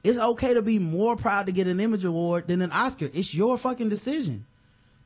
[0.03, 3.09] It's okay to be more proud to get an image award than an Oscar.
[3.15, 4.47] It's your fucking decision.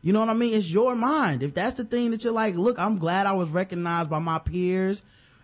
[0.02, 0.54] You know what I mean?
[0.54, 1.42] It's your mind.
[1.42, 4.38] If that's the thing that you're like, look, I'm glad I was recognized by my
[4.38, 5.02] peers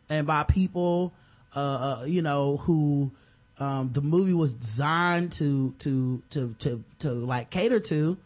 [0.08, 1.12] and by people,
[1.56, 3.10] uh, uh you know, who,
[3.58, 8.16] um, the movie was designed to, to, to, to, to like cater to.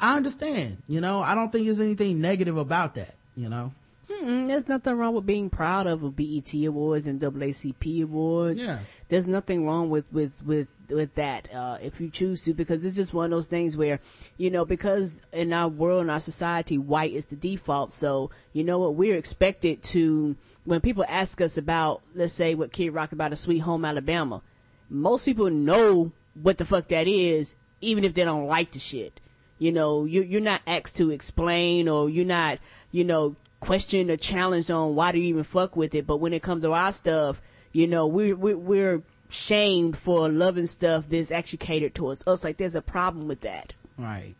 [0.00, 3.72] I understand, you know, I don't think there's anything negative about that, you know?
[4.08, 8.66] Mm-mm, there's nothing wrong with being proud of a BET awards and AACP awards.
[8.66, 8.80] Yeah.
[9.08, 12.96] There's nothing wrong with with with with that uh, if you choose to, because it's
[12.96, 14.00] just one of those things where,
[14.36, 17.92] you know, because in our world in our society, white is the default.
[17.92, 22.72] So you know what, we're expected to when people ask us about, let's say, what
[22.72, 24.42] Kid Rock about a Sweet Home Alabama.
[24.88, 29.20] Most people know what the fuck that is, even if they don't like the shit.
[29.58, 32.58] You know, you, you're not asked to explain or you're not,
[32.90, 36.06] you know, question or challenge on why do you even fuck with it.
[36.06, 37.40] But when it comes to our stuff,
[37.72, 39.02] you know, we're, we're, we're
[39.32, 42.44] shamed for loving stuff that's actually catered towards us.
[42.44, 43.74] Like there's a problem with that.
[43.98, 44.34] Right.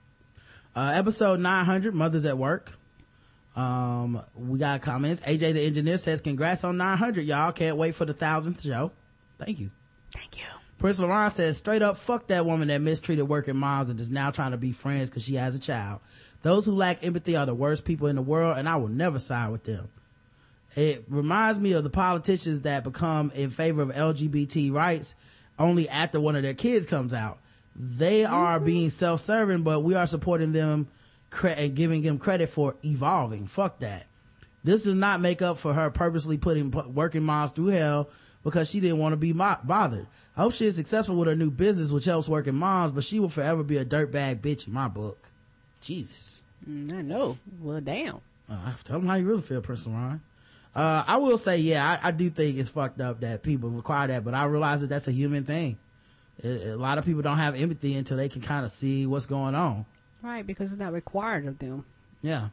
[0.74, 2.72] Uh, episode 900, Mothers at Work.
[3.54, 5.20] Um, we got comments.
[5.22, 7.52] AJ the engineer says, congrats on 900, y'all.
[7.52, 8.92] Can't wait for the thousandth show.
[9.38, 9.70] Thank you.
[10.14, 10.44] Thank you.
[10.78, 14.30] Prince Laurent says, straight up, fuck that woman that mistreated working moms and is now
[14.30, 16.00] trying to be friends because she has a child.
[16.40, 19.18] Those who lack empathy are the worst people in the world and I will never
[19.18, 19.88] side with them.
[20.74, 25.14] It reminds me of the politicians that become in favor of LGBT rights
[25.58, 27.38] only after one of their kids comes out.
[27.76, 30.88] They are being self-serving, but we are supporting them
[31.30, 33.46] cre- and giving them credit for evolving.
[33.46, 34.06] Fuck that.
[34.64, 38.08] This does not make up for her purposely putting p- working moms through hell
[38.44, 40.06] because she didn't want to be mo- bothered.
[40.36, 43.18] I hope she is successful with her new business, which helps working moms, but she
[43.18, 45.18] will forever be a dirtbag bitch in my book.
[45.80, 46.42] Jesus.
[46.68, 47.38] Mm, I know.
[47.60, 48.20] Well, damn.
[48.48, 50.20] Uh, tell them how you really feel, Prince Ryan.
[50.74, 54.06] Uh, I will say, yeah, I, I, do think it's fucked up that people require
[54.08, 55.76] that, but I realize that that's a human thing.
[56.42, 59.26] It, a lot of people don't have empathy until they can kind of see what's
[59.26, 59.84] going on.
[60.22, 61.84] Right, because it's not required of them.
[62.22, 62.48] Yeah.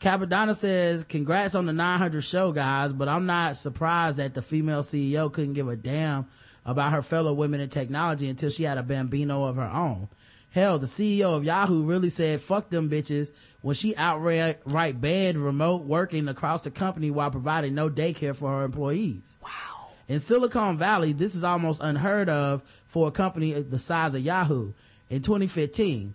[0.00, 4.82] Capadonna says, congrats on the 900 show, guys, but I'm not surprised that the female
[4.82, 6.26] CEO couldn't give a damn
[6.66, 10.08] about her fellow women in technology until she had a bambino of her own.
[10.52, 15.84] Hell, the CEO of Yahoo really said, fuck them bitches when she outright banned remote
[15.84, 19.36] working across the company while providing no daycare for her employees.
[19.42, 19.88] Wow.
[20.08, 24.72] In Silicon Valley, this is almost unheard of for a company the size of Yahoo.
[25.08, 26.14] In 2015,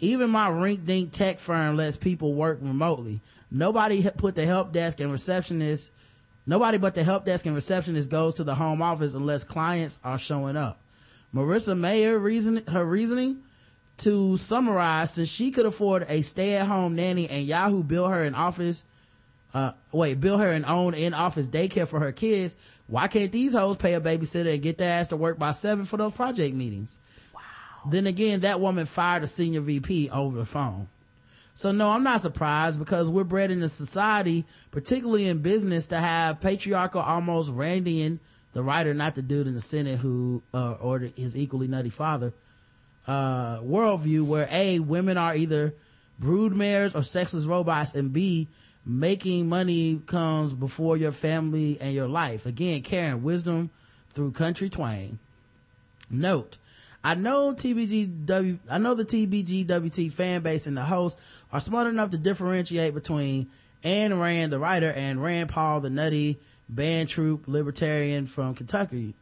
[0.00, 3.22] even my rink dink tech firm lets people work remotely.
[3.50, 5.92] Nobody put the help desk and receptionist,
[6.46, 10.18] nobody but the help desk and receptionist goes to the home office unless clients are
[10.18, 10.78] showing up.
[11.34, 13.42] Marissa Mayer reason, her reasoning
[13.98, 18.84] to summarize, since she could afford a stay-at-home nanny and Yahoo built her an office,
[19.54, 22.56] uh, wait, built her an own in-office daycare for her kids,
[22.86, 25.84] why can't these hoes pay a babysitter and get their ass to work by seven
[25.84, 26.98] for those project meetings?
[27.34, 27.40] Wow.
[27.90, 30.88] Then again, that woman fired a senior VP over the phone.
[31.54, 35.96] So no, I'm not surprised because we're bred in a society, particularly in business, to
[35.96, 38.20] have patriarchal, almost Randian
[38.52, 42.32] the writer, not the dude in the Senate who, uh, ordered his equally nutty father,
[43.08, 45.74] uh, worldview where A, women are either
[46.20, 48.48] broodmares or sexless robots and B,
[48.84, 52.46] making money comes before your family and your life.
[52.46, 53.70] Again, Karen, wisdom
[54.10, 55.18] through country twang.
[56.10, 56.58] Note,
[57.02, 61.18] I know TBGW, I know the TBGWT fan base and the host
[61.52, 63.48] are smart enough to differentiate between
[63.84, 69.14] Ayn Rand, the writer, and Rand Paul, the nutty band troop libertarian from Kentucky.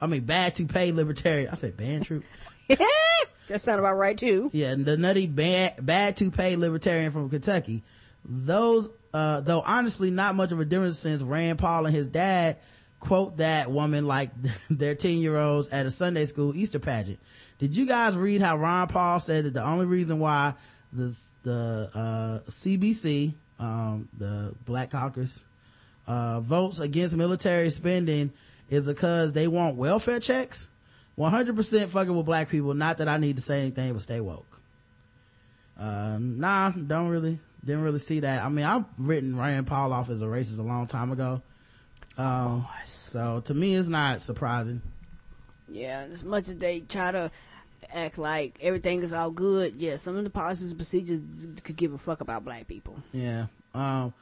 [0.00, 1.50] I mean, bad to pay libertarian.
[1.50, 2.24] I said band troop.
[3.48, 4.50] that sounded about right too.
[4.52, 7.82] Yeah, the nutty bad, bad to pay libertarian from Kentucky.
[8.24, 12.58] Those, uh, though honestly not much of a difference since Rand Paul and his dad
[13.00, 14.30] quote that woman like
[14.70, 17.18] their 10 year olds at a Sunday school Easter pageant.
[17.58, 20.54] Did you guys read how Ron Paul said that the only reason why
[20.92, 25.44] the, the, uh, CBC, um, the Black Caucus,
[26.06, 28.32] uh, votes against military spending
[28.70, 30.66] is because they want welfare checks?
[31.18, 32.74] 100% fucking with black people.
[32.74, 34.60] Not that I need to say anything, but stay woke.
[35.78, 38.44] Uh, nah, don't really, didn't really see that.
[38.44, 41.42] I mean, I've written Rand Paul off as a racist a long time ago.
[42.16, 44.82] Um, so to me, it's not surprising.
[45.68, 47.30] Yeah, as much as they try to
[47.92, 51.20] act like everything is all good, yeah, some of the policies and procedures
[51.64, 52.96] could give a fuck about black people.
[53.12, 53.46] Yeah.
[53.72, 54.14] Um,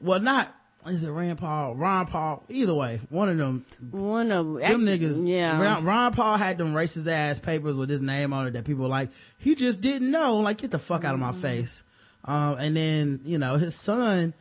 [0.00, 0.54] well, not,
[0.88, 2.42] is it Rand Paul, Ron Paul?
[2.48, 5.26] Either way, one of them, One of them actually, niggas.
[5.28, 8.64] yeah, Ron, Ron Paul had them racist ass papers with his name on it that
[8.64, 10.38] people were like, he just didn't know.
[10.38, 11.82] Like, get the fuck out of my face.
[12.24, 14.34] Um, and then, you know, his son,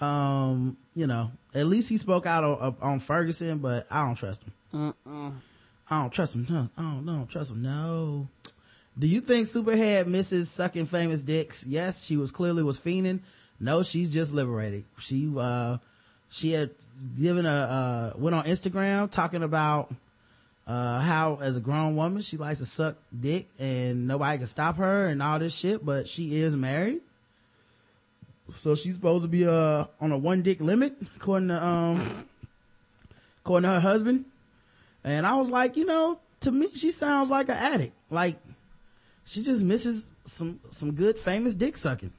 [0.00, 4.42] um, you know, at least he spoke out on, on Ferguson, but I don't trust
[4.72, 4.94] him.
[5.90, 6.46] I don't trust him.
[6.48, 7.62] No, I don't, I don't trust him.
[7.62, 8.28] No.
[8.98, 11.64] Do you think Superhead misses sucking famous dicks?
[11.66, 13.20] Yes, she was clearly was fiending.
[13.58, 14.84] No, she's just liberated.
[14.98, 15.78] She, uh,
[16.30, 16.70] she had
[17.18, 19.92] given a, uh, went on Instagram talking about,
[20.66, 24.76] uh, how as a grown woman, she likes to suck dick and nobody can stop
[24.76, 27.00] her and all this shit, but she is married.
[28.58, 32.28] So she's supposed to be, uh, on a one dick limit, according to, um,
[33.42, 34.24] according to her husband.
[35.02, 37.94] And I was like, you know, to me, she sounds like an addict.
[38.10, 38.40] Like,
[39.24, 42.12] she just misses some, some good famous dick sucking.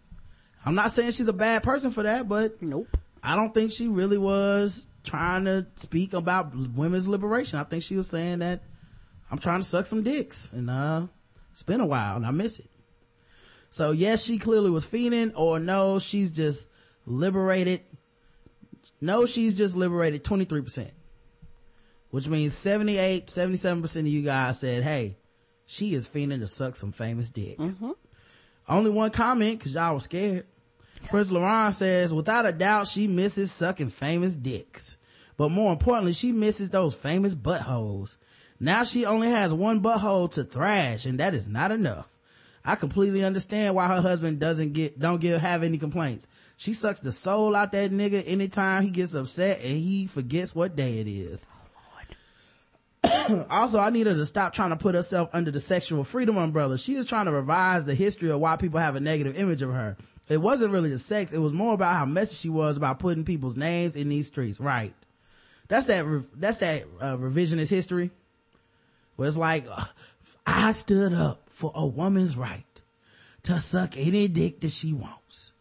[0.66, 2.98] I'm not saying she's a bad person for that, but nope.
[3.24, 7.60] I don't think she really was trying to speak about women's liberation.
[7.60, 8.64] I think she was saying that
[9.30, 11.08] I'm trying to suck some dicks and, uh,
[11.52, 12.70] it's been a while and I miss it.
[13.70, 16.70] So yes, she clearly was fiending or no, she's just
[17.06, 17.82] liberated.
[19.00, 20.92] No, she's just liberated 23%,
[22.12, 25.18] which means 78, 77% of you guys said, Hey,
[25.66, 27.58] she is fiending to suck some famous dick.
[28.68, 30.46] Only one comment because y'all were scared.
[31.04, 34.98] Prince Laurent says, without a doubt, she misses sucking famous dicks.
[35.38, 38.18] But more importantly, she misses those famous buttholes.
[38.60, 42.08] Now she only has one butthole to thrash, and that is not enough.
[42.64, 46.28] I completely understand why her husband doesn't get, don't give, have any complaints.
[46.58, 50.76] She sucks the soul out that nigga anytime he gets upset and he forgets what
[50.76, 51.48] day it is.
[53.50, 56.78] also, I need her to stop trying to put herself under the sexual freedom umbrella.
[56.78, 59.72] She is trying to revise the history of why people have a negative image of
[59.74, 59.98] her.
[60.32, 61.34] It wasn't really the sex.
[61.34, 64.62] It was more about how messy she was about putting people's names in these streets.
[64.62, 64.94] Right.
[65.68, 68.12] That's that, re- that's that uh, revisionist history
[69.18, 69.84] where it's like, uh,
[70.46, 72.64] I stood up for a woman's right
[73.44, 75.52] to suck any dick that she wants.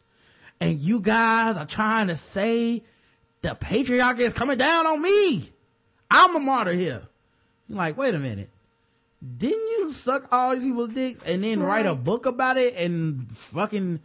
[0.60, 2.84] And you guys are trying to say
[3.42, 5.50] the patriarchy is coming down on me.
[6.10, 7.02] I'm a martyr here.
[7.68, 8.50] You're like, wait a minute.
[9.36, 13.30] Didn't you suck all these people's dicks and then write a book about it and
[13.32, 14.00] fucking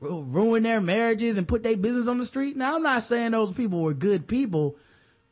[0.00, 2.56] ru- ruin their marriages and put their business on the street?
[2.56, 4.76] Now, I'm not saying those people were good people,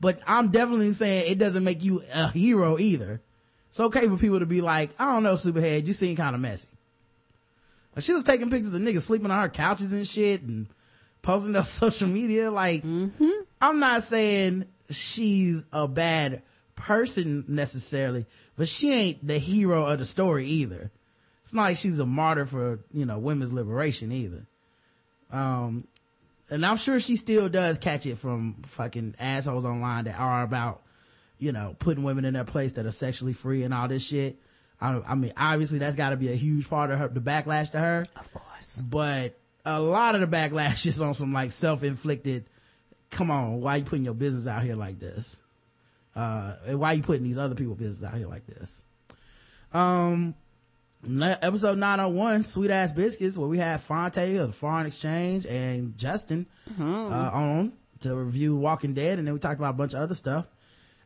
[0.00, 3.20] but I'm definitely saying it doesn't make you a hero either.
[3.68, 6.40] It's okay for people to be like, I don't know, Superhead, you seem kind of
[6.40, 6.68] messy.
[7.94, 10.66] Like, she was taking pictures of niggas sleeping on her couches and shit and
[11.22, 12.50] posting on social media.
[12.50, 13.30] Like, mm-hmm.
[13.60, 16.42] I'm not saying she's a bad
[16.74, 18.26] person necessarily,
[18.56, 20.90] but she ain't the hero of the story either.
[21.42, 24.46] It's not like she's a martyr for, you know, women's liberation either.
[25.36, 25.86] Um,
[26.48, 30.82] and I'm sure she still does catch it from fucking assholes online that are about,
[31.38, 34.38] you know, putting women in their place that are sexually free and all this shit.
[34.80, 37.72] I, I mean, obviously that's got to be a huge part of her, the backlash
[37.72, 38.06] to her.
[38.16, 38.76] Of course.
[38.76, 42.46] But a lot of the backlash is on some like self-inflicted,
[43.10, 45.38] come on, why you putting your business out here like this?
[46.14, 48.82] Uh, and why you putting these other people's business out here like this?
[49.74, 50.34] Um,
[51.04, 56.46] episode 901, Sweet Ass Biscuits, where we had Phonte of Foreign Exchange and Justin,
[56.80, 59.18] uh, on to review Walking Dead.
[59.18, 60.46] And then we talked about a bunch of other stuff.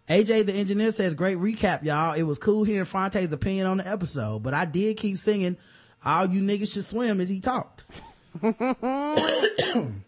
[0.08, 2.14] AJ the engineer says, great recap, y'all.
[2.14, 5.56] It was cool hearing Phonte's opinion on the episode, but I did keep singing,
[6.04, 7.84] all you niggas should swim as he talked.
[8.42, 10.02] I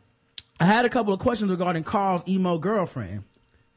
[0.61, 3.25] had a couple of questions regarding Carl's emo girlfriend.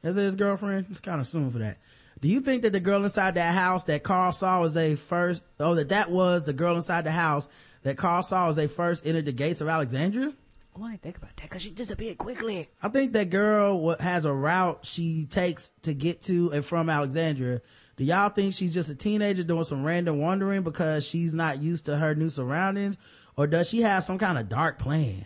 [0.04, 0.88] Is it his girlfriend?
[0.90, 1.78] It's kind of soon for that.
[2.26, 5.44] Do you think that the girl inside that house that Carl saw was they first,
[5.60, 7.48] oh, that that was the girl inside the house
[7.84, 10.34] that Carl saw as they first entered the gates of Alexandria?
[10.76, 12.68] Oh, I think about that because she disappeared quickly.
[12.82, 17.62] I think that girl has a route she takes to get to and from Alexandria.
[17.96, 21.86] Do y'all think she's just a teenager doing some random wandering because she's not used
[21.86, 22.98] to her new surroundings?
[23.38, 25.26] Or does she have some kind of dark plan?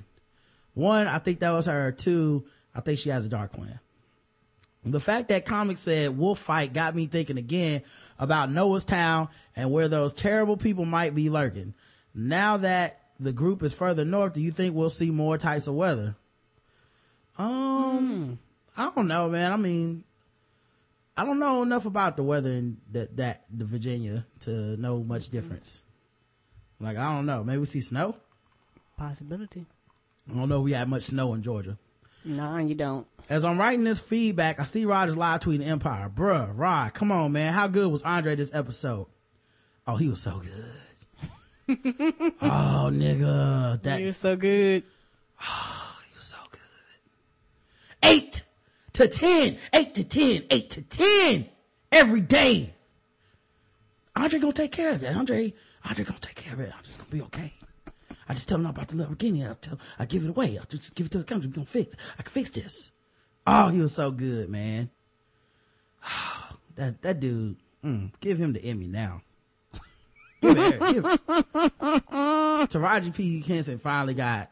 [0.73, 1.93] One, I think that was her.
[1.93, 2.43] Two,
[2.76, 3.80] I think she has a dark plan.
[4.85, 7.84] The fact that comics said wolf fight got me thinking again
[8.18, 11.73] about Noah's Town and where those terrible people might be lurking.
[12.14, 15.76] Now that the group is further north, do you think we'll see more types of
[15.76, 16.15] weather?
[17.38, 18.39] Um,
[18.77, 19.51] I don't know, man.
[19.51, 20.03] I mean,
[21.15, 25.30] I don't know enough about the weather in that, that, the Virginia to know much
[25.30, 25.81] difference.
[26.80, 27.43] Like, I don't know.
[27.43, 28.15] Maybe we see snow?
[28.97, 29.65] Possibility.
[30.30, 31.77] I don't know if we had much snow in Georgia.
[32.30, 33.07] Nah, you don't.
[33.27, 36.11] As I'm writing this feedback, I see Rod is live tweeting Empire.
[36.14, 37.53] Bruh, Rod, come on, man.
[37.53, 39.07] How good was Andre this episode?
[39.88, 41.80] Oh, he was so good.
[42.43, 43.81] oh, nigga.
[43.81, 44.84] That, You're so good.
[45.41, 46.60] Oh, he was so good.
[48.03, 48.43] Eight
[48.93, 51.49] to ten, eight to ten, eight to ten
[51.91, 52.76] every day.
[54.15, 55.15] Andre gonna take care of it.
[55.15, 55.51] Andre,
[55.84, 56.72] Andre gonna take care of it.
[56.77, 57.53] I'm just gonna be okay.
[58.30, 59.49] I just tell him about the Lamborghini.
[59.49, 60.60] I tell, I give it away.
[60.61, 61.47] I just give it to the country.
[61.47, 61.95] We gonna fix.
[62.18, 62.91] I can fix this.
[63.47, 64.91] Oh, he was so good, man.
[66.76, 67.57] that that dude.
[67.84, 69.22] Mm, give him the Emmy now.
[70.41, 71.27] Give it, give it.
[71.27, 73.41] Taraji P.
[73.41, 74.49] Henson finally got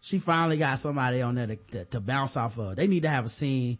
[0.00, 2.76] she finally got somebody on there to, to, to bounce off of.
[2.76, 3.78] They need to have a scene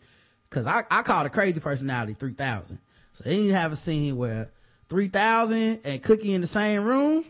[0.48, 2.78] because I, I call the crazy personality 3000.
[3.12, 4.50] So they need to have a scene where
[4.88, 7.24] 3000 and Cookie in the same room.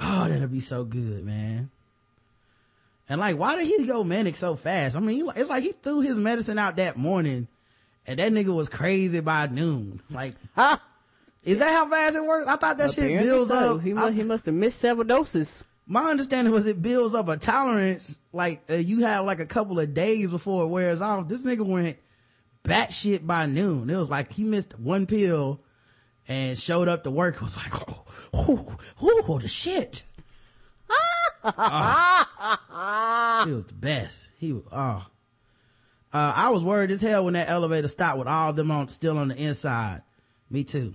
[0.00, 1.70] Oh, that'll be so good, man.
[3.08, 4.96] And like, why did he go manic so fast?
[4.96, 7.48] I mean, it's like he threw his medicine out that morning
[8.06, 10.00] and that nigga was crazy by noon.
[10.10, 10.34] Like,
[11.42, 12.46] is that how fast it works?
[12.46, 13.76] I thought that shit builds so.
[13.76, 13.82] up.
[13.82, 15.64] He, I- must, he must have missed several doses.
[15.86, 19.80] my understanding was it builds up a tolerance like uh, you have like a couple
[19.80, 21.96] of days before it wears off this nigga went
[22.62, 25.58] batshit by noon it was like he missed one pill
[26.28, 30.02] and showed up to work it was like oh oh, oh the shit
[31.44, 33.44] Ah.
[33.46, 35.06] he was the best he was oh
[36.12, 38.88] uh, I was worried as hell when that elevator stopped with all of them on
[38.88, 40.02] still on the inside.
[40.48, 40.94] Me too.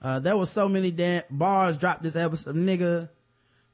[0.00, 3.10] Uh, there was so many damn bars dropped this episode, nigga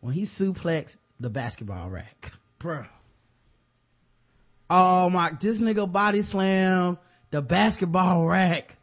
[0.01, 2.33] when he suplexed the basketball rack.
[2.59, 2.87] Bro.
[4.69, 6.99] Oh my, this nigga body slam
[7.31, 8.77] the basketball rack.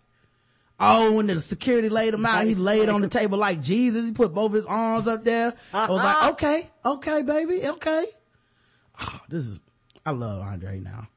[0.80, 4.06] Oh, when the security laid him out, he laid on the table like Jesus.
[4.06, 5.54] He put both his arms up there.
[5.74, 6.32] I was like, uh-uh.
[6.32, 8.06] okay, okay, baby, okay.
[9.02, 9.60] Oh, this is,
[10.06, 11.08] I love Andre now.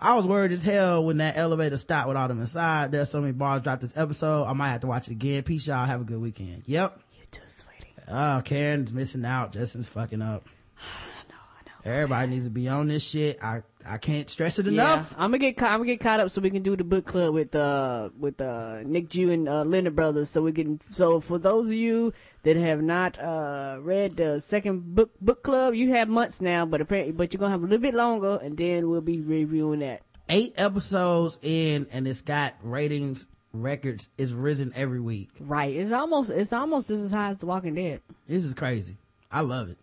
[0.00, 2.92] I was worried as hell when that elevator stopped with all them inside.
[2.92, 4.44] There's so many bars dropped this episode.
[4.44, 5.42] I might have to watch it again.
[5.42, 5.86] Peace, y'all.
[5.86, 6.62] Have a good weekend.
[6.66, 7.00] Yep.
[7.16, 7.92] You too, sweetie.
[8.08, 9.52] Oh, Karen's missing out.
[9.52, 10.46] Justin's fucking up.
[10.78, 11.92] I know, I know.
[11.96, 13.42] Everybody needs to be on this shit.
[13.42, 15.12] I, I can't stress it enough.
[15.12, 16.84] Yeah, I'm gonna get ca- I'm gonna get caught up so we can do the
[16.84, 20.28] book club with uh with uh Nick Jew and uh, Leonard Brothers.
[20.30, 24.94] So we can so for those of you that have not uh read the second
[24.94, 27.78] book book club, you have months now, but apparently but you're gonna have a little
[27.78, 30.02] bit longer, and then we'll be reviewing that.
[30.28, 35.30] Eight episodes in and it's got ratings records is risen every week.
[35.40, 35.74] Right?
[35.74, 38.02] It's almost it's almost just as high as The Walking Dead.
[38.26, 38.96] This is crazy.
[39.30, 39.78] I love it.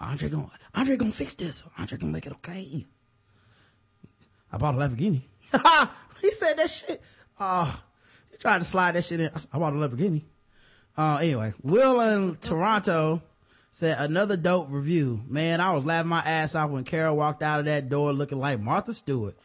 [0.00, 1.64] Andre gonna, Andre gonna fix this.
[1.76, 2.86] Andre gonna make it okay.
[4.52, 5.22] I bought a Lamborghini.
[6.22, 7.02] he said that shit.
[7.38, 7.72] Uh,
[8.30, 9.30] he tried to slide that shit in.
[9.52, 10.22] I bought a Lamborghini.
[10.96, 13.22] Uh, anyway, Will in Toronto
[13.70, 15.20] said another dope review.
[15.28, 18.38] Man, I was laughing my ass off when Carol walked out of that door looking
[18.38, 19.36] like Martha Stewart.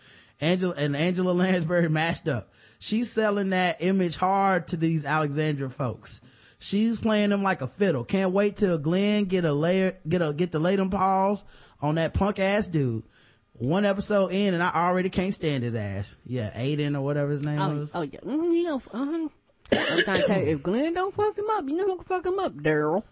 [0.42, 2.52] Angela and Angela Lansbury mashed up.
[2.80, 6.22] She's selling that image hard to these Alexandria folks.
[6.64, 8.06] She's playing them like a fiddle.
[8.06, 11.44] Can't wait till Glenn get a layer, get a, get the latum pause
[11.82, 13.04] on that punk ass dude.
[13.52, 16.16] One episode in and I already can't stand his ass.
[16.26, 17.94] Yeah, Aiden or whatever his name Oh, was.
[17.94, 18.76] oh yeah, mm, he gonna.
[18.78, 19.30] Uh-huh.
[19.74, 22.06] I'm trying to tell you, if Glenn don't fuck him up, you know who can
[22.06, 23.04] fuck him up, Daryl.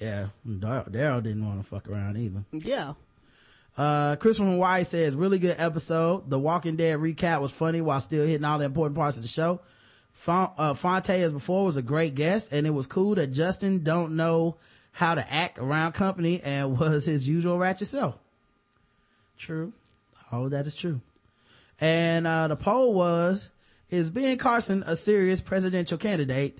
[0.00, 2.44] Yeah, Daryl didn't want to fuck around either.
[2.52, 2.94] Yeah.
[3.76, 6.28] Uh, Chris from Hawaii says, really good episode.
[6.28, 9.28] The Walking Dead recap was funny while still hitting all the important parts of the
[9.28, 9.60] show.
[10.18, 13.84] Fon- uh, Phonte, as before, was a great guest, and it was cool that Justin
[13.84, 14.56] don't know
[14.90, 18.18] how to act around company and was his usual ratchet self.
[19.38, 19.72] True.
[20.32, 21.00] All of that is true.
[21.80, 23.48] And, uh, the poll was,
[23.90, 26.58] is Ben Carson a serious presidential candidate?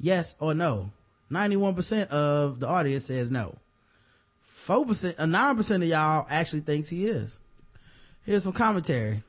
[0.00, 0.90] Yes or no?
[1.30, 3.54] 91% of the audience says no.
[4.66, 7.38] 4%, uh, 9% of y'all actually thinks he is.
[8.26, 9.22] Here's some commentary.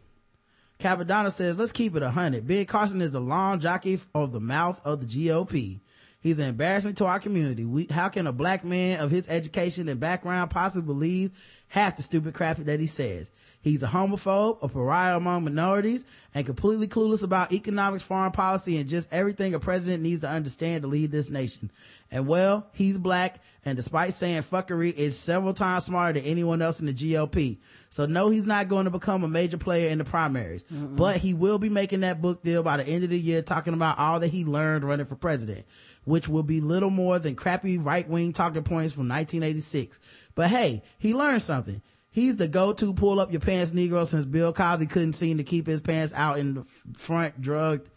[0.80, 2.48] Capadonna says, let's keep it a hundred.
[2.48, 5.82] Ben Carson is the long jockey of the mouth of the GOP.
[6.22, 7.66] He's an embarrassment to our community.
[7.66, 12.04] We, how can a black man of his education and background possibly believe half the
[12.04, 13.32] stupid crap that he says?
[13.62, 18.90] He's a homophobe, a pariah among minorities, and completely clueless about economics, foreign policy, and
[18.90, 21.70] just everything a president needs to understand to lead this nation.
[22.10, 26.80] And well, he's black, and despite saying fuckery, is several times smarter than anyone else
[26.80, 27.58] in the GOP.
[27.90, 31.34] So no, he's not going to become a major player in the primaries, but he
[31.34, 34.22] will be making that book deal by the end of the year, talking about all
[34.22, 35.66] that he learned running for president
[36.06, 40.00] which will be little more than crappy right-wing talking points from 1986.
[40.36, 41.82] But hey, he learned something.
[42.12, 45.68] He's the go-to pull up your pants Negro since Bill Cosby couldn't seem to keep
[45.68, 46.66] his pants out in the
[46.98, 47.90] front drugged,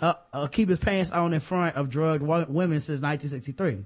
[0.00, 3.84] uh, uh, keep his pants on in front of drugged women since 1963.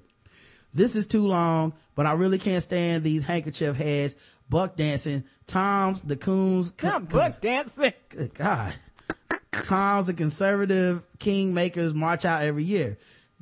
[0.73, 4.17] This is too long, but I really can't stand these handkerchief heads,
[4.49, 6.73] buck dancing, toms, the coons.
[6.83, 7.93] Not book dancing.
[8.09, 8.73] Good God.
[9.51, 12.97] Clowns and conservative kingmakers march out every year.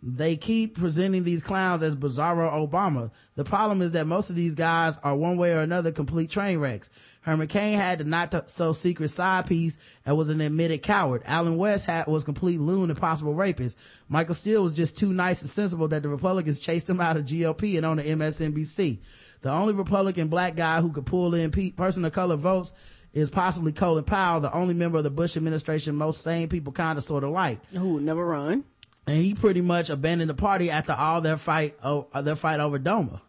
[0.06, 3.10] They keep presenting these clowns as bizarro Obama.
[3.36, 6.58] The problem is that most of these guys are one way or another complete train
[6.58, 6.90] wrecks.
[7.22, 11.22] Herman Cain had the not so secret side piece and was an admitted coward.
[11.24, 13.78] Allen West had, was complete loon and possible rapist.
[14.10, 17.24] Michael Steele was just too nice and sensible that the Republicans chased him out of
[17.24, 19.00] GOP and on the MSNBC.
[19.42, 22.74] The only Republican black guy who could pull in pe- person of color votes
[23.14, 26.98] is possibly Colin Powell, the only member of the Bush administration most sane people kind
[26.98, 27.66] of sort of like.
[27.72, 28.66] Who never run.
[29.06, 32.80] And he pretty much abandoned the party after all their fight, oh, their fight over
[32.80, 33.20] Doma.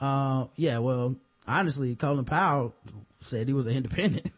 [0.00, 1.16] Uh, yeah, well,
[1.46, 2.74] honestly, Colin Powell
[3.20, 4.30] said he was an independent.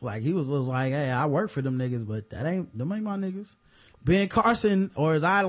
[0.00, 2.92] like he was, was like, hey, I work for them niggas, but that ain't, them
[2.92, 3.54] ain't my niggas.
[4.04, 5.44] Ben Carson, or as I,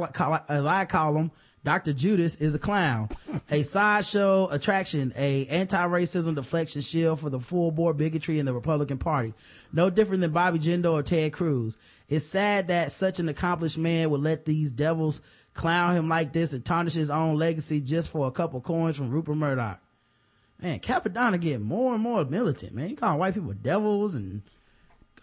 [0.48, 1.32] as I call him,
[1.64, 1.94] Dr.
[1.94, 3.10] Judas is a clown,
[3.52, 8.98] a sideshow attraction, a anti-racism deflection shield for the full bore bigotry in the Republican
[8.98, 9.34] Party.
[9.73, 11.77] No different than Bobby Jindal or Ted Cruz.
[12.07, 15.22] It's sad that such an accomplished man would let these devils
[15.53, 19.10] clown him like this and tarnish his own legacy just for a couple coins from
[19.11, 19.80] Rupert Murdoch.
[20.61, 22.90] Man, Cappadonna getting more and more militant, man.
[22.90, 24.41] You calling white people devils and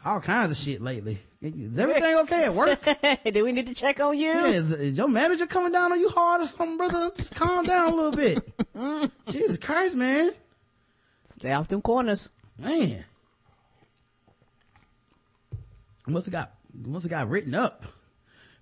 [0.07, 1.19] all kinds of shit lately.
[1.43, 2.79] Is everything okay at work?
[3.33, 4.29] Do we need to check on you?
[4.29, 7.11] Yeah, is, is your manager coming down on you hard or something, brother?
[7.17, 9.11] Just calm down a little bit.
[9.29, 10.31] Jesus Christ, man.
[11.33, 12.31] Stay off them corners.
[12.59, 13.05] Man.
[16.07, 16.55] What's it got?
[16.85, 17.85] What's it got written up?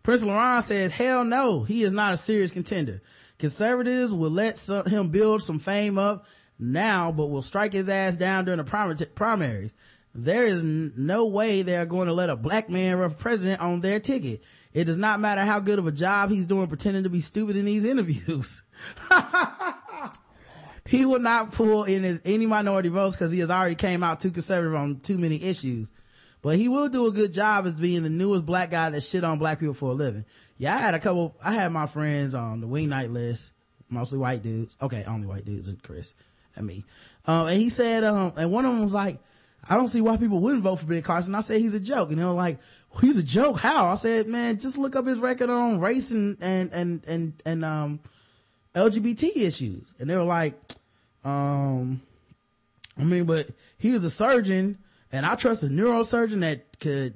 [0.03, 3.01] Prince Laurent says, hell no, he is not a serious contender.
[3.39, 6.27] Conservatives will let some, him build some fame up
[6.59, 9.75] now, but will strike his ass down during the primaries.
[10.15, 13.61] There is no way they are going to let a black man run for president
[13.61, 14.43] on their ticket.
[14.73, 17.57] It does not matter how good of a job he's doing pretending to be stupid
[17.57, 18.63] in these interviews.
[20.87, 24.21] he will not pull in his, any minority votes because he has already came out
[24.21, 25.91] too conservative on too many issues.
[26.43, 29.25] But he will do a good job as being the newest black guy that shit
[29.25, 30.25] on black people for a living.
[30.59, 33.51] Yeah, I had a couple, I had my friends on the wing night list,
[33.89, 34.77] mostly white dudes.
[34.81, 36.15] Okay, only white dudes and Chris
[36.55, 36.85] and me.
[37.27, 39.19] Um, and he said, um, and one of them was like,
[39.69, 41.35] I don't see why people wouldn't vote for Ben Carson.
[41.35, 42.11] I said he's a joke.
[42.11, 42.59] And they were like,
[42.93, 43.61] well, he's a joke.
[43.61, 43.89] How?
[43.89, 47.65] I said, man, just look up his record on race and, and, and, and, and,
[47.65, 48.01] um,
[48.75, 49.95] LGBT issues.
[49.99, 50.55] And they were like,
[51.25, 52.03] um,
[52.99, 54.79] I mean, but he was a surgeon
[55.13, 57.15] and I trust a neurosurgeon that could,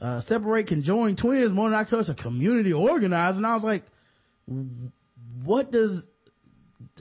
[0.00, 3.38] uh, separate conjoined twins more than I trust a community organizer.
[3.38, 3.84] And I was like,
[5.44, 6.06] what does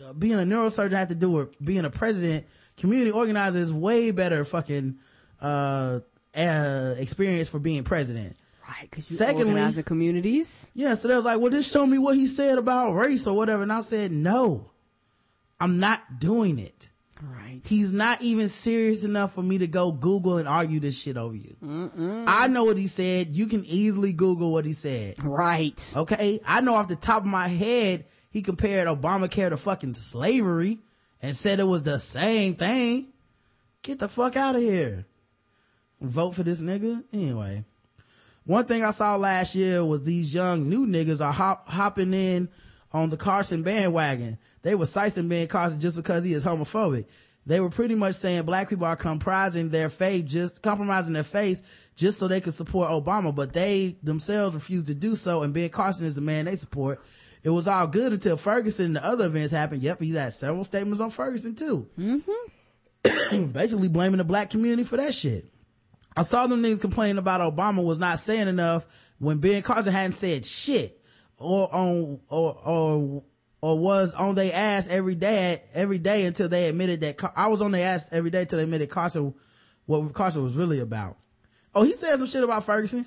[0.06, 2.46] uh, being a neurosurgeon have to do with being a president?
[2.78, 4.98] Community organizer is way better fucking,
[5.42, 6.00] uh,
[6.36, 8.36] uh, experience for being president.
[8.68, 10.72] Right, because you Secondly- organize the communities.
[10.74, 13.36] Yeah, so they was like, well, just show me what he said about race or
[13.38, 13.64] whatever.
[13.64, 14.72] And I said, no,
[15.60, 16.90] I'm not doing it.
[17.24, 17.62] Right.
[17.66, 21.36] He's not even serious enough for me to go Google and argue this shit over
[21.36, 21.56] you.
[22.28, 23.36] I know what he said.
[23.38, 25.24] You can easily Google what he said.
[25.24, 25.94] Right.
[25.96, 26.42] Okay.
[26.46, 30.80] I know off the top of my head, he compared Obamacare to fucking slavery
[31.26, 33.08] and said it was the same thing.
[33.82, 35.08] Get the fuck out of here.
[36.00, 37.04] Vote for this nigga.
[37.12, 37.64] Anyway.
[38.46, 42.48] One thing I saw last year was these young new niggas are hop, hopping in
[42.94, 44.38] on the Carson bandwagon.
[44.62, 47.06] They were sicing Ben Carson just because he is homophobic.
[47.48, 51.90] They were pretty much saying black people are comprising their faith, just compromising their faith
[51.96, 55.42] just so they could support Obama, but they themselves refused to do so.
[55.42, 57.02] And Ben Carson is the man they support.
[57.46, 59.84] It was all good until Ferguson and the other events happened.
[59.84, 61.88] Yep, he had several statements on Ferguson too.
[61.96, 63.52] Mm-hmm.
[63.52, 65.46] Basically blaming the black community for that shit.
[66.18, 68.88] I saw them niggas complaining about Obama was not saying enough
[69.20, 71.00] when Ben Carson hadn't said shit
[71.38, 73.24] or on, or, or,
[73.62, 77.50] or was on their ass every day, every day until they admitted that, Car- I
[77.50, 79.36] was on their ass every day until they admitted Carson,
[79.86, 81.18] what Carson was really about.
[81.76, 83.06] Oh, he said some shit about Ferguson.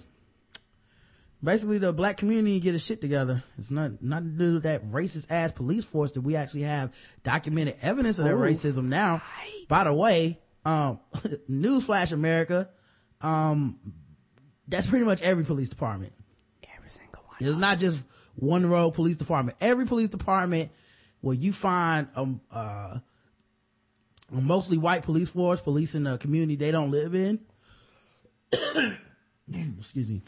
[1.43, 3.44] Basically, the black community get a shit together.
[3.56, 6.93] It's not, not to do with that racist ass police force that we actually have
[7.23, 9.23] documented evidence of their Oh, racism now.
[9.39, 9.65] right.
[9.69, 10.98] By the way, um,
[11.48, 12.69] newsflash America,
[13.20, 13.78] um,
[14.66, 16.12] that's pretty much every police department.
[16.77, 17.36] Every single one.
[17.40, 18.02] It's not just
[18.35, 19.59] one row police department.
[19.60, 20.70] Every police department
[21.20, 22.98] where you find um uh
[24.36, 27.40] a mostly white police force policing a community they don't live in.
[29.78, 30.23] Excuse me.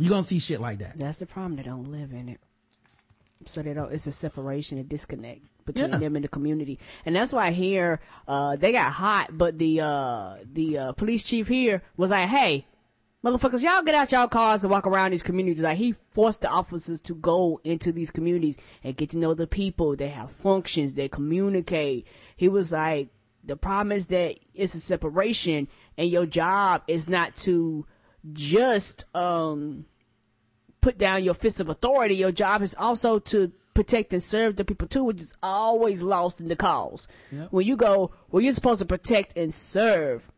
[0.00, 0.96] You're gonna see shit like that.
[0.96, 1.56] That's the problem.
[1.56, 2.40] They don't live in it.
[3.46, 5.98] So they don't, it's a separation, a disconnect between Yeah.
[5.98, 6.78] them and the community.
[7.06, 11.48] And that's why here, uh, they got hot, but the, uh, the, uh, police chief
[11.48, 12.66] here was like, hey,
[13.24, 15.62] motherfuckers, y'all get out y'all cars and walk around these communities.
[15.62, 19.46] Like he forced the officers to go into these communities and get to know the
[19.46, 19.96] people.
[19.96, 20.92] They have functions.
[20.94, 22.06] They communicate.
[22.36, 23.08] He was like,
[23.42, 25.66] the problem is that it's a separation
[25.96, 27.86] and your job is not to
[28.34, 29.86] just, um,
[30.80, 32.16] put down your fist of authority.
[32.16, 36.40] Your job is also to protect and serve the people too, which is always lost
[36.40, 37.08] in the cause.
[37.32, 37.48] Yep.
[37.50, 40.30] When you go, well, you're supposed to protect and serve.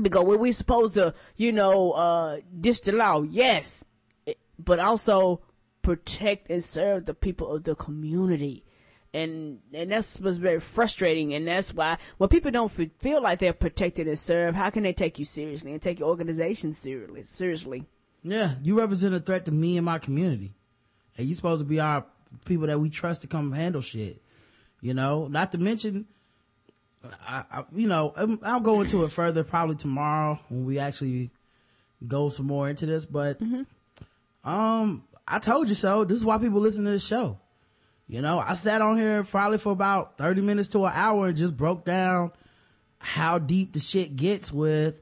[0.00, 3.84] Because well, we're supposed to, you know, uh, dish the law, yes,
[4.58, 5.40] but also
[5.80, 8.64] protect and serve the people of the community.
[9.14, 11.32] And, and that's what's very frustrating.
[11.32, 14.82] And that's why when people don't fe- feel like they're protected and served, how can
[14.82, 17.24] they take you seriously and take your organization seriously?
[17.30, 17.86] Seriously.
[18.28, 20.52] Yeah, you represent a threat to me and my community.
[21.16, 22.04] And you're supposed to be our
[22.44, 24.20] people that we trust to come handle shit.
[24.80, 26.06] You know, not to mention,
[27.24, 31.30] I, I you know, um, I'll go into it further probably tomorrow when we actually
[32.06, 33.40] go some more into this, but,
[34.44, 36.04] um, I told you so.
[36.04, 37.38] This is why people listen to this show.
[38.08, 41.36] You know, I sat on here probably for about 30 minutes to an hour and
[41.36, 42.32] just broke down
[43.00, 45.00] how deep the shit gets with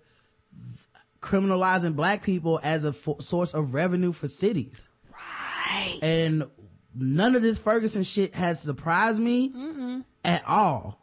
[1.24, 4.86] criminalizing black people as a source of revenue for cities.
[5.10, 5.98] Right.
[6.02, 6.44] And
[6.94, 10.00] none of this Ferguson shit has surprised me mm-hmm.
[10.22, 11.00] at all.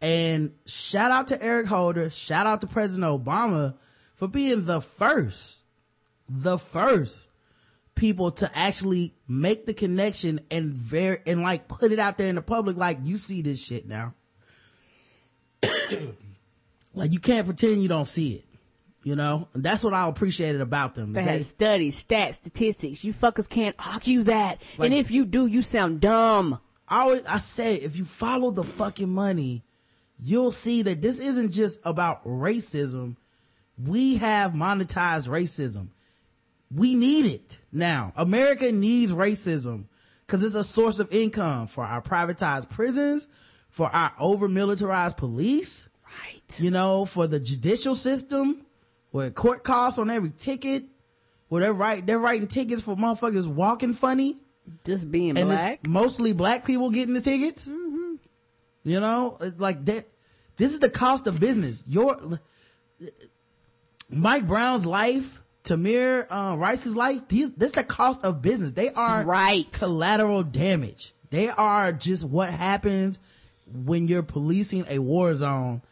[0.00, 3.76] And shout out to Eric Holder, shout out to President Obama
[4.14, 5.64] for being the first,
[6.28, 7.30] the first
[7.94, 12.36] people to actually make the connection and ver- and like put it out there in
[12.36, 14.14] the public like you see this shit now.
[16.94, 18.44] like you can't pretend you don't see it.
[19.08, 21.14] You know, and that's what I appreciated about them.
[21.14, 23.02] They They- had studies, stats, statistics.
[23.04, 24.60] You fuckers can't argue that.
[24.76, 26.58] Like- and if you do, you sound dumb.
[26.86, 29.64] I always, I say, if you follow the fucking money,
[30.20, 33.16] you'll see that this isn't just about racism.
[33.82, 35.88] We have monetized racism.
[36.70, 38.12] We need it now.
[38.14, 39.84] America needs racism
[40.26, 43.26] because it's a source of income for our privatized prisons,
[43.70, 46.60] for our over militarized police, Right.
[46.60, 48.66] you know, for the judicial system,
[49.10, 50.84] where court costs on every ticket,
[51.48, 54.36] where they're writing, they're writing tickets for motherfuckers walking funny
[54.84, 55.86] Just being and black.
[55.86, 57.66] mostly black people getting the tickets.
[57.66, 60.06] You know, like that.
[60.56, 61.84] This is the cost of business.
[61.86, 62.18] Your
[64.10, 67.28] Mike Brown's life, Tamir uh, Rice's life.
[67.28, 68.72] These, this is the cost of business.
[68.72, 69.70] They are Right.
[69.72, 71.12] collateral damage.
[71.30, 73.18] They are just what happens
[73.72, 75.82] when you're policing a war zone,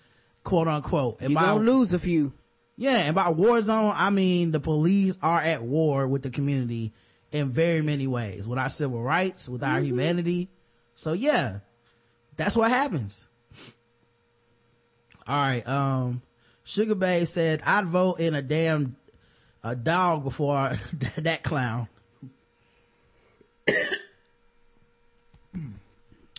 [0.45, 1.21] quote unquote.
[1.21, 2.33] And You're by- gonna lose a few.
[2.77, 6.93] Yeah, and by war zone, I mean the police are at war with the community
[7.33, 10.51] in very many ways, with our civil rights, with our humanity.
[10.95, 11.61] So yeah,
[12.37, 13.25] that's what happens.
[15.27, 16.23] All right, um,
[16.65, 18.97] Sugar Babe said, I'd vote in a damn,
[19.65, 20.73] a dog before
[21.17, 21.89] that clown.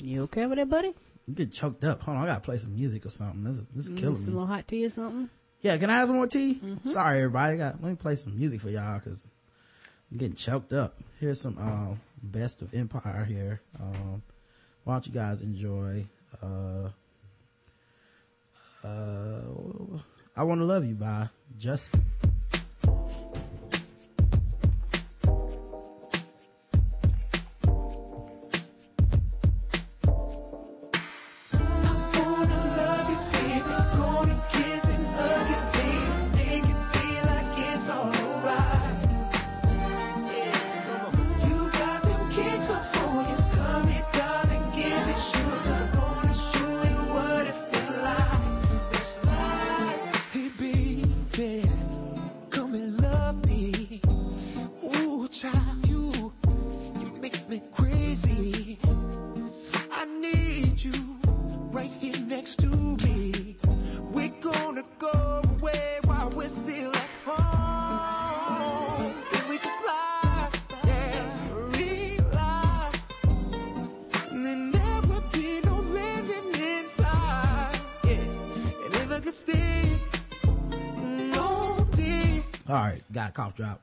[0.03, 0.93] You okay with that, buddy?
[1.25, 2.01] You get choked up.
[2.03, 3.43] Hold on, I gotta play some music or something.
[3.43, 4.31] This, is- this is Need killing some me.
[4.33, 5.29] little hot tea or something?
[5.61, 6.61] Yeah, can I have some more tea?
[6.85, 7.57] Sorry, everybody.
[7.57, 9.27] Got let me play some music for y'all because
[10.11, 10.95] I'm getting choked up.
[11.19, 13.61] Here's some um, best of Empire here.
[13.79, 14.21] Um,
[14.83, 16.05] why don't you guys enjoy?
[16.41, 16.89] Uh,
[18.83, 19.41] uh,
[20.35, 22.03] I want to love you by Justin.
[82.97, 83.81] Right, got a cough drop.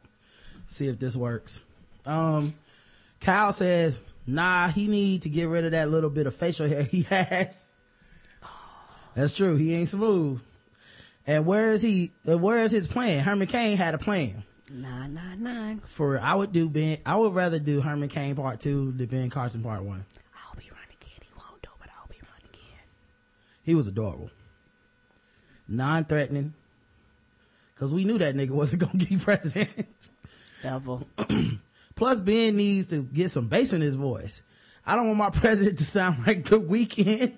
[0.66, 1.62] See if this works.
[2.06, 2.54] Um,
[3.20, 6.82] Kyle says, nah, he need to get rid of that little bit of facial hair
[6.82, 7.70] he has.
[9.14, 9.56] That's true.
[9.56, 10.40] He ain't smooth.
[11.26, 12.10] And where is he?
[12.24, 13.24] Where is his plan?
[13.24, 14.42] Herman Cain had a plan.
[14.70, 15.80] Nine nine nine.
[15.84, 16.98] For I would do Ben.
[17.06, 20.04] I would rather do Herman Cain part two than Ben Carson part one.
[20.34, 21.20] I'll be running again.
[21.22, 22.82] He won't do, but I'll be running again.
[23.62, 24.30] He was adorable,
[25.68, 26.52] non-threatening.
[27.76, 29.86] Cause we knew that nigga wasn't gonna be president.
[30.62, 31.06] Devil.
[31.96, 34.42] Plus, Ben needs to get some bass in his voice.
[34.86, 37.34] I don't want my president to sound like the Weeknd.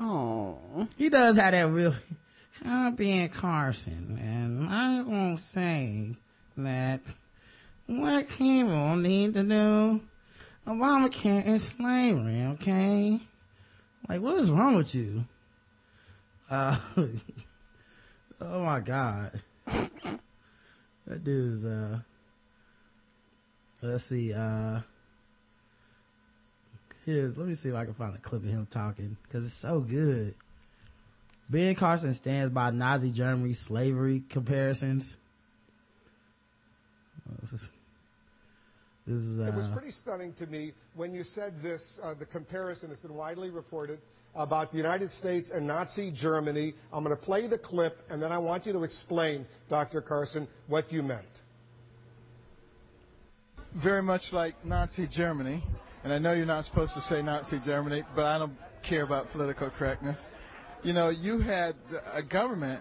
[0.00, 0.88] Oh.
[0.96, 1.94] He does have that real,
[2.64, 6.16] I'm Ben Carson, and I just want to say
[6.56, 7.00] that
[7.86, 10.00] what people need to do,
[10.66, 13.20] Obamacare is slavery, okay?
[14.08, 15.24] Like, what is wrong with you?
[16.50, 16.76] Uh,
[18.40, 19.40] oh my god.
[19.66, 22.00] That dude's, uh,
[23.82, 24.80] let's see, uh,
[27.04, 29.54] here's, let me see if I can find a clip of him talking, cause it's
[29.54, 30.34] so good.
[31.50, 35.18] Ben Carson stands by Nazi Germany slavery comparisons.
[37.40, 37.70] This is,
[39.06, 42.00] this is, It was uh, pretty stunning to me when you said this.
[42.02, 43.98] Uh, the comparison has been widely reported
[44.36, 46.74] about the United States and Nazi Germany.
[46.92, 50.00] I'm going to play the clip, and then I want you to explain, Dr.
[50.00, 51.42] Carson, what you meant.
[53.74, 55.62] very much like Nazi Germany,
[56.04, 59.30] and I know you're not supposed to say Nazi Germany, but I don't care about
[59.30, 60.28] political correctness.
[60.84, 61.74] You know, you had
[62.12, 62.80] a government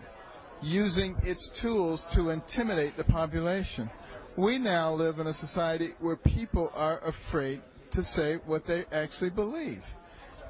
[0.61, 3.89] using its tools to intimidate the population.
[4.35, 7.61] We now live in a society where people are afraid
[7.91, 9.83] to say what they actually believe.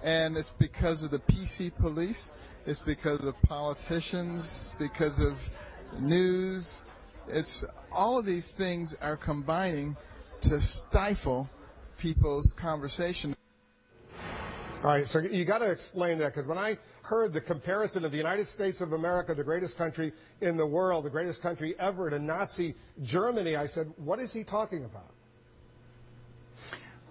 [0.03, 2.33] And it's because of the PC police,
[2.65, 5.49] it's because of politicians, it's because of
[5.99, 6.83] news.
[7.27, 9.95] It's all of these things are combining
[10.41, 11.49] to stifle
[11.97, 13.33] people's conversation.
[14.83, 18.11] All right, so you got to explain that because when I heard the comparison of
[18.11, 20.11] the United States of America, the greatest country
[20.41, 24.43] in the world, the greatest country ever, to Nazi Germany, I said, what is he
[24.43, 25.11] talking about?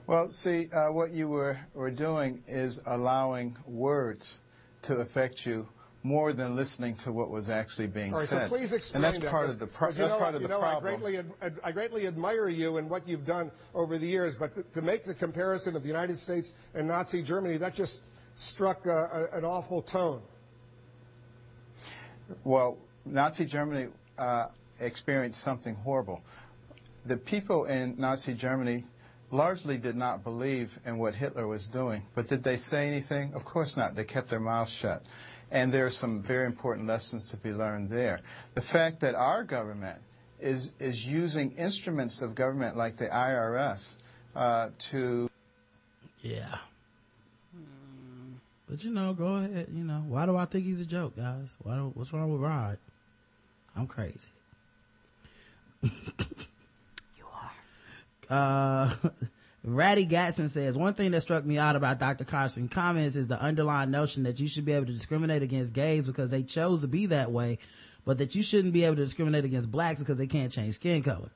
[0.07, 4.41] Well, see, uh, what you were, were doing is allowing words
[4.83, 5.69] to affect you
[6.03, 8.51] more than listening to what was actually being All right, said.
[8.51, 10.43] so please explain and that's that, part of the pro- 'cause you know, part of
[10.43, 10.93] the know, problem.
[10.95, 14.53] I greatly, ad- I greatly admire you and what you've done over the years, but
[14.57, 18.03] to, to make the comparison of the United States and Nazi Germany, that just
[18.35, 20.21] struck an awful tone.
[22.43, 23.89] Well, Nazi Germany
[24.19, 24.49] uh,
[24.81, 26.21] experienced something horrible.
[27.07, 28.85] The people in Nazi Germany
[29.33, 33.33] largely did not believe in what Hitler was doing, but did they say anything?
[33.35, 33.97] Of course not.
[33.97, 35.03] They kept their mouths shut.
[35.51, 38.21] And there are some very important lessons to be learned there.
[38.55, 39.99] The fact that our government
[40.39, 43.97] is, is using instruments of government like the IRS
[44.37, 45.29] uh, to
[46.23, 46.59] yeah.
[48.69, 49.69] But you know, go ahead.
[49.73, 51.57] You know, why do I think he's a joke, guys?
[51.63, 52.79] Why do, what's wrong with Rod?
[53.77, 54.31] I'm crazy.
[58.33, 58.91] Uh,
[59.65, 62.25] Ratty Gatson says, one thing that struck me out about Dr.
[62.25, 66.07] Carson comments is the underlying notion that you should be able to discriminate against gays
[66.07, 67.59] because they chose to be that way,
[68.05, 71.03] but that you shouldn't be able to discriminate against blacks because they can't change skin
[71.03, 71.31] color.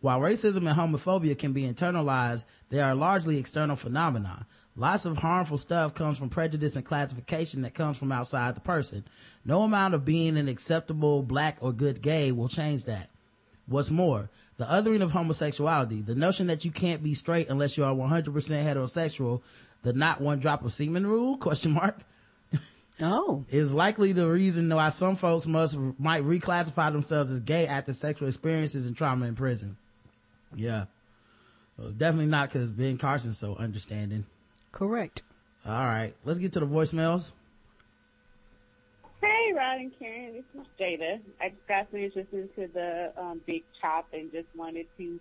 [0.00, 4.46] While racism and homophobia can be internalized, they are largely external phenomena.
[4.76, 9.04] Lots of harmful stuff comes from prejudice and classification that comes from outside the person.
[9.44, 13.08] No amount of being an acceptable black or good gay will change that.
[13.66, 17.84] What's more, the othering of homosexuality, the notion that you can't be straight unless you
[17.84, 19.42] are 100% heterosexual,
[19.82, 21.98] the not one drop of semen rule, question mark,
[23.00, 23.44] Oh.
[23.50, 28.28] is likely the reason why some folks must, might reclassify themselves as gay after sexual
[28.28, 29.76] experiences and trauma in prison.
[30.54, 30.86] Yeah.
[31.78, 34.24] It was definitely not because Ben Carson's so understanding.
[34.72, 35.22] Correct.
[35.66, 36.14] All right.
[36.24, 37.32] Let's get to the voicemails.
[39.46, 41.20] Hey, Rod and Karen, this is Jada.
[41.40, 45.20] I just got finished listening to the um, Big Chop and just wanted to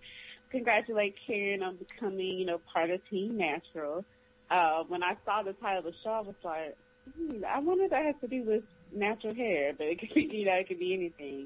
[0.49, 4.03] congratulate Karen on becoming, you know, part of Team Natural.
[4.49, 6.75] Uh, when I saw the title of the show, I was like,
[7.15, 10.21] hmm, I wonder if that has to do with natural hair, but it could be,
[10.31, 11.45] you know, it could be anything.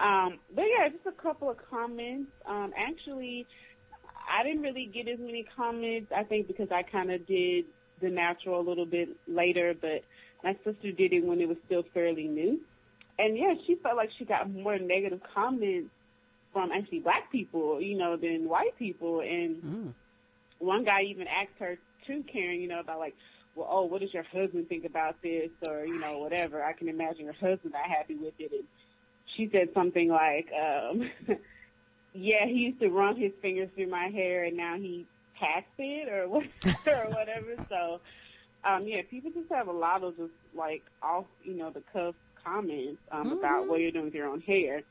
[0.00, 2.30] Um, but yeah, just a couple of comments.
[2.48, 3.46] Um, actually,
[4.32, 7.66] I didn't really get as many comments, I think because I kind of did
[8.00, 10.02] the natural a little bit later, but
[10.44, 12.60] my sister did it when it was still fairly new.
[13.18, 15.90] And yeah, she felt like she got more negative comments
[16.52, 19.20] from actually black people, you know, than white people.
[19.20, 19.92] And Mm.
[20.60, 23.14] one guy even asked her too, Karen, you know, about like,
[23.54, 25.50] well, oh, what does your husband think about this?
[25.62, 26.62] Or, you know, whatever.
[26.62, 28.52] I can imagine her husband not happy with it.
[28.52, 28.64] And
[29.36, 31.10] she said something like, um,
[32.14, 35.06] "Yeah, he used to run his fingers through my hair, and now he
[35.38, 36.44] packs it, or what,
[36.86, 38.00] or whatever." So,
[38.68, 42.16] um, yeah, people just have a lot of just like off, you know, the cuff
[42.44, 43.32] comments um, Mm-hmm.
[43.32, 44.82] about what you're doing with your own hair.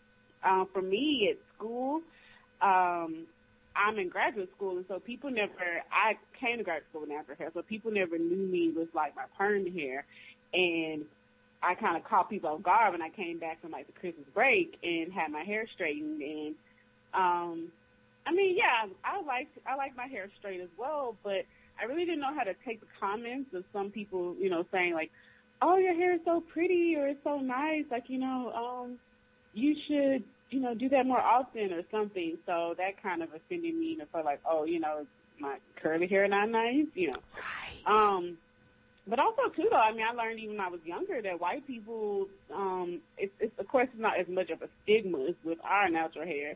[0.44, 2.02] Um, for me at school,
[2.62, 3.28] um,
[3.76, 5.54] I'm in graduate school, and so people never.
[5.92, 9.16] I came to graduate school with natural hair, so people never knew me with like
[9.16, 10.06] my perm hair,
[10.54, 11.06] and
[11.64, 14.28] I kind of caught people off guard when I came back from like the Christmas
[14.34, 16.22] break and had my hair straightened.
[16.22, 16.56] And
[17.14, 17.72] um,
[18.26, 21.46] I mean, yeah, I like I like my hair straight as well, but
[21.80, 24.94] I really didn't know how to take the comments of some people, you know, saying
[24.94, 25.12] like,
[25.62, 29.00] "Oh, your hair is so pretty" or "It's so nice," like you know, um,
[29.54, 32.38] you should you know, do that more often or something.
[32.46, 35.06] So that kind of offended me to feel like, oh, you know,
[35.40, 37.20] my curly hair not nice, you know.
[37.36, 38.00] Right.
[38.00, 38.38] Um,
[39.08, 41.66] but also too, though, I mean, I learned even when I was younger that white
[41.66, 45.60] people, um, it's, it's of course it's not as much of a stigma as with
[45.64, 46.56] our natural hair,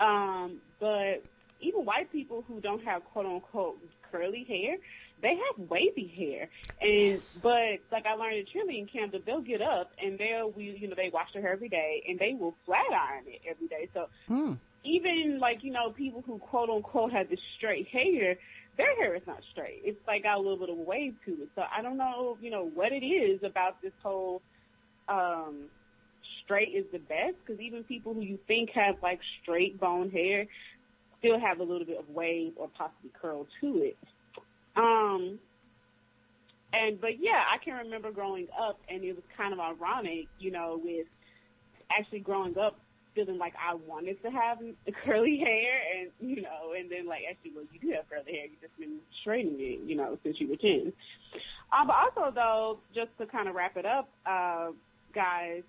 [0.00, 1.22] um, but
[1.60, 3.78] even white people who don't have quote unquote
[4.16, 4.76] curly hair,
[5.22, 6.48] they have wavy hair,
[6.80, 10.76] and but like I learned at cheerleading camp that they'll get up and they'll we
[10.78, 13.66] you know they wash their hair every day and they will flat iron it every
[13.68, 13.88] day.
[13.94, 14.08] So
[14.84, 18.36] even like you know people who quote unquote have this straight hair,
[18.76, 19.80] their hair is not straight.
[19.84, 21.48] It's like got a little bit of wave to it.
[21.54, 24.42] So I don't know you know what it is about this whole
[25.08, 25.64] um
[26.44, 30.46] straight is the best because even people who you think have like straight bone hair
[31.26, 33.96] still have a little bit of wave or possibly curl to it.
[34.76, 35.38] Um,
[36.72, 40.50] and but yeah, I can remember growing up, and it was kind of ironic, you
[40.50, 41.06] know, with
[41.90, 42.78] actually growing up
[43.14, 44.58] feeling like I wanted to have
[45.04, 48.46] curly hair, and you know, and then like actually, well, you do have curly hair,
[48.46, 50.92] You've just been straightening it, you know, since you were ten.
[51.72, 54.68] Um, but also though, just to kind of wrap it up, uh,
[55.14, 55.62] guys,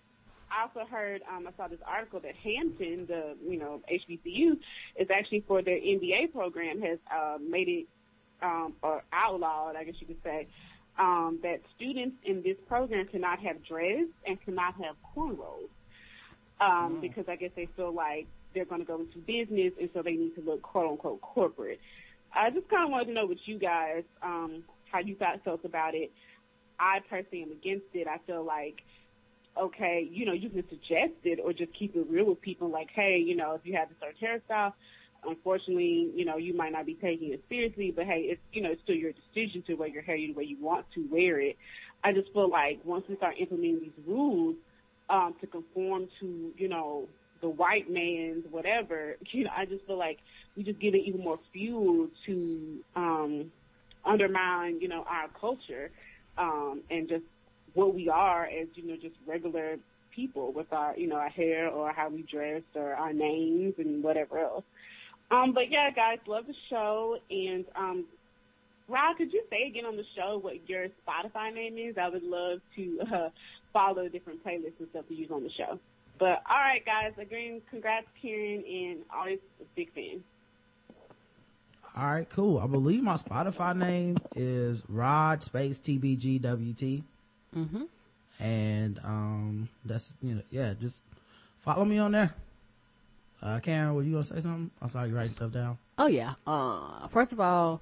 [0.52, 4.58] I also heard, um, I saw this article that Hampton, the, you know, HBCU,
[4.98, 7.86] is actually for their MBA program has, uh, made it,
[8.42, 10.48] um, or outlawed, I guess you could say,
[10.98, 15.70] um, that students in this program cannot have dreads and cannot have cornrows.
[16.60, 18.26] Um, because I guess they feel like
[18.56, 21.80] they're going to go into business and so they need to look quote unquote corporate.
[22.34, 25.66] I just kind of wanted to know what you guys, um, how you thought felt
[25.66, 26.12] about it.
[26.80, 28.08] I personally am against it.
[28.08, 28.82] I feel like,
[29.60, 32.90] okay, you know, you can suggest it or just keep it real with people like,
[32.94, 34.74] hey, you know, if you have a certain hairstyle,
[35.26, 38.72] unfortunately, you know, you might not be taking it seriously, but hey, it's, you know,
[38.72, 41.58] it's still your decision to wear your hair the way you want to wear it.
[42.04, 44.56] I just feel like once we start implementing these rules,
[45.10, 47.08] um, to conform to, you know,
[47.42, 50.18] the white man's whatever, you know, I just feel like
[50.56, 53.52] we just give it even more fuel to, um,
[54.06, 55.92] undermine, you know, our culture,
[56.38, 57.24] um, and just
[57.78, 59.78] what we are as, you know, just regular
[60.16, 64.04] people with our, you know, our hair or how we dress or our names and
[64.04, 64.64] whatever else.
[65.30, 67.20] Um, but yeah, guys, love the show.
[67.30, 68.06] And, um,
[68.90, 71.98] Rob, could you say again on the show what your Spotify name is?
[72.00, 73.30] I would love to, uh,
[73.72, 75.78] follow different playlists and stuff to use on the show.
[76.18, 80.24] But all right, guys, again, congrats, Karen, and always a big fan.
[81.96, 82.58] All right, cool.
[82.58, 87.04] I believe my Spotify name is Rod Space TBGWT.
[87.58, 87.84] Mm-hmm.
[88.40, 91.02] And, um, that's, you know, yeah, just
[91.60, 92.34] follow me on there.
[93.42, 94.72] Uh, Karen, were you gonna say something?
[94.82, 95.78] I saw you writing stuff down.
[95.98, 96.34] Oh yeah.
[96.46, 97.82] Uh, first of all,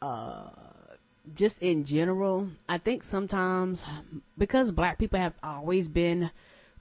[0.00, 0.50] uh,
[1.34, 3.84] just in general, I think sometimes
[4.36, 6.30] because black people have always been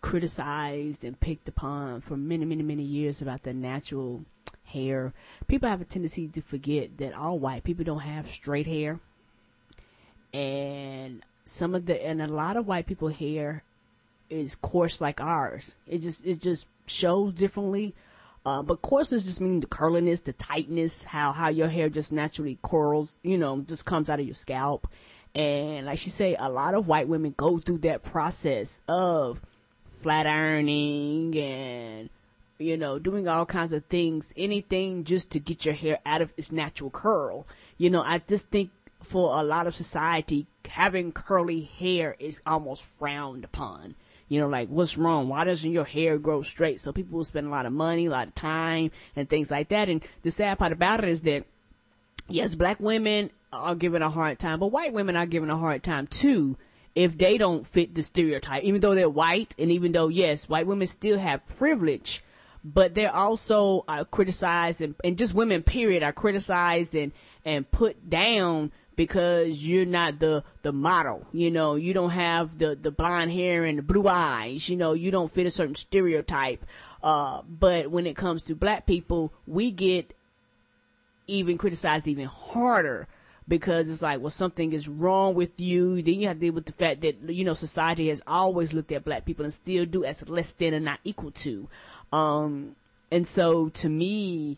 [0.02, 4.24] criticized and picked upon for many, many, many years about their natural
[4.66, 5.14] hair,
[5.48, 9.00] people have a tendency to forget that all white people don't have straight hair.
[10.34, 13.64] And some of the, and a lot of white people hair
[14.30, 15.76] is coarse like ours.
[15.88, 17.96] It just, it just shows differently.
[18.46, 22.58] Uh, but coarseness just means the curliness, the tightness, how, how your hair just naturally
[22.64, 24.88] curls, you know, just comes out of your scalp.
[25.36, 29.42] And like she say, a lot of white women go through that process of
[29.86, 32.10] flat ironing and,
[32.58, 36.34] you know, doing all kinds of things, anything just to get your hair out of
[36.38, 37.46] its natural curl.
[37.78, 38.72] You know, I just think
[39.08, 43.96] for a lot of society, having curly hair is almost frowned upon.
[44.30, 45.30] You know, like, what's wrong?
[45.30, 46.82] Why doesn't your hair grow straight?
[46.82, 49.70] So people will spend a lot of money, a lot of time, and things like
[49.70, 49.88] that.
[49.88, 51.46] And the sad part about it is that,
[52.28, 55.82] yes, black women are given a hard time, but white women are given a hard
[55.82, 56.58] time too
[56.94, 58.64] if they don't fit the stereotype.
[58.64, 62.24] Even though they're white, and even though, yes, white women still have privilege,
[62.64, 67.14] but they're also uh, criticized, and, and just women, period, are criticized and,
[67.46, 71.26] and put down because you're not the the model.
[71.32, 74.68] You know, you don't have the the blonde hair and the blue eyes.
[74.68, 76.66] You know, you don't fit a certain stereotype.
[77.02, 80.14] Uh, but when it comes to black people, we get
[81.28, 83.08] even criticized even harder
[83.48, 86.02] because it's like, well, something is wrong with you.
[86.02, 88.92] Then you have to deal with the fact that, you know, society has always looked
[88.92, 91.70] at black people and still do as less than and not equal to.
[92.12, 92.76] Um,
[93.12, 94.58] and so to me,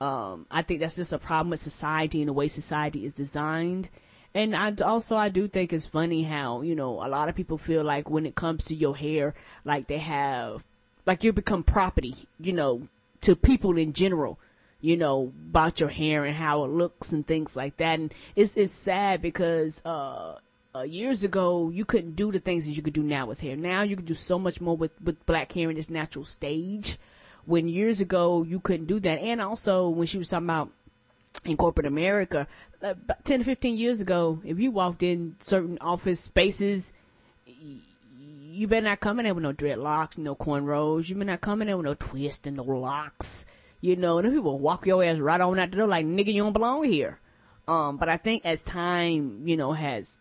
[0.00, 3.90] um, I think that's just a problem with society and the way society is designed.
[4.34, 7.58] And I also I do think it's funny how you know a lot of people
[7.58, 10.64] feel like when it comes to your hair, like they have,
[11.04, 12.88] like you become property, you know,
[13.22, 14.38] to people in general,
[14.80, 17.98] you know, about your hair and how it looks and things like that.
[17.98, 20.36] And it's it's sad because uh,
[20.76, 23.56] uh years ago you couldn't do the things that you could do now with hair.
[23.56, 26.98] Now you can do so much more with with black hair in its natural stage
[27.50, 29.18] when years ago you couldn't do that.
[29.18, 30.70] And also when she was talking about
[31.44, 32.46] in corporate America,
[32.82, 36.92] uh, about 10 to 15 years ago, if you walked in certain office spaces,
[37.46, 41.08] you better not come in there with no dreadlocks, no cornrows.
[41.08, 43.46] You better not come in there with no twist and no locks.
[43.80, 46.42] You know, and people walk your ass right on out the door like, nigga, you
[46.42, 47.18] don't belong here.
[47.66, 50.18] Um, but I think as time, you know, has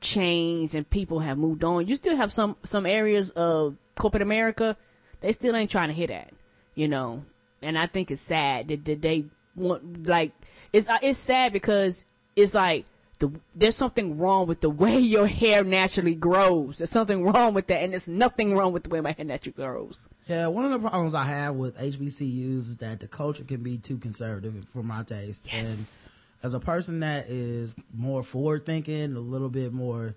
[0.00, 4.76] changed and people have moved on, you still have some, some areas of corporate America
[5.20, 6.32] they still ain't trying to hit that,
[6.74, 7.24] you know.
[7.62, 10.32] And I think it's sad that, that they want like
[10.72, 12.04] it's uh, it's sad because
[12.36, 12.86] it's like
[13.18, 16.78] the, there's something wrong with the way your hair naturally grows.
[16.78, 19.54] There's something wrong with that, and there's nothing wrong with the way my hair naturally
[19.54, 20.08] grows.
[20.26, 23.78] Yeah, one of the problems I have with HBCUs is that the culture can be
[23.78, 25.46] too conservative for my taste.
[25.52, 26.08] Yes.
[26.42, 30.14] And as a person that is more forward thinking, a little bit more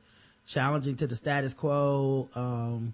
[0.48, 2.94] challenging to the status quo, um,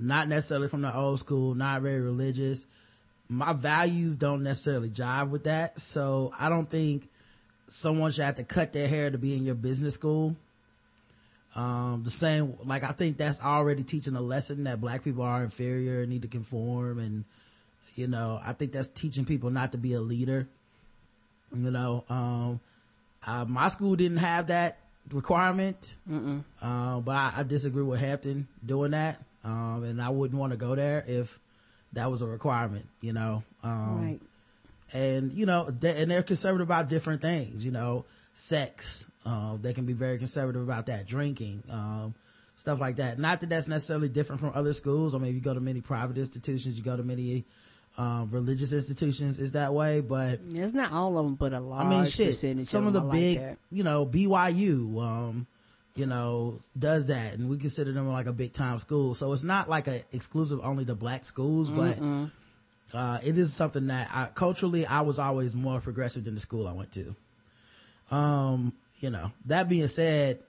[0.00, 2.66] not necessarily from the old school, not very religious.
[3.28, 5.80] My values don't necessarily jive with that.
[5.80, 7.08] So I don't think
[7.68, 10.34] someone should have to cut their hair to be in your business school.
[11.54, 15.42] Um, the same, like I think that's already teaching a lesson that black people are
[15.42, 16.98] inferior and need to conform.
[16.98, 17.24] And,
[17.94, 20.48] you know, I think that's teaching people not to be a leader.
[21.54, 22.60] You know, um,
[23.26, 24.78] uh, my school didn't have that
[25.10, 25.94] requirement.
[26.62, 29.22] Uh, but I, I disagree with Hampton doing that.
[29.44, 31.38] Um, and I wouldn't want to go there if
[31.94, 33.42] that was a requirement, you know.
[33.62, 34.20] Um, Right.
[34.92, 38.04] and you know, they, and they're conservative about different things, you know,
[38.34, 39.06] sex.
[39.24, 42.14] Uh, they can be very conservative about that, drinking, um,
[42.56, 43.18] stuff like that.
[43.18, 45.14] Not that that's necessarily different from other schools.
[45.14, 47.44] I mean, you go to many private institutions, you go to many
[47.98, 50.00] um, religious institutions, is that way.
[50.00, 51.84] But It's not all of them, but a lot.
[51.84, 52.34] I mean, shit.
[52.66, 55.46] Some of the them are like big, you know, BYU, um,
[55.94, 59.14] you know, does that, and we consider them like a big time school.
[59.14, 61.98] So it's not like a exclusive only to black schools, but
[62.94, 66.66] uh, it is something that I, culturally I was always more progressive than the school
[66.66, 67.14] I went to.
[68.10, 70.40] Um, you know, that being said,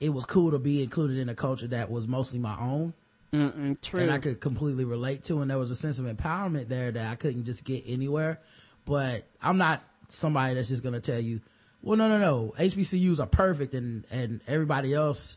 [0.00, 2.92] it was cool to be included in a culture that was mostly my own
[3.32, 4.00] Mm-mm, true.
[4.00, 7.06] and I could completely relate to, and there was a sense of empowerment there that
[7.10, 8.40] I couldn't just get anywhere.
[8.84, 11.40] But I'm not somebody that's just gonna tell you,
[11.84, 15.36] well, no, no, no, HBCUs are perfect, and and everybody else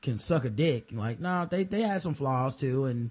[0.00, 0.90] can suck a dick.
[0.90, 3.10] Like, no, they they had some flaws too, and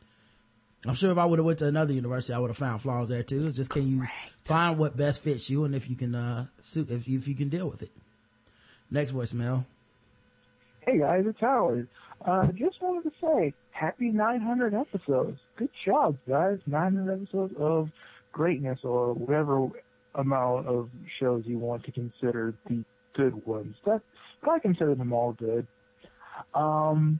[0.87, 3.09] I'm sure if I would have went to another university, I would have found flaws
[3.09, 3.45] there too.
[3.45, 4.07] It's just can you
[4.45, 7.35] find what best fits you, and if you can uh suit if you, if you
[7.35, 7.91] can deal with it.
[8.89, 9.65] Next voicemail.
[10.81, 11.87] Hey guys, it's Howard.
[12.25, 15.39] Uh, just wanted to say, happy 900 episodes.
[15.55, 16.59] Good job, guys.
[16.65, 17.89] 900 episodes of
[18.31, 19.69] greatness or whatever
[20.15, 20.89] amount of
[21.19, 22.83] shows you want to consider the
[23.13, 23.75] good ones.
[23.85, 24.01] That,
[24.49, 25.67] I consider them all good.
[26.53, 27.19] Um,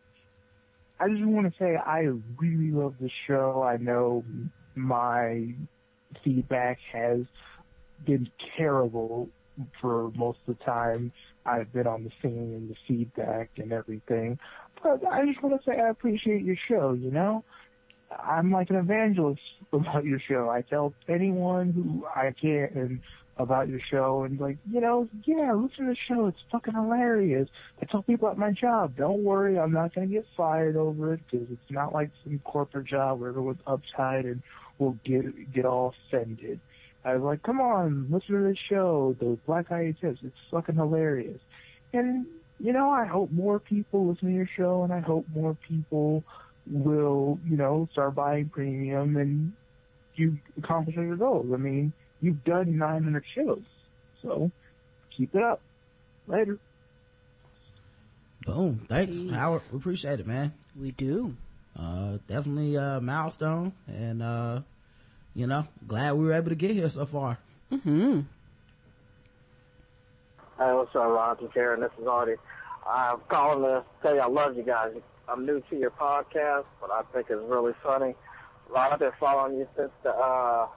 [0.99, 3.63] I just want to say I really love the show.
[3.63, 4.23] I know
[4.75, 5.53] my
[6.23, 7.21] feedback has
[8.05, 9.29] been terrible
[9.79, 11.11] for most of the time
[11.45, 14.39] I've been on the scene and the feedback and everything.
[14.81, 17.43] But I just want to say I appreciate your show, you know?
[18.11, 19.41] I'm like an evangelist
[19.73, 20.49] about your show.
[20.49, 23.01] I tell anyone who I can
[23.37, 26.27] about your show and like, you know, yeah, listen to the show.
[26.27, 27.47] It's fucking hilarious.
[27.81, 31.13] I tell people at my job, don't worry, I'm not going to get fired over
[31.13, 34.43] it because it's not like some corporate job where everyone's uptight and
[34.77, 36.59] will get, get all offended.
[37.03, 40.19] I was like, come on, listen to this show, the Black Eye Tips.
[40.23, 41.39] It's fucking hilarious.
[41.93, 42.27] And,
[42.59, 46.23] you know, I hope more people listen to your show and I hope more people
[46.69, 49.53] will, you know, start buying premium and
[50.15, 51.47] you accomplish your goals.
[51.53, 53.61] I mean, you've done 900 shows.
[54.21, 54.51] So,
[55.15, 55.61] keep it up.
[56.27, 56.57] Later.
[58.45, 58.85] Boom.
[58.89, 59.31] Thanks, Peace.
[59.31, 59.61] Howard.
[59.71, 60.53] We appreciate it, man.
[60.79, 61.35] we do.
[61.77, 64.59] uh definitely a milestone and uh
[65.33, 67.37] you know glad we were able to get here so far
[67.71, 68.19] Mm-hmm.
[70.57, 71.79] Hey, what's up, Ron and Karen?
[71.81, 72.35] This is Artie.
[72.87, 74.91] I'm calling to tell you I love you guys.
[75.29, 78.13] I'm new to your podcast, but I think it's really funny.
[78.73, 80.67] Ron, I've been following you since the uh,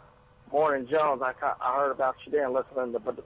[0.53, 1.23] Morning Jones.
[1.25, 3.23] I, ca- I heard about you then listening to the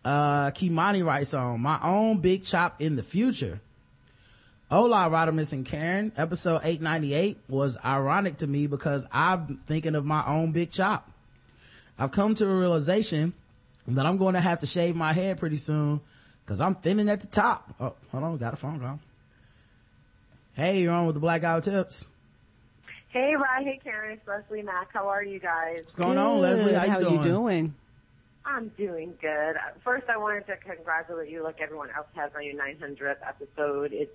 [0.03, 3.60] Uh, Kimani writes on my own big chop in the future.
[4.69, 6.11] Hola, Rodimus and Karen.
[6.15, 11.11] Episode 898 was ironic to me because I'm thinking of my own big chop.
[11.99, 13.34] I've come to a realization
[13.88, 15.99] that I'm going to have to shave my head pretty soon
[16.45, 17.76] because I'm thinning at the top.
[17.80, 18.38] Oh, hold on.
[18.38, 18.99] Got a phone call.
[20.53, 22.07] Hey, you're on with the Black Guy Tips.
[23.10, 23.64] Hey, Rod.
[23.64, 24.14] Hey, Karen.
[24.18, 24.94] It's Leslie Mack.
[24.94, 25.80] How are you guys?
[25.80, 26.73] What's going on, Leslie?
[26.73, 27.15] How, How you doing?
[27.18, 27.76] you doing?
[28.46, 29.56] I'm doing good.
[29.84, 33.92] First, I wanted to congratulate you like everyone else has on your 900th episode.
[33.94, 34.12] It's,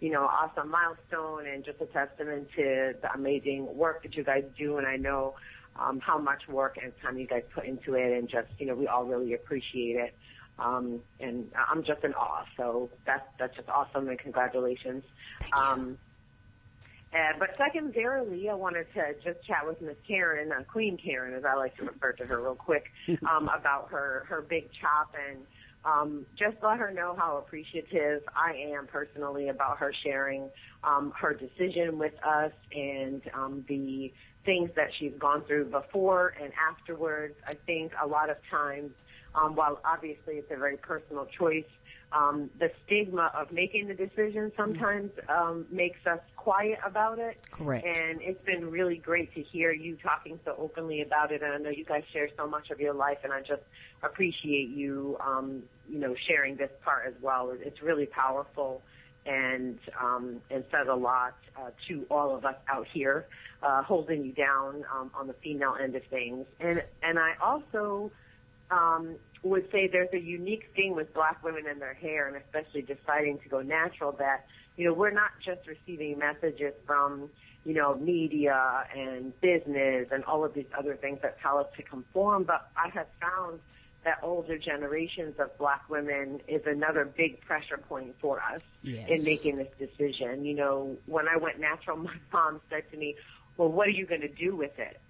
[0.00, 4.44] you know, awesome milestone and just a testament to the amazing work that you guys
[4.58, 4.78] do.
[4.78, 5.34] And I know
[5.76, 8.74] um, how much work and time you guys put into it and just, you know,
[8.74, 10.14] we all really appreciate it.
[10.58, 12.44] Um, and I'm just in awe.
[12.56, 15.02] So that's, that's just awesome and congratulations.
[15.56, 15.98] Um,
[17.12, 21.44] uh, but secondarily, I wanted to just chat with Miss Karen, uh, Queen Karen, as
[21.44, 22.84] I like to refer to her, real quick,
[23.30, 25.46] um, about her her big chop and
[25.84, 30.48] um, just let her know how appreciative I am personally about her sharing
[30.84, 34.12] um, her decision with us and um, the
[34.44, 37.34] things that she's gone through before and afterwards.
[37.46, 38.90] I think a lot of times,
[39.34, 41.64] um, while obviously it's a very personal choice,
[42.12, 47.38] um, the stigma of making the decision sometimes um, makes us quiet about it.
[47.50, 47.86] Correct.
[47.86, 51.42] And it's been really great to hear you talking so openly about it.
[51.42, 53.62] And I know you guys share so much of your life, and I just
[54.02, 57.52] appreciate you, um, you know, sharing this part as well.
[57.58, 58.82] It's really powerful
[59.24, 63.26] and um, and says a lot uh, to all of us out here,
[63.62, 66.46] uh, holding you down um, on the female end of things.
[66.60, 68.10] And and I also
[68.70, 72.82] um, would say there's a unique thing with black women and their hair, and especially
[72.82, 74.12] deciding to go natural.
[74.12, 74.44] That
[74.76, 77.28] you know we're not just receiving messages from
[77.64, 81.82] you know media and business and all of these other things that tell us to
[81.82, 83.60] conform, but I have found
[84.04, 89.08] that older generations of black women is another big pressure point for us Yes.
[89.08, 90.44] in making this decision.
[90.44, 93.16] You know, when I went natural, my mom said to me,
[93.56, 95.00] "Well, what are you going to do with it?"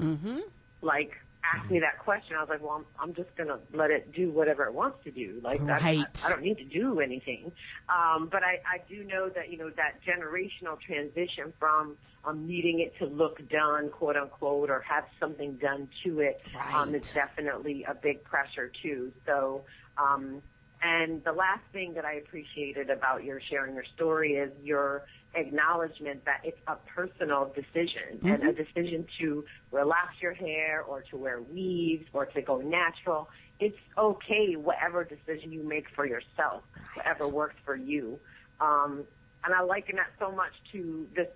[0.00, 0.38] Mm-hmm.
[0.82, 1.12] like
[1.52, 4.30] asked me that question, I was like, well, I'm, I'm just gonna let it do
[4.30, 5.40] whatever it wants to do.
[5.42, 7.52] Like, I, I, I don't need to do anything.
[7.88, 12.80] Um, but I, I do know that you know that generational transition from um, needing
[12.80, 16.42] it to look done, quote unquote, or have something done to it,
[16.72, 19.12] um, is definitely a big pressure too.
[19.26, 19.62] So.
[19.96, 20.42] Um,
[20.82, 25.04] and the last thing that I appreciated about your sharing your story is your
[25.34, 31.16] acknowledgement that it's a personal decision and a decision to relax your hair or to
[31.16, 33.28] wear weaves or to go natural.
[33.60, 36.62] It's okay, whatever decision you make for yourself,
[36.94, 38.18] whatever works for you.
[38.60, 39.04] Um,
[39.44, 41.28] and I liken that so much to this.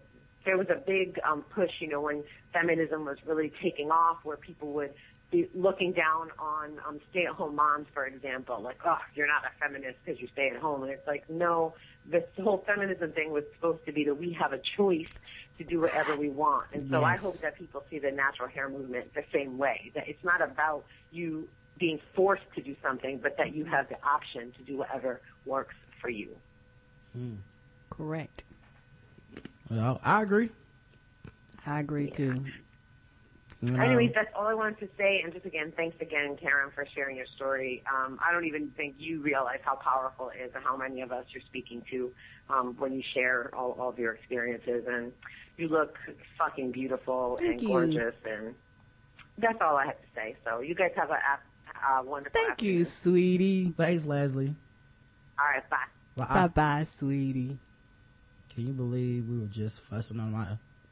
[0.44, 4.36] There was a big um, push, you know, when feminism was really taking off, where
[4.36, 4.94] people would
[5.30, 9.98] be looking down on um, stay-at-home moms, for example, like, oh, you're not a feminist
[10.02, 10.82] because you stay at home.
[10.84, 11.74] And it's like, no,
[12.10, 15.08] this whole feminism thing was supposed to be that we have a choice
[15.58, 16.66] to do whatever we want.
[16.72, 20.08] And so I hope that people see the natural hair movement the same way, that
[20.08, 21.48] it's not about you
[21.78, 25.74] being forced to do something, but that you have the option to do whatever works
[26.00, 26.28] for you.
[27.12, 27.34] Hmm.
[27.90, 28.44] Correct.
[29.70, 30.50] Well, I agree.
[31.66, 32.44] I agree too.
[33.60, 35.20] You know, Anyways, that's all I wanted to say.
[35.24, 37.82] And just again, thanks again, Karen, for sharing your story.
[37.92, 41.10] Um, I don't even think you realize how powerful it is and how many of
[41.10, 42.12] us you're speaking to
[42.48, 44.84] um, when you share all, all of your experiences.
[44.86, 45.12] And
[45.56, 45.96] you look
[46.38, 47.68] fucking beautiful Thank and you.
[47.68, 48.14] gorgeous.
[48.24, 48.54] And
[49.38, 50.36] that's all I have to say.
[50.44, 53.74] So you guys have a, a, a wonderful Thank you, sweetie.
[53.76, 54.54] Thanks, Leslie.
[55.36, 56.24] All right, bye.
[56.26, 57.58] Bye bye, sweetie.
[58.54, 60.46] Can you believe we were just fussing on my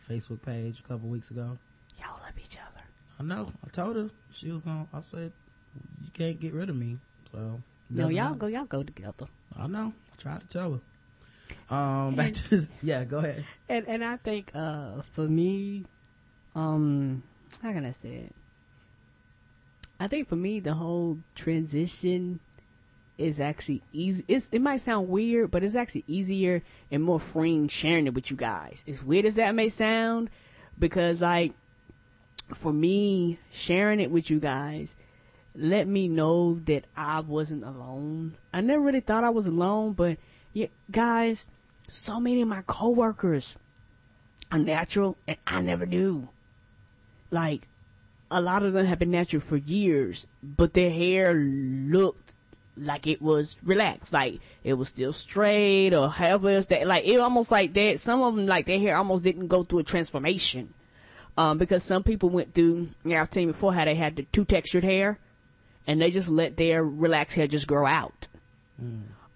[0.09, 1.59] Facebook page a couple weeks ago.
[2.01, 2.83] Y'all love each other.
[3.19, 3.53] I know.
[3.65, 4.87] I told her she was gonna.
[4.93, 5.33] I said
[6.03, 6.99] you can't get rid of me.
[7.33, 7.61] So
[7.91, 8.35] No, y'all matter.
[8.37, 9.27] go, y'all go together.
[9.57, 9.93] I know.
[10.13, 10.73] I tried to tell
[11.71, 11.75] her.
[11.77, 12.71] Um, back to this.
[12.83, 13.45] Yeah, go ahead.
[13.69, 15.85] And and I think uh for me,
[16.55, 17.23] um,
[17.63, 18.35] how can I say it?
[19.99, 22.41] I think for me the whole transition
[23.17, 24.23] is actually easy.
[24.29, 28.31] It's, it might sound weird, but it's actually easier and more freeing sharing it with
[28.31, 28.85] you guys.
[28.87, 30.29] As weird as that may sound,
[30.79, 31.55] because like
[32.49, 34.97] for me, sharing it with you guys
[35.59, 38.37] let me know that I wasn't alone.
[38.53, 40.19] I never really thought I was alone, but
[40.53, 41.47] yeah, guys,
[41.89, 43.57] so many of my coworkers
[44.53, 46.29] are natural and I never knew.
[47.31, 47.69] Like,
[48.31, 52.35] a lot of them have been natural for years, but their hair looked
[52.77, 57.19] like it was relaxed, like it was still straight or however else that, like it
[57.19, 60.75] almost like that, some of them like their hair almost didn't go through a transformation.
[61.37, 64.45] Um, because some people went through, yeah, I've seen before how they had the two
[64.45, 65.19] textured hair
[65.87, 68.27] and they just let their relaxed hair just grow out.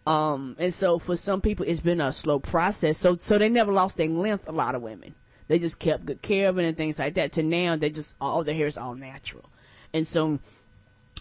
[0.06, 2.98] Um, and so for some people, it's been a slow process.
[2.98, 4.48] So, so they never lost their length.
[4.48, 5.14] A lot of women,
[5.48, 7.32] they just kept good care of it and things like that.
[7.32, 9.44] To now, they just all their hair is all natural.
[9.92, 10.40] And so,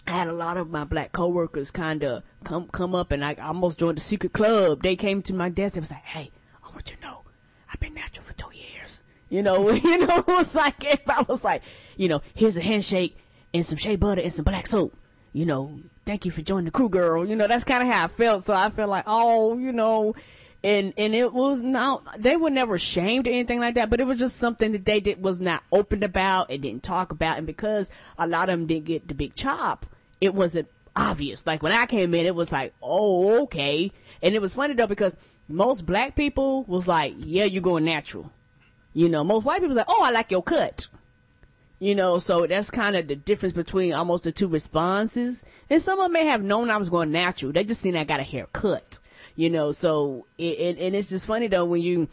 [0.06, 3.34] I had a lot of my black coworkers kind of come come up, and I
[3.34, 4.82] almost joined the secret club.
[4.82, 6.30] They came to my desk and was like, "Hey,
[6.64, 7.20] I want you to know,
[7.72, 8.79] I've been natural for two years."
[9.30, 11.62] You know, you know, it was like if I was like,
[11.96, 13.16] you know, here's a handshake
[13.54, 14.94] and some shea butter and some black soap.
[15.32, 17.26] You know, thank you for joining the crew, girl.
[17.26, 18.44] You know, that's kind of how I felt.
[18.44, 20.14] So I felt like, oh, you know,
[20.64, 22.04] and and it was not.
[22.20, 25.00] They were never ashamed or anything like that, but it was just something that they
[25.00, 27.38] did was not open about and didn't talk about.
[27.38, 29.86] And because a lot of them didn't get the big chop,
[30.20, 31.46] it wasn't obvious.
[31.46, 33.92] Like when I came in, it was like, oh, okay.
[34.22, 35.14] And it was funny though because
[35.48, 38.32] most black people was like, yeah, you're going natural.
[38.92, 40.88] You know, most white people like, oh, I like your cut.
[41.78, 45.44] You know, so that's kind of the difference between almost the two responses.
[45.70, 47.52] And some of them may have known I was going natural.
[47.52, 48.98] They just seen I got a haircut.
[49.34, 52.08] You know, so it, it, and it's just funny though when you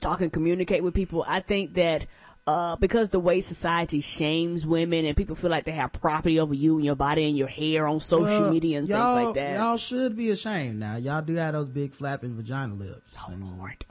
[0.00, 1.24] talk and communicate with people.
[1.26, 2.06] I think that
[2.46, 6.54] uh, because the way society shames women and people feel like they have property over
[6.54, 9.58] you and your body and your hair on social Well, media and things like that.
[9.58, 10.96] Y'all should be ashamed now.
[10.96, 13.16] Y'all do have those big flapping vagina lips.
[13.28, 13.84] Oh Lord.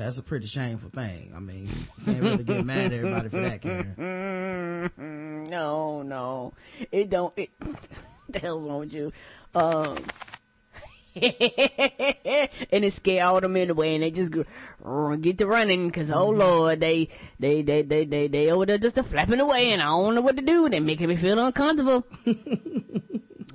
[0.00, 1.34] That's a pretty shameful thing.
[1.36, 1.68] I mean,
[1.98, 4.90] you can't really get mad at everybody for that, Karen.
[5.50, 6.54] no, no,
[6.90, 7.34] it don't.
[7.36, 7.50] It,
[8.30, 9.12] the hell's wrong with you?
[9.54, 9.98] Um,
[11.14, 14.46] and it scare all them anyway, and they just go,
[14.82, 18.78] "Rrr, get to running because oh lord, they they they they they they over there
[18.78, 20.70] just a flapping away, and I don't know what to do.
[20.70, 22.06] They making me feel uncomfortable.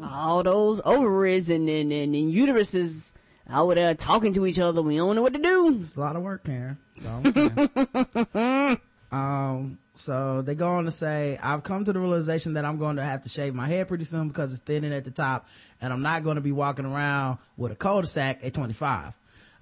[0.04, 3.14] all those ovaries and and, and, and uteruses
[3.52, 4.82] over there talking to each other.
[4.82, 5.80] We don't know what to do.
[5.82, 6.78] It's a lot of work, Karen.
[7.00, 8.78] So
[9.16, 12.98] um, so they go on to say, I've come to the realization that I'm going
[12.98, 15.48] to have to shave my hair pretty soon because it's thinning at the top
[15.82, 19.14] and I'm not going to be walking around with a cul-de-sac at 25.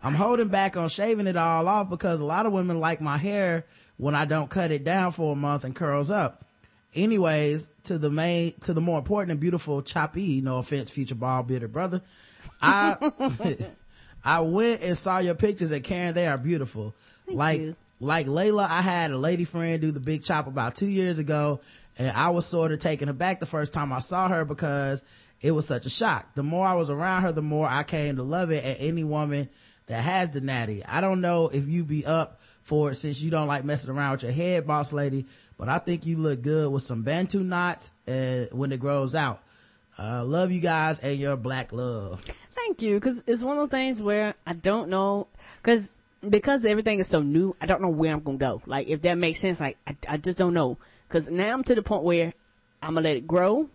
[0.02, 3.18] I'm holding back on shaving it all off because a lot of women like my
[3.18, 3.66] hair
[3.98, 6.46] when I don't cut it down for a month and curls up.
[6.95, 11.48] Anyways, to the main, to the more important and beautiful choppy, no offense, future bald
[11.48, 12.02] bearded brother.
[12.61, 12.98] I,
[14.24, 16.94] I went and saw your pictures and Karen, they are beautiful.
[17.28, 17.61] like,
[17.99, 21.61] like Layla, I had a lady friend do the big chop about two years ago
[21.98, 25.03] and I was sort of taken aback the first time I saw her because
[25.41, 26.34] it was such a shock.
[26.36, 29.03] The more I was around her, the more I came to love it and any
[29.03, 29.49] woman
[29.88, 30.84] that has the natty.
[30.86, 34.14] I don't know if you be up for it since you don't like messing around
[34.14, 35.26] with your head, boss lady,
[35.57, 39.41] but I think you look good with some Bantu knots uh, when it grows out.
[39.99, 42.23] Uh, love you guys and your black love.
[42.56, 45.27] Thank you, because it's one of those things where I don't know,
[45.61, 45.91] because
[46.27, 48.61] because everything is so new, I don't know where I'm gonna go.
[48.65, 50.77] Like if that makes sense, like I, I just don't know.
[51.07, 52.34] Because now I'm to the point where
[52.81, 53.69] I'm gonna let it grow,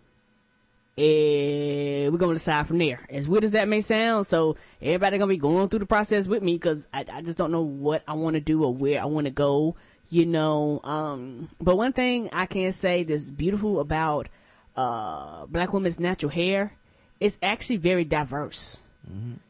[0.99, 2.99] and we're gonna decide from there.
[3.09, 6.43] As weird as that may sound, so everybody gonna be going through the process with
[6.43, 9.05] me because I, I just don't know what I want to do or where I
[9.05, 9.75] want to go.
[10.09, 14.27] You know, um, but one thing I can say that's beautiful about
[14.75, 16.75] uh black women's natural hair,
[17.19, 18.79] it's actually very diverse.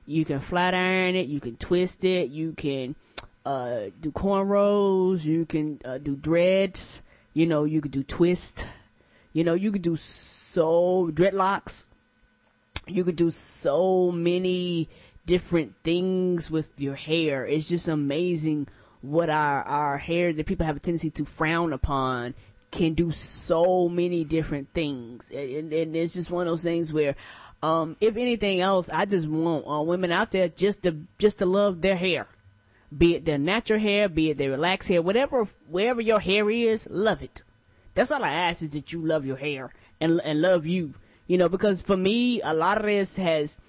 [0.05, 2.95] You can flat iron it, you can twist it, you can
[3.45, 7.01] uh do cornrows, you can uh, do dreads,
[7.33, 8.65] you know, you could do twist,
[9.33, 9.95] you know, you could do
[10.51, 11.85] so dreadlocks.
[12.87, 14.89] You could do so many
[15.25, 17.45] different things with your hair.
[17.45, 18.67] It's just amazing
[19.01, 22.33] what our our hair that people have a tendency to frown upon
[22.71, 25.31] can do so many different things.
[25.31, 27.15] And, and, it's just one of those things where
[27.63, 31.45] um, if anything else, I just want uh, women out there just to just to
[31.45, 32.27] love their hair
[32.95, 36.87] be it their natural hair, be it their relaxed hair, whatever, wherever your hair is,
[36.89, 37.43] love it.
[37.93, 39.71] That's all I ask is that you love your hair
[40.01, 40.93] and, and love you,
[41.27, 43.59] you know, because for me, a lot of this has,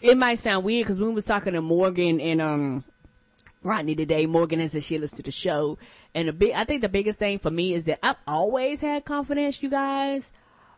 [0.00, 2.84] it might sound weird because when we was talking to Morgan and, um,
[3.62, 5.76] Rodney today, Morgan has said she listens to the show.
[6.14, 9.04] And the big, I think the biggest thing for me is that I've always had
[9.04, 10.32] confidence, you guys.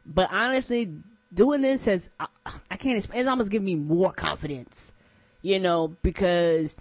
[0.04, 0.92] But honestly,
[1.32, 2.26] doing this has, I,
[2.70, 4.92] I can't explain, it's almost giving me more confidence,
[5.42, 6.76] you know, because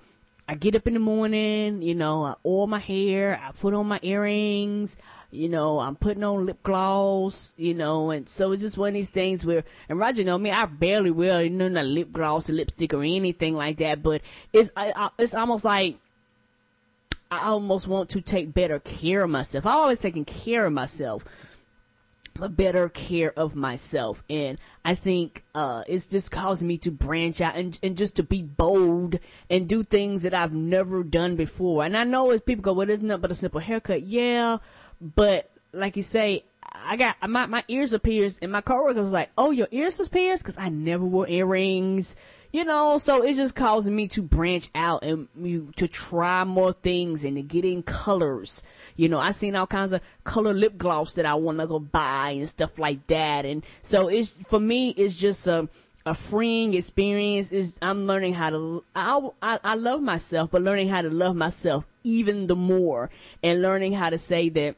[0.48, 3.88] I get up in the morning, you know, I oil my hair, I put on
[3.88, 4.98] my earrings,
[5.32, 8.94] you know, I'm putting on lip gloss, you know, and so it's just one of
[8.94, 12.50] these things where, and Roger know me, I barely wear, you know, not lip gloss
[12.50, 14.22] or lipstick or anything like that, but
[14.52, 15.98] it's, I, I, it's almost like,
[17.32, 19.66] I almost want to take better care of myself.
[19.66, 21.24] I've always taken care of myself,
[22.34, 24.24] but better care of myself.
[24.30, 28.24] And I think, uh, it's just causing me to branch out and, and just to
[28.24, 29.18] be bold
[29.50, 31.86] and do things that I've never done before.
[31.86, 34.04] And I know as people go, well, it's nothing but a simple haircut.
[34.04, 34.58] Yeah.
[35.02, 39.12] But like you say, I got my my ears are pierced, and my coworker was
[39.12, 42.16] like, "Oh, your ears is pierced?" Because I never wore earrings,
[42.52, 42.98] you know.
[42.98, 45.28] So it just caused me to branch out and
[45.76, 48.64] to try more things and to get in colors.
[48.96, 51.80] You know, I seen all kinds of color lip gloss that I want to go
[51.80, 53.46] buy and stuff like that.
[53.46, 55.68] And so it's for me, it's just a
[56.06, 57.52] a freeing experience.
[57.52, 61.36] Is I'm learning how to I, I I love myself, but learning how to love
[61.36, 63.10] myself even the more,
[63.44, 64.76] and learning how to say that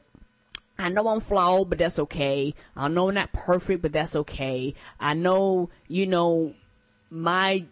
[0.78, 2.54] I know I'm flawed, but that's okay.
[2.76, 4.74] I know I'm not perfect, but that's okay.
[4.98, 6.54] I know, you know,
[7.10, 7.64] my,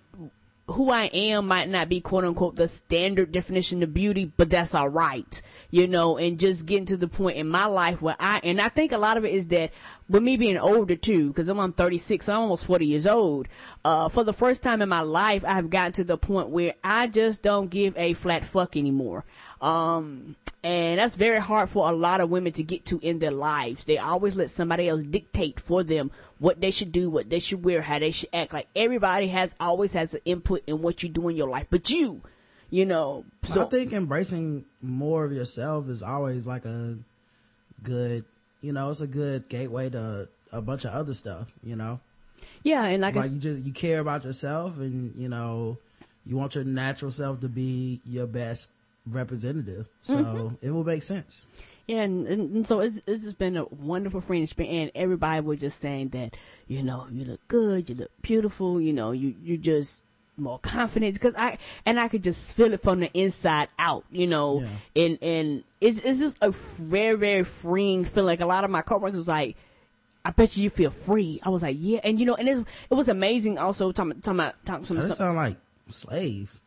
[0.68, 4.74] who I am might not be quote unquote the standard definition of beauty, but that's
[4.74, 5.42] alright.
[5.70, 8.68] You know, and just getting to the point in my life where I, and I
[8.68, 9.72] think a lot of it is that
[10.08, 13.48] with me being older too, cause I'm, I'm 36, I'm almost 40 years old,
[13.84, 17.08] uh, for the first time in my life, I've gotten to the point where I
[17.08, 19.24] just don't give a flat fuck anymore.
[19.62, 20.34] Um,
[20.64, 23.84] and that's very hard for a lot of women to get to in their lives.
[23.84, 26.10] They always let somebody else dictate for them
[26.40, 28.52] what they should do, what they should wear, how they should act.
[28.52, 31.90] Like everybody has always has an input in what you do in your life, but
[31.90, 32.22] you,
[32.70, 33.24] you know.
[33.44, 36.98] So I think embracing more of yourself is always like a
[37.84, 38.24] good,
[38.60, 42.00] you know, it's a good gateway to a bunch of other stuff, you know.
[42.64, 45.78] Yeah, and like, like you just you care about yourself, and you know,
[46.24, 48.68] you want your natural self to be your best
[49.06, 49.88] representative.
[50.02, 50.66] So mm-hmm.
[50.66, 51.46] it will make sense.
[51.86, 54.92] Yeah, and, and, so it's, it's just been a wonderful friend experience.
[54.94, 56.36] And everybody was just saying that,
[56.68, 60.00] you know, you look good, you look beautiful, you know, you, you just
[60.36, 64.26] more confident because I, and I could just feel it from the inside out, you
[64.26, 65.04] know, yeah.
[65.04, 68.26] and, and it's, it's just a very, very freeing feeling.
[68.26, 69.56] Like a lot of my coworkers was like,
[70.24, 71.40] I bet you you feel free.
[71.42, 71.98] I was like, yeah.
[72.04, 75.16] And you know, and it, it was amazing also talking, talking about, talking to That
[75.16, 75.56] sound like
[75.90, 76.60] slaves.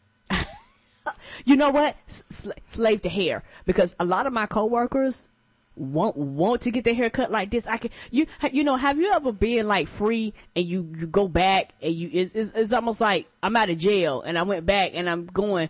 [1.44, 1.95] You know what?
[2.07, 3.44] Slave to hair.
[3.66, 5.28] Because a lot of my coworkers
[5.76, 7.68] want, want to get their hair cut like this.
[7.68, 11.28] I can, you, you know, have you ever been like free and you, you go
[11.28, 14.66] back and you, it's, it's, it's almost like I'm out of jail and I went
[14.66, 15.70] back and I'm going,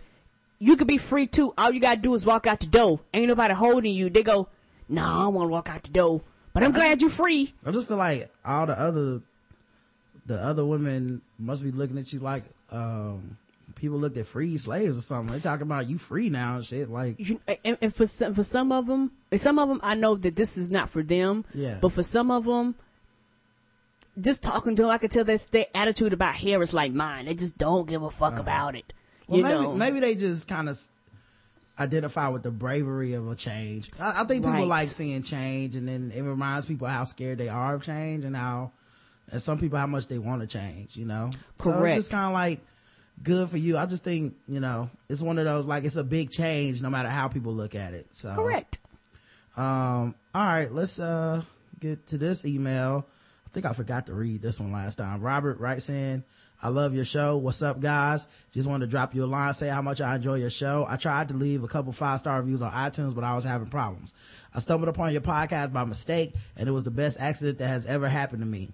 [0.58, 1.52] you could be free too.
[1.58, 3.00] All you gotta do is walk out the door.
[3.12, 4.08] Ain't nobody holding you.
[4.08, 4.48] They go,
[4.88, 6.22] no, nah, I want to walk out the door,
[6.52, 7.52] but I'm glad you're free.
[7.64, 9.20] I just feel like all the other,
[10.26, 13.36] the other women must be looking at you like, um,
[13.76, 15.32] people looked at free slaves or something.
[15.32, 16.90] They talking about you free now and shit.
[16.90, 20.16] Like, you, and, and, for some, for some of them, some of them, I know
[20.16, 21.44] that this is not for them.
[21.54, 21.78] Yeah.
[21.80, 22.74] But for some of them,
[24.20, 27.26] just talking to them, I can tell that their attitude about hair is like mine.
[27.26, 28.92] They just don't give a fuck uh, about it.
[29.28, 30.78] Well, you maybe, know, maybe they just kind of
[31.78, 33.90] identify with the bravery of a change.
[34.00, 34.66] I, I think people right.
[34.66, 38.34] like seeing change, and then it reminds people how scared they are of change, and
[38.34, 38.72] how,
[39.30, 40.96] and some people how much they want to change.
[40.96, 41.78] You know, correct.
[41.78, 42.60] So it's just kind of like
[43.22, 43.76] good for you.
[43.76, 46.90] I just think, you know, it's one of those, like, it's a big change no
[46.90, 48.06] matter how people look at it.
[48.12, 48.34] So.
[48.34, 48.78] Correct.
[49.56, 51.42] Um, all right, let's, uh,
[51.80, 53.06] get to this email.
[53.46, 55.20] I think I forgot to read this one last time.
[55.20, 56.24] Robert writes in,
[56.62, 57.36] I love your show.
[57.36, 58.26] What's up, guys?
[58.52, 60.86] Just wanted to drop you a line, say how much I enjoy your show.
[60.88, 63.68] I tried to leave a couple five star reviews on iTunes, but I was having
[63.68, 64.14] problems.
[64.54, 67.84] I stumbled upon your podcast by mistake, and it was the best accident that has
[67.84, 68.70] ever happened to me.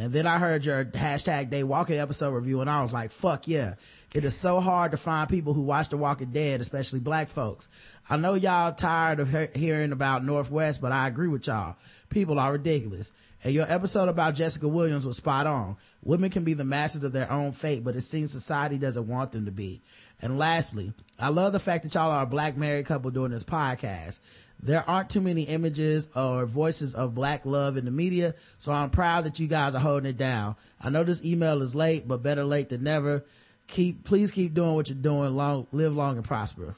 [0.00, 3.46] And then I heard your hashtag day walking episode review and I was like, fuck
[3.46, 3.74] yeah.
[4.14, 7.68] It is so hard to find people who watch The Walking Dead, especially black folks.
[8.08, 11.76] I know y'all tired of he- hearing about Northwest, but I agree with y'all.
[12.08, 13.12] People are ridiculous.
[13.44, 15.76] And your episode about Jessica Williams was spot on.
[16.02, 19.32] Women can be the masters of their own fate, but it seems society doesn't want
[19.32, 19.82] them to be.
[20.22, 23.44] And lastly, I love the fact that y'all are a black married couple doing this
[23.44, 24.20] podcast.
[24.62, 28.90] There aren't too many images or voices of black love in the media, so I'm
[28.90, 30.56] proud that you guys are holding it down.
[30.80, 33.24] I know this email is late, but better late than never.
[33.68, 35.34] keep, please keep doing what you're doing.
[35.34, 36.74] Long, live long and prosper.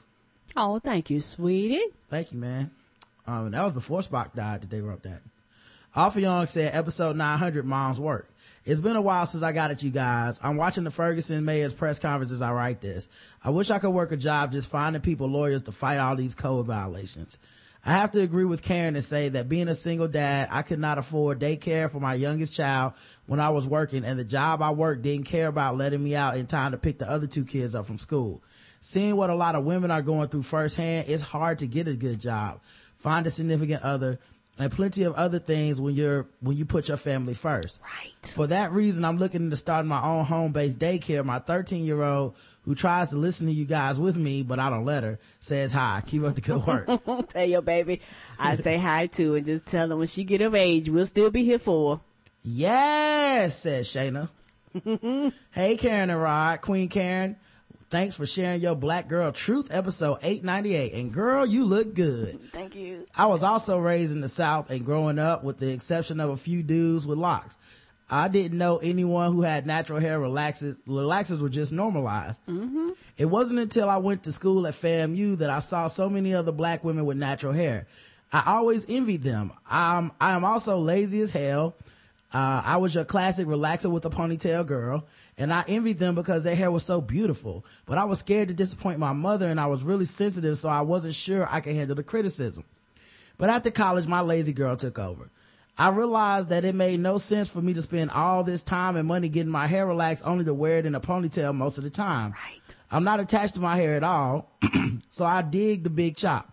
[0.55, 1.83] Oh, thank you, sweetie.
[2.09, 2.71] Thank you, man.
[3.27, 5.21] Um, that was before Spock died that they wrote that.
[5.95, 8.27] Alpha Young said episode 900, mom's work.
[8.65, 10.39] It's been a while since I got at you guys.
[10.41, 13.09] I'm watching the Ferguson Mayor's press conference as I write this.
[13.43, 16.33] I wish I could work a job just finding people lawyers to fight all these
[16.33, 17.37] code violations.
[17.85, 20.79] I have to agree with Karen and say that being a single dad, I could
[20.79, 22.93] not afford daycare for my youngest child
[23.25, 26.37] when I was working and the job I worked didn't care about letting me out
[26.37, 28.41] in time to pick the other two kids up from school.
[28.79, 31.93] Seeing what a lot of women are going through firsthand, it's hard to get a
[31.93, 32.61] good job,
[32.99, 34.17] find a significant other,
[34.59, 37.79] and plenty of other things when you're when you put your family first.
[37.81, 38.33] Right.
[38.35, 41.25] For that reason, I'm looking to start my own home-based daycare.
[41.25, 44.69] My 13 year old who tries to listen to you guys with me, but I
[44.69, 46.01] don't let her, says hi.
[46.05, 46.87] Keep up the good work.
[47.29, 48.01] tell your baby
[48.39, 51.31] I say hi to and just tell her when she get of age, we'll still
[51.31, 52.01] be here for her.
[52.43, 54.29] yes, says Shayna.
[55.51, 57.35] hey, Karen and Rod, Queen Karen.
[57.93, 60.93] Thanks for sharing your Black Girl Truth episode 898.
[60.93, 62.41] And girl, you look good.
[62.45, 63.05] Thank you.
[63.15, 66.35] I was also raised in the South and growing up with the exception of a
[66.35, 67.55] few dudes with locks.
[68.09, 70.75] I didn't know anyone who had natural hair relaxes.
[70.87, 72.41] Relaxers were just normalized.
[72.47, 72.93] Mm-hmm.
[73.19, 76.51] It wasn't until I went to school at FAMU that I saw so many other
[76.51, 77.85] black women with natural hair.
[78.31, 79.51] I always envied them.
[79.69, 81.75] I'm, I am also lazy as hell.
[82.33, 85.05] Uh, I was your classic relaxer with a ponytail girl,
[85.37, 87.63] and I envied them because their hair was so beautiful.
[87.85, 90.81] But I was scared to disappoint my mother, and I was really sensitive, so I
[90.81, 92.63] wasn't sure I could handle the criticism.
[93.37, 95.29] But after college, my lazy girl took over.
[95.77, 99.07] I realized that it made no sense for me to spend all this time and
[99.07, 101.89] money getting my hair relaxed only to wear it in a ponytail most of the
[101.89, 102.31] time.
[102.31, 102.61] Right.
[102.91, 104.51] I'm not attached to my hair at all,
[105.09, 106.51] so I dig the big chop.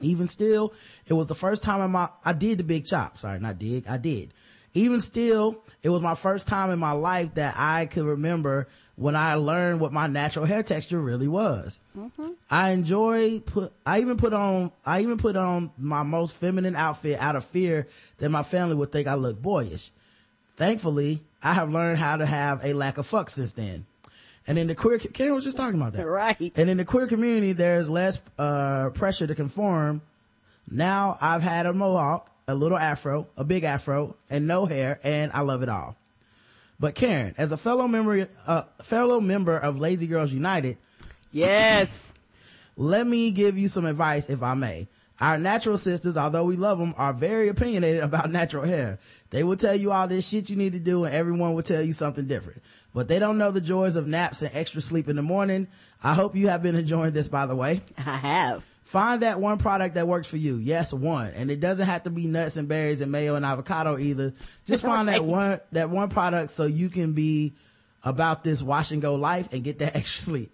[0.00, 0.74] Even still,
[1.06, 3.16] it was the first time in my, I did the big chop.
[3.16, 4.32] Sorry, not dig, I did.
[4.74, 9.16] Even still, it was my first time in my life that I could remember when
[9.16, 11.80] I learned what my natural hair texture really was.
[12.50, 17.18] I enjoy put, I even put on, I even put on my most feminine outfit
[17.18, 17.86] out of fear
[18.18, 19.90] that my family would think I look boyish.
[20.56, 23.86] Thankfully, I have learned how to have a lack of fuck since then.
[24.46, 26.06] And in the queer, Karen was just talking about that.
[26.06, 26.52] Right.
[26.56, 30.02] And in the queer community, there's less, uh, pressure to conform.
[30.70, 35.32] Now I've had a mohawk, a little afro, a big afro, and no hair, and
[35.32, 35.96] I love it all.
[36.80, 40.78] But Karen, as a fellow member, uh, fellow member of Lazy Girls United,
[41.30, 42.12] Yes.
[42.76, 44.88] let me give you some advice if I may.
[45.20, 48.98] Our natural sisters, although we love them, are very opinionated about natural hair.
[49.30, 51.82] They will tell you all this shit you need to do and everyone will tell
[51.82, 52.62] you something different.
[52.92, 55.68] But they don't know the joys of naps and extra sleep in the morning.
[56.02, 57.80] I hope you have been enjoying this, by the way.
[57.96, 58.66] I have.
[58.82, 60.56] Find that one product that works for you.
[60.56, 61.28] Yes, one.
[61.28, 64.34] And it doesn't have to be nuts and berries and mayo and avocado either.
[64.66, 67.54] Just find that one, that one product so you can be
[68.02, 70.52] about this wash and go life and get that extra sleep.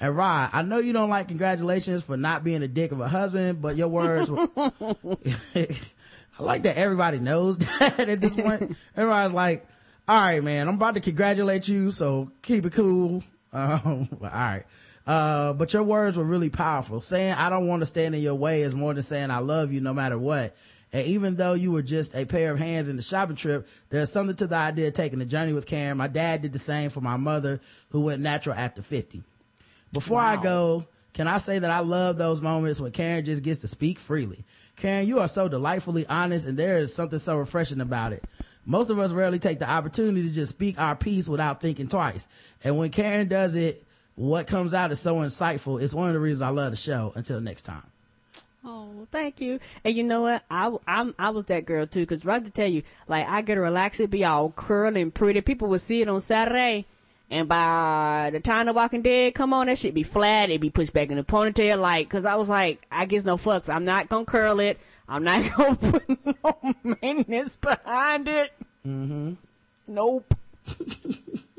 [0.00, 3.08] And Rod, I know you don't like congratulations for not being a dick of a
[3.08, 8.76] husband, but your words were, I like that everybody knows that at this point.
[8.96, 9.66] Everybody's like,
[10.08, 13.22] all right, man, I'm about to congratulate you, so keep it cool.
[13.52, 14.64] Um, all right.
[15.06, 17.00] Uh, but your words were really powerful.
[17.00, 19.72] Saying I don't want to stand in your way is more than saying I love
[19.72, 20.54] you no matter what.
[20.92, 24.10] And even though you were just a pair of hands in the shopping trip, there's
[24.10, 25.96] something to the idea of taking a journey with Karen.
[25.96, 27.60] My dad did the same for my mother
[27.90, 29.22] who went natural after 50.
[29.92, 33.60] Before I go, can I say that I love those moments when Karen just gets
[33.60, 34.44] to speak freely?
[34.76, 38.24] Karen, you are so delightfully honest and there is something so refreshing about it.
[38.64, 42.28] Most of us rarely take the opportunity to just speak our piece without thinking twice.
[42.62, 43.84] And when Karen does it,
[44.20, 45.80] what comes out is so insightful.
[45.80, 47.10] It's one of the reasons I love the show.
[47.16, 47.84] Until next time.
[48.62, 49.58] Oh, thank you.
[49.82, 50.44] And you know what?
[50.50, 53.54] I, I'm, I was that girl too, cause right to tell you, like I get
[53.54, 55.40] to relax, it be all curly and pretty.
[55.40, 56.84] People would see it on Saturday.
[57.30, 60.50] And by the time the Walking Dead come on, that shit be flat.
[60.50, 61.80] It'd be pushed back in the ponytail.
[61.80, 63.72] Like, cause I was like, I guess no fucks.
[63.74, 64.78] I'm not gonna curl it.
[65.08, 68.52] I'm not gonna put no maintenance behind it.
[68.86, 69.32] Mm-hmm.
[69.88, 70.34] Nope.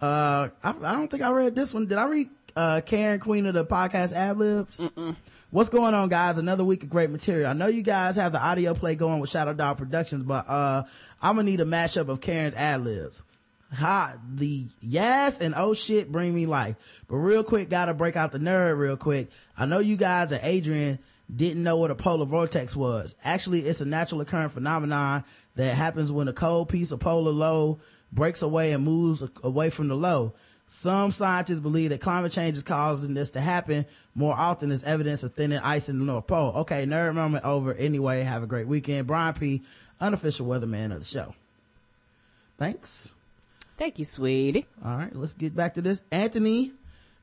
[0.00, 1.86] Uh, I, I don't think I read this one.
[1.86, 4.80] Did I read, uh, Karen Queen of the podcast ad libs?
[5.50, 6.38] What's going on, guys?
[6.38, 7.48] Another week of great material.
[7.48, 10.84] I know you guys have the audio play going with Shadow Dog Productions, but, uh,
[11.22, 13.22] I'm gonna need a mashup of Karen's ad libs.
[13.74, 17.04] Ha, the yes and oh shit bring me life.
[17.06, 19.30] But real quick, gotta break out the nerd real quick.
[19.58, 20.98] I know you guys and Adrian
[21.34, 23.14] didn't know what a polar vortex was.
[23.24, 25.24] Actually, it's a natural occurring phenomenon
[25.56, 27.80] that happens when a cold piece of polar low
[28.12, 30.34] breaks away and moves away from the low.
[30.66, 35.22] Some scientists believe that climate change is causing this to happen more often as evidence
[35.22, 36.52] of thinning ice in the North Pole.
[36.56, 37.72] Okay, nerd moment over.
[37.72, 39.06] Anyway, have a great weekend.
[39.06, 39.62] Brian P.,
[39.98, 41.34] unofficial weatherman of the show.
[42.58, 43.14] Thanks.
[43.78, 44.66] Thank you, sweetie.
[44.84, 46.04] All right, let's get back to this.
[46.10, 46.72] Anthony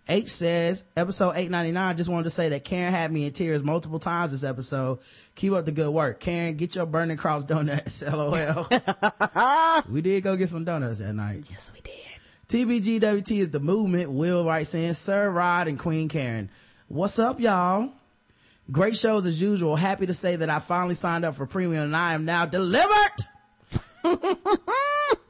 [0.07, 3.98] H says, episode 899, just wanted to say that Karen had me in tears multiple
[3.98, 4.99] times this episode.
[5.34, 6.19] Keep up the good work.
[6.19, 8.68] Karen, get your burning cross donuts, lol.
[9.90, 11.45] we did go get some donuts that night.
[11.49, 11.94] Yes, we did.
[12.48, 14.11] TBGWT is the movement.
[14.11, 16.52] Will writes in, Sir Rod and Queen Karen.
[16.88, 17.91] What's up, y'all?
[18.72, 19.76] Great shows as usual.
[19.76, 23.15] Happy to say that I finally signed up for premium and I am now delivered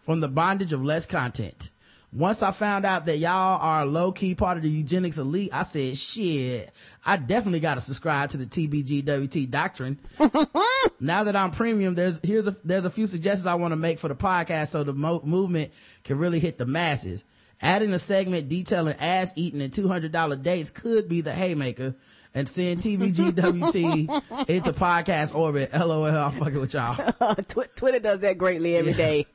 [0.01, 1.69] from the bondage of less content.
[2.15, 5.49] Once I found out that y'all are a low key part of the eugenics elite,
[5.51, 6.71] I said, shit,
[7.05, 9.99] I definitely got to subscribe to the TBGWT doctrine.
[11.01, 13.99] now that I'm premium, there's, here's a, there's a few suggestions I want to make
[13.99, 15.73] for the podcast so the mo- movement
[16.05, 17.25] can really hit the masses.
[17.61, 21.95] Adding a segment detailing ass eating and $200 dates could be the haymaker
[22.33, 25.73] and send TBGWT into podcast orbit.
[25.73, 26.95] LOL, I'm fucking with y'all.
[27.75, 28.97] Twitter does that greatly every Yeah.
[28.97, 29.27] day.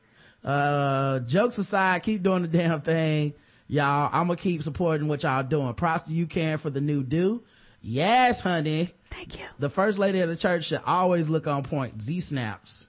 [0.44, 3.34] Uh, jokes aside, keep doing the damn thing.
[3.68, 5.74] Y'all, I'm gonna keep supporting what y'all doing.
[5.74, 7.42] Props to you, Karen, for the new do.
[7.82, 8.90] Yes, honey.
[9.10, 9.46] Thank you.
[9.58, 12.02] The first lady of the church should always look on point.
[12.02, 12.86] Z snaps.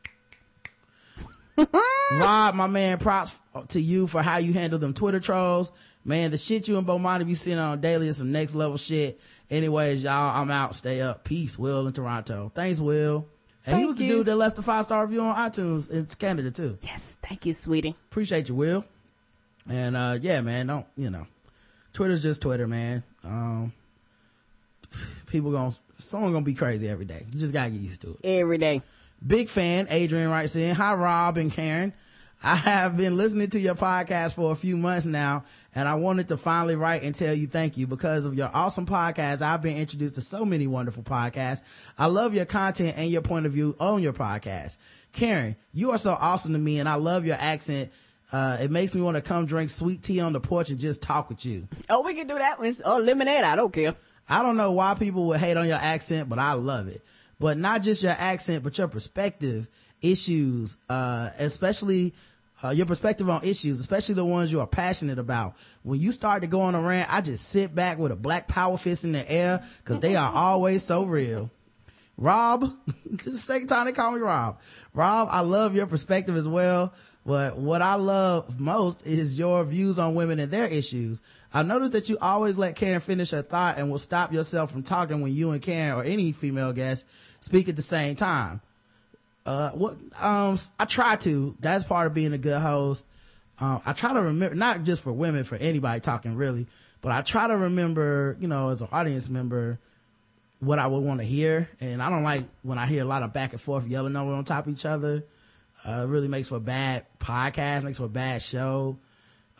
[1.57, 3.37] Rob, my man, props
[3.69, 5.71] to you for how you handle them Twitter trolls.
[6.03, 9.19] Man, the shit you and Bomani be seeing on daily is some next level shit.
[9.49, 10.75] Anyways, y'all, I'm out.
[10.75, 11.23] Stay up.
[11.23, 11.59] Peace.
[11.59, 12.51] Will in Toronto.
[12.55, 13.27] Thanks, Will.
[13.65, 16.05] And he Thank was the dude that left a five star review on iTunes in
[16.05, 16.77] Canada too.
[16.81, 17.95] Yes, thank you, sweetie.
[18.09, 18.85] Appreciate you, Will.
[19.69, 21.27] And uh yeah, man, don't you know.
[21.93, 23.03] Twitter's just Twitter, man.
[23.23, 23.71] Um
[25.27, 27.23] people gonna someone gonna be crazy every day.
[27.31, 28.19] You just gotta get used to it.
[28.23, 28.81] Every day.
[29.25, 30.73] Big fan, Adrian writes in.
[30.73, 31.93] Hi, Rob and Karen.
[32.43, 35.43] I have been listening to your podcast for a few months now,
[35.75, 38.87] and I wanted to finally write and tell you thank you because of your awesome
[38.87, 39.43] podcast.
[39.43, 41.61] I've been introduced to so many wonderful podcasts.
[41.99, 44.77] I love your content and your point of view on your podcast.
[45.11, 47.91] Karen, you are so awesome to me, and I love your accent.
[48.31, 51.03] Uh, it makes me want to come drink sweet tea on the porch and just
[51.03, 51.67] talk with you.
[51.91, 52.73] Oh, we can do that one.
[52.85, 53.43] Oh, lemonade.
[53.43, 53.93] I don't care.
[54.27, 57.01] I don't know why people would hate on your accent, but I love it.
[57.39, 59.67] But not just your accent, but your perspective,
[60.01, 62.15] issues, uh, especially,
[62.63, 65.55] uh, your perspective on issues, especially the ones you are passionate about.
[65.83, 68.47] When you start to go on a rant, I just sit back with a black
[68.47, 71.49] power fist in the air because they are always so real.
[72.17, 72.71] Rob,
[73.05, 74.59] this is the second time they call me Rob.
[74.93, 76.93] Rob, I love your perspective as well.
[77.25, 81.21] But what I love most is your views on women and their issues.
[81.53, 84.81] I noticed that you always let Karen finish her thought and will stop yourself from
[84.81, 87.05] talking when you and Karen or any female guest
[87.39, 88.61] speak at the same time.
[89.45, 91.55] Uh, what, um, I try to.
[91.59, 93.05] That's part of being a good host.
[93.59, 96.67] Um, I try to remember, not just for women, for anybody talking really,
[97.01, 99.79] but I try to remember, you know, as an audience member,
[100.59, 101.69] what I would want to hear.
[101.79, 104.31] And I don't like when I hear a lot of back and forth yelling over
[104.33, 105.23] on top of each other.
[105.87, 108.97] Uh, it really makes for a bad podcast, makes for a bad show.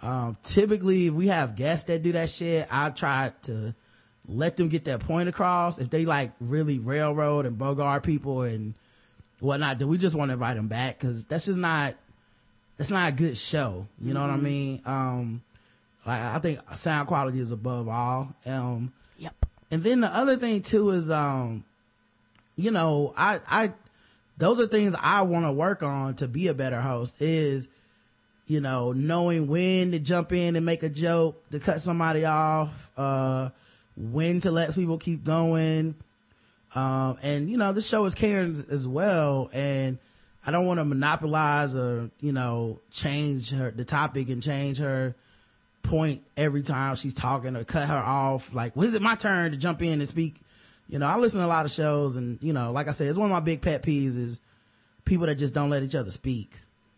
[0.02, 3.76] Um, typically if we have guests that do that shit, I try to
[4.28, 5.80] let them get their point across.
[5.80, 8.74] If they like really railroad and bogart people and
[9.42, 11.96] whatnot, then we just want to invite them back because that's just not,
[12.78, 13.88] that's not a good show.
[14.02, 14.42] You know what I Mhm.
[14.42, 14.82] mean?
[14.86, 15.42] Um,
[16.06, 18.34] like, I think sound quality is above all.
[18.46, 19.46] Um, Yep.
[19.72, 21.64] and then the other thing too is, um,
[22.56, 23.74] you know, I, I,
[24.38, 27.68] those are things I want to work on to be a better host is,
[28.48, 32.92] you know, knowing when to jump in and make a joke, to cut somebody off,
[32.98, 33.50] uh,
[33.96, 35.96] when to let people keep going.
[36.74, 39.50] Um, and you know, this show is Karen's as well.
[39.54, 39.98] And
[40.46, 45.16] I don't want to monopolize or, you know, change her, the topic and change her
[45.84, 48.54] point every time she's talking or cut her off.
[48.54, 50.36] Like, when is it my turn to jump in and speak?
[50.88, 53.08] You know, I listen to a lot of shows and, you know, like I said,
[53.08, 54.40] it's one of my big pet peeves is
[55.06, 56.54] people that just don't let each other speak,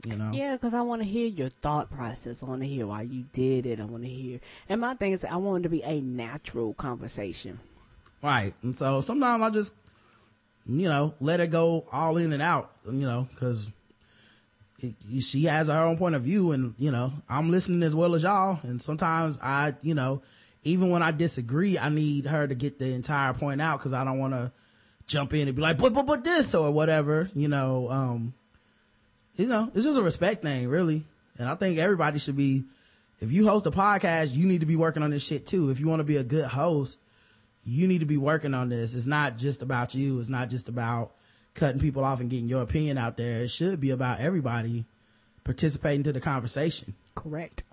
[0.06, 0.32] you know?
[0.34, 2.42] Yeah, because I want to hear your thought process.
[2.42, 3.80] I want to hear why you did it.
[3.80, 4.40] I want to hear.
[4.70, 7.60] And my thing is, I want it to be a natural conversation.
[8.24, 8.54] Right.
[8.64, 9.76] And so sometimes I just,
[10.66, 13.70] you know, let her go all in and out, you know, cause
[14.80, 18.16] it, she has her own point of view and, you know, I'm listening as well
[18.16, 18.60] as y'all.
[18.64, 20.22] And sometimes I, you know,
[20.64, 24.06] even when I disagree, I need her to get the entire point out cause I
[24.06, 24.54] don't want to
[25.06, 28.34] jump in and be like, but, but, but this or whatever, you know, um,
[29.36, 31.04] you know, it's just a respect thing, really.
[31.38, 32.64] And I think everybody should be,
[33.20, 35.72] if you host a podcast, you need to be working on this shit too.
[35.72, 37.00] If you want to be a good host,
[37.66, 38.96] you need to be working on this.
[38.96, 40.20] It's not just about you.
[40.20, 41.12] It's not just about
[41.54, 43.44] cutting people off and getting your opinion out there.
[43.44, 44.86] It should be about everybody
[45.44, 46.94] participating to the conversation.
[47.16, 47.64] Correct.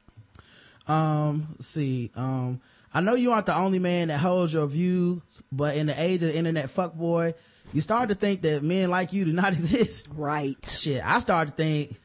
[0.86, 2.10] Um, let's see.
[2.16, 2.60] Um,
[2.92, 6.22] I know you aren't the only man that holds your views, but in the age
[6.22, 7.34] of the internet fuckboy,
[7.72, 10.08] you start to think that men like you do not exist.
[10.14, 10.56] Right.
[10.64, 11.04] Shit.
[11.04, 11.96] I start to think,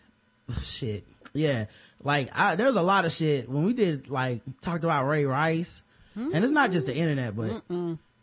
[0.59, 1.03] shit.
[1.33, 1.65] Yeah.
[2.03, 5.81] like I, there's a lot of shit when we did like talked about Ray Rice,
[6.15, 7.61] and it's not just the internet, but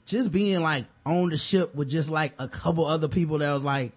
[0.07, 3.65] just being like on the ship with just like a couple other people that was
[3.65, 3.93] like,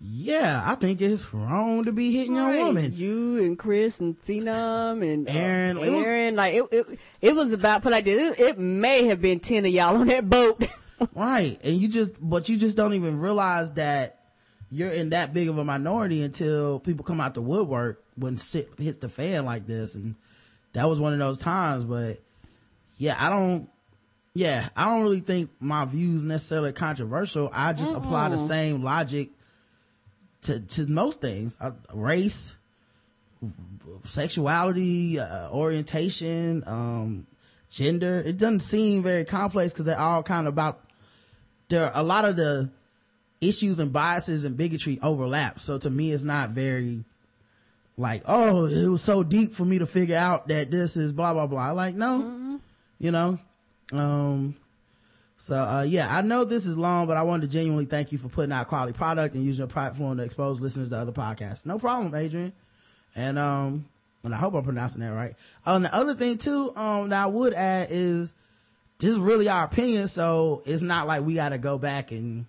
[0.00, 2.54] yeah, I think it's wrong to be hitting Right.
[2.56, 2.92] your woman.
[2.94, 6.86] You and Chris and Phenom and uh, Aaron, was- Aaron, like it, it,
[7.20, 8.38] it was about put like this.
[8.38, 10.62] It, it may have been ten of y'all on that boat.
[11.14, 11.58] right.
[11.64, 14.20] And you just, but you just don't even realize that
[14.70, 18.68] you're in that big of a minority until people come out the woodwork when shit
[18.78, 19.94] hits the fan like this.
[19.96, 20.14] And
[20.74, 22.18] that was one of those times, but
[22.98, 23.70] yeah, I don't,
[24.34, 27.48] yeah, I don't really think my views necessarily controversial.
[27.52, 29.30] I just apply the same logic
[30.42, 31.56] to, to most things.
[31.60, 32.54] Uh, race,
[34.04, 37.26] sexuality, uh, orientation, um,
[37.70, 38.22] gender.
[38.24, 40.80] It doesn't seem very complex because they're all kind of about,
[41.68, 42.70] there are a lot of the
[43.40, 45.60] issues and biases and bigotry overlap.
[45.60, 47.04] So to me, it's not very
[47.96, 51.32] like, oh, it was so deep for me to figure out that this is blah,
[51.34, 51.72] blah, blah.
[51.72, 52.60] Like, no,
[52.98, 53.38] you know,
[53.92, 54.56] um,
[55.36, 58.18] so, uh, yeah, I know this is long, but I wanted to genuinely thank you
[58.18, 61.64] for putting out quality product and using your platform to expose listeners to other podcasts.
[61.64, 62.52] No problem, Adrian.
[63.14, 63.86] And, um,
[64.24, 65.36] and I hope I'm pronouncing that right.
[65.64, 68.32] Oh, and the other thing too, um, that I would add is
[68.98, 70.08] this is really our opinion.
[70.08, 72.46] So it's not like we got to go back and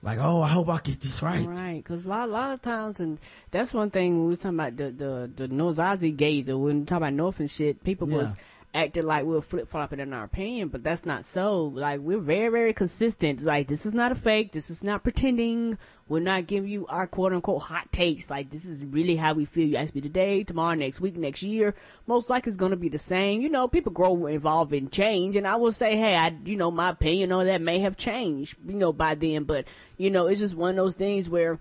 [0.00, 1.44] like, oh, I hope I get this right.
[1.44, 3.18] Right, because a lot, a lot of times, and
[3.50, 6.84] that's one thing we were talking about the the the Nozazi gate, or when we
[6.86, 8.36] talk about North and shit, people was
[8.74, 11.64] acting like we we're flip flopping in our opinion, but that's not so.
[11.64, 13.38] Like we're very, very consistent.
[13.38, 14.52] It's like this is not a fake.
[14.52, 15.78] This is not pretending.
[16.08, 18.30] We're not giving you our quote unquote hot takes.
[18.30, 19.66] Like this is really how we feel.
[19.66, 21.74] You ask me today, tomorrow, next week, next year.
[22.06, 23.40] Most likely it's going to be the same.
[23.40, 25.36] You know, people grow, evolve, and change.
[25.36, 28.56] And I will say, hey, I, you know, my opinion on that may have changed,
[28.66, 29.44] you know, by then.
[29.44, 29.66] But
[29.96, 31.58] you know, it's just one of those things where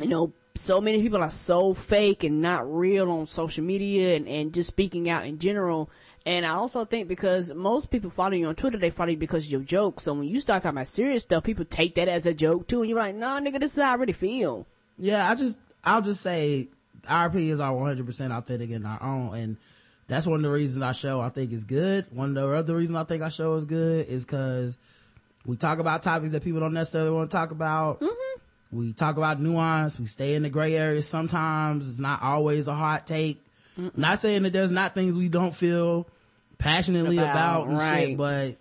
[0.00, 4.28] you know, so many people are so fake and not real on social media and,
[4.28, 5.88] and just speaking out in general.
[6.26, 9.46] And I also think because most people follow you on Twitter, they follow you because
[9.46, 10.04] of your jokes.
[10.04, 12.80] So when you start talking about serious stuff, people take that as a joke too.
[12.80, 14.66] And you're like, nah, nigga, this is how I really feel.
[14.98, 16.68] Yeah, I just, I'll just say
[17.08, 19.34] our opinions are 100% authentic and our own.
[19.34, 19.56] And
[20.08, 22.06] that's one of the reasons our show I think is good.
[22.10, 24.76] One of the other reasons I think our show is good is cause
[25.46, 28.00] we talk about topics that people don't necessarily want to talk about.
[28.00, 28.37] Mm-hmm.
[28.70, 29.98] We talk about nuance.
[29.98, 31.88] We stay in the gray area sometimes.
[31.88, 33.40] It's not always a hot take.
[33.96, 36.06] Not saying that there's not things we don't feel
[36.58, 38.08] passionately About, about, and right.
[38.08, 38.56] shit, but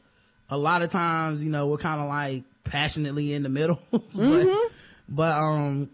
[0.50, 3.80] a lot of times, you know, we're kind of like passionately in the middle.
[3.92, 4.74] but, Mm-hmm.
[5.10, 5.90] but, um,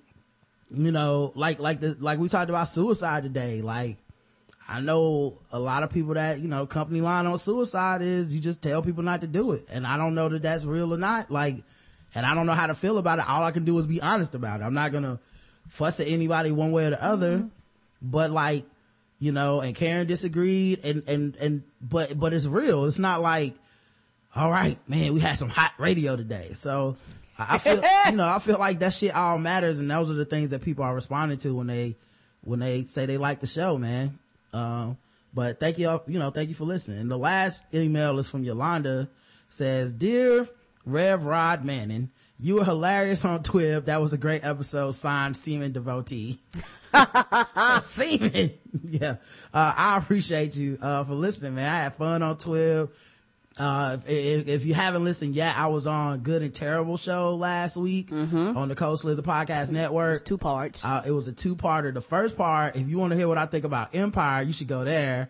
[0.69, 3.61] you know, like, like the, like we talked about suicide today.
[3.61, 3.95] Like,
[4.67, 8.41] I know a lot of people that, you know, company line on suicide is you
[8.41, 9.65] just tell people not to do it.
[9.71, 11.31] And I don't know that that's real or not.
[11.31, 11.63] Like,
[12.15, 13.27] and I don't know how to feel about it.
[13.27, 14.63] All I can do is be honest about it.
[14.63, 15.19] I'm not gonna
[15.69, 17.45] fuss at anybody one way or the other.
[18.01, 18.65] But like,
[19.19, 22.85] you know, and Karen disagreed and, and, and, but, but it's real.
[22.85, 23.55] It's not like,
[24.35, 26.51] all right, man, we had some hot radio today.
[26.53, 26.97] So
[27.37, 27.75] I I feel,
[28.07, 29.79] you know, I feel like that shit all matters.
[29.79, 31.95] And those are the things that people are responding to when they,
[32.41, 34.19] when they say they like the show, man.
[34.51, 34.97] Um,
[35.33, 36.99] but thank you, all, you know, thank you for listening.
[36.99, 39.07] And the last email is from Yolanda
[39.47, 40.47] says, dear
[40.85, 43.85] Rev Rod Manning, you were hilarious on TWiB.
[43.85, 44.91] That was a great episode.
[44.91, 46.39] Signed Seaman Devotee.
[47.81, 48.51] Seaman.
[48.83, 49.15] yeah.
[49.53, 51.73] Uh, I appreciate you, uh, for listening, man.
[51.73, 52.89] I had fun on TWiB.
[53.55, 57.35] Uh, if, if, if you haven't listened yet, I was on Good and Terrible show
[57.35, 60.25] last week on the Coast the Podcast Network.
[60.25, 60.83] two parts.
[60.83, 61.93] Uh, it was a two-parter.
[61.93, 64.67] The first part, if you want to hear what I think about Empire, you should
[64.67, 65.29] go there.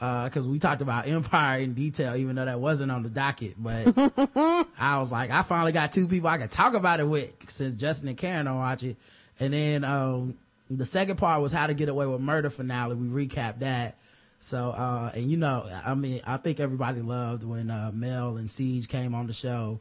[0.00, 3.54] Uh, cause we talked about Empire in detail, even though that wasn't on the docket,
[3.58, 3.86] but
[4.78, 7.76] I was like, I finally got two people I can talk about it with since
[7.76, 8.96] Justin and Karen don't watch it.
[9.38, 10.38] And then, um,
[10.70, 12.94] the second part was how to get away with murder finale.
[12.94, 13.96] We recapped that.
[14.38, 18.50] So, uh, and you know, I mean, I think everybody loved when, uh, Mel and
[18.50, 19.80] Siege came on the show,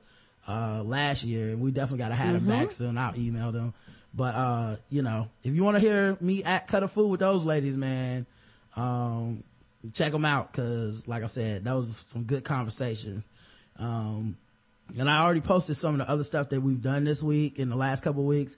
[0.49, 2.98] uh, last year and we definitely got to have them back soon.
[2.98, 3.73] I'll email them.
[4.14, 7.19] But, uh, you know, if you want to hear me at cut a food with
[7.19, 8.25] those ladies, man,
[8.75, 9.43] um,
[9.93, 10.53] check them out.
[10.53, 13.24] Cause like I said, that was some good conversation.
[13.77, 14.38] Um,
[14.98, 17.69] and I already posted some of the other stuff that we've done this week in
[17.69, 18.58] the last couple of weeks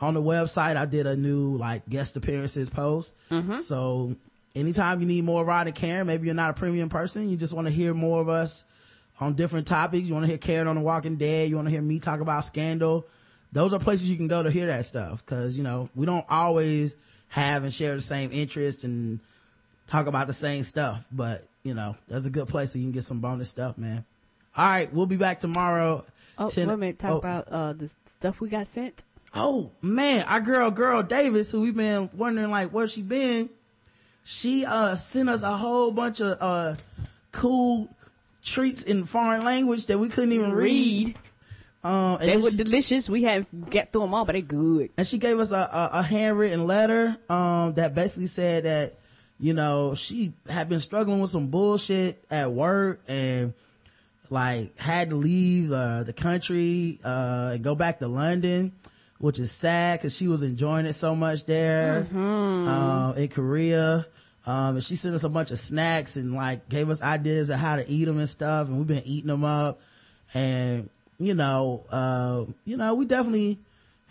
[0.00, 0.76] on the website.
[0.76, 3.14] I did a new like guest appearances post.
[3.60, 4.14] So
[4.54, 7.52] anytime you need more Rod and Karen, maybe you're not a premium person, you just
[7.52, 8.64] want to hear more of us
[9.20, 10.06] on different topics.
[10.06, 11.48] You want to hear Karen on The Walking Dead.
[11.48, 13.06] You want to hear me talk about Scandal.
[13.52, 15.24] Those are places you can go to hear that stuff.
[15.26, 16.96] Cause you know, we don't always
[17.28, 19.20] have and share the same interest and
[19.92, 22.92] talk about the same stuff, but you know, that's a good place where you can
[22.92, 24.04] get some bonus stuff, man.
[24.56, 24.92] All right.
[24.92, 26.04] We'll be back tomorrow.
[26.38, 26.98] Oh, 10 wait a minute.
[26.98, 29.04] Talk oh, about uh, the stuff we got sent.
[29.34, 33.48] Oh man, our girl, girl Davis, who we've been wondering like where she been.
[34.24, 36.74] she uh sent us a whole bunch of uh
[37.30, 37.88] cool
[38.44, 41.16] treats in foreign language that we couldn't even read.
[41.82, 43.08] Um, They were she- delicious.
[43.08, 44.90] We haven't get through them all, but they good.
[44.98, 48.92] and she gave us a, a, a handwritten letter um that basically said that
[49.42, 53.52] you know she had been struggling with some bullshit at work and
[54.30, 58.72] like had to leave uh the country uh and go back to london
[59.18, 62.06] which is sad because she was enjoying it so much there
[62.68, 64.06] um in korea.
[64.46, 67.58] Um and she sent us a bunch of snacks and like gave us ideas of
[67.60, 69.80] how to eat them and stuff and we've been eating them up.
[70.34, 70.88] And
[71.20, 73.58] you know uh you know we definitely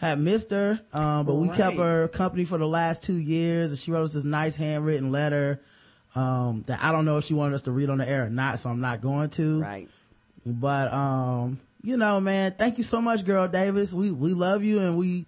[0.02, 3.78] had missed her, um, but we kept her company for the last two years, and
[3.78, 5.62] she wrote us this nice handwritten letter
[6.16, 8.30] um, that I don't know if she wanted us to read on the air or
[8.30, 9.62] not, so I'm not going to.
[9.62, 9.88] Right.
[10.44, 13.94] But um, you know, man, thank you so much, girl Davis.
[13.94, 15.28] We we love you and we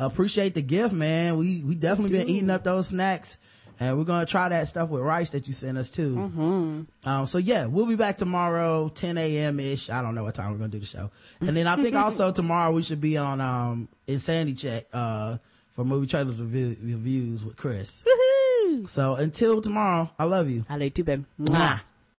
[0.00, 1.36] appreciate the gift, man.
[1.36, 3.36] We we definitely been eating up those snacks.
[3.78, 6.14] And we're gonna try that stuff with rice that you sent us too.
[6.16, 7.08] Mm-hmm.
[7.08, 9.60] Um, so yeah, we'll be back tomorrow, 10 a.m.
[9.60, 9.90] ish.
[9.90, 11.10] I don't know what time we're gonna do the show.
[11.40, 15.38] And then I think also tomorrow we should be on um Insanity Check uh
[15.70, 18.02] for movie trailers review, reviews with Chris.
[18.86, 20.64] So until tomorrow, I love you.
[20.68, 21.24] I love you too, baby.
[21.40, 21.80] Mwah.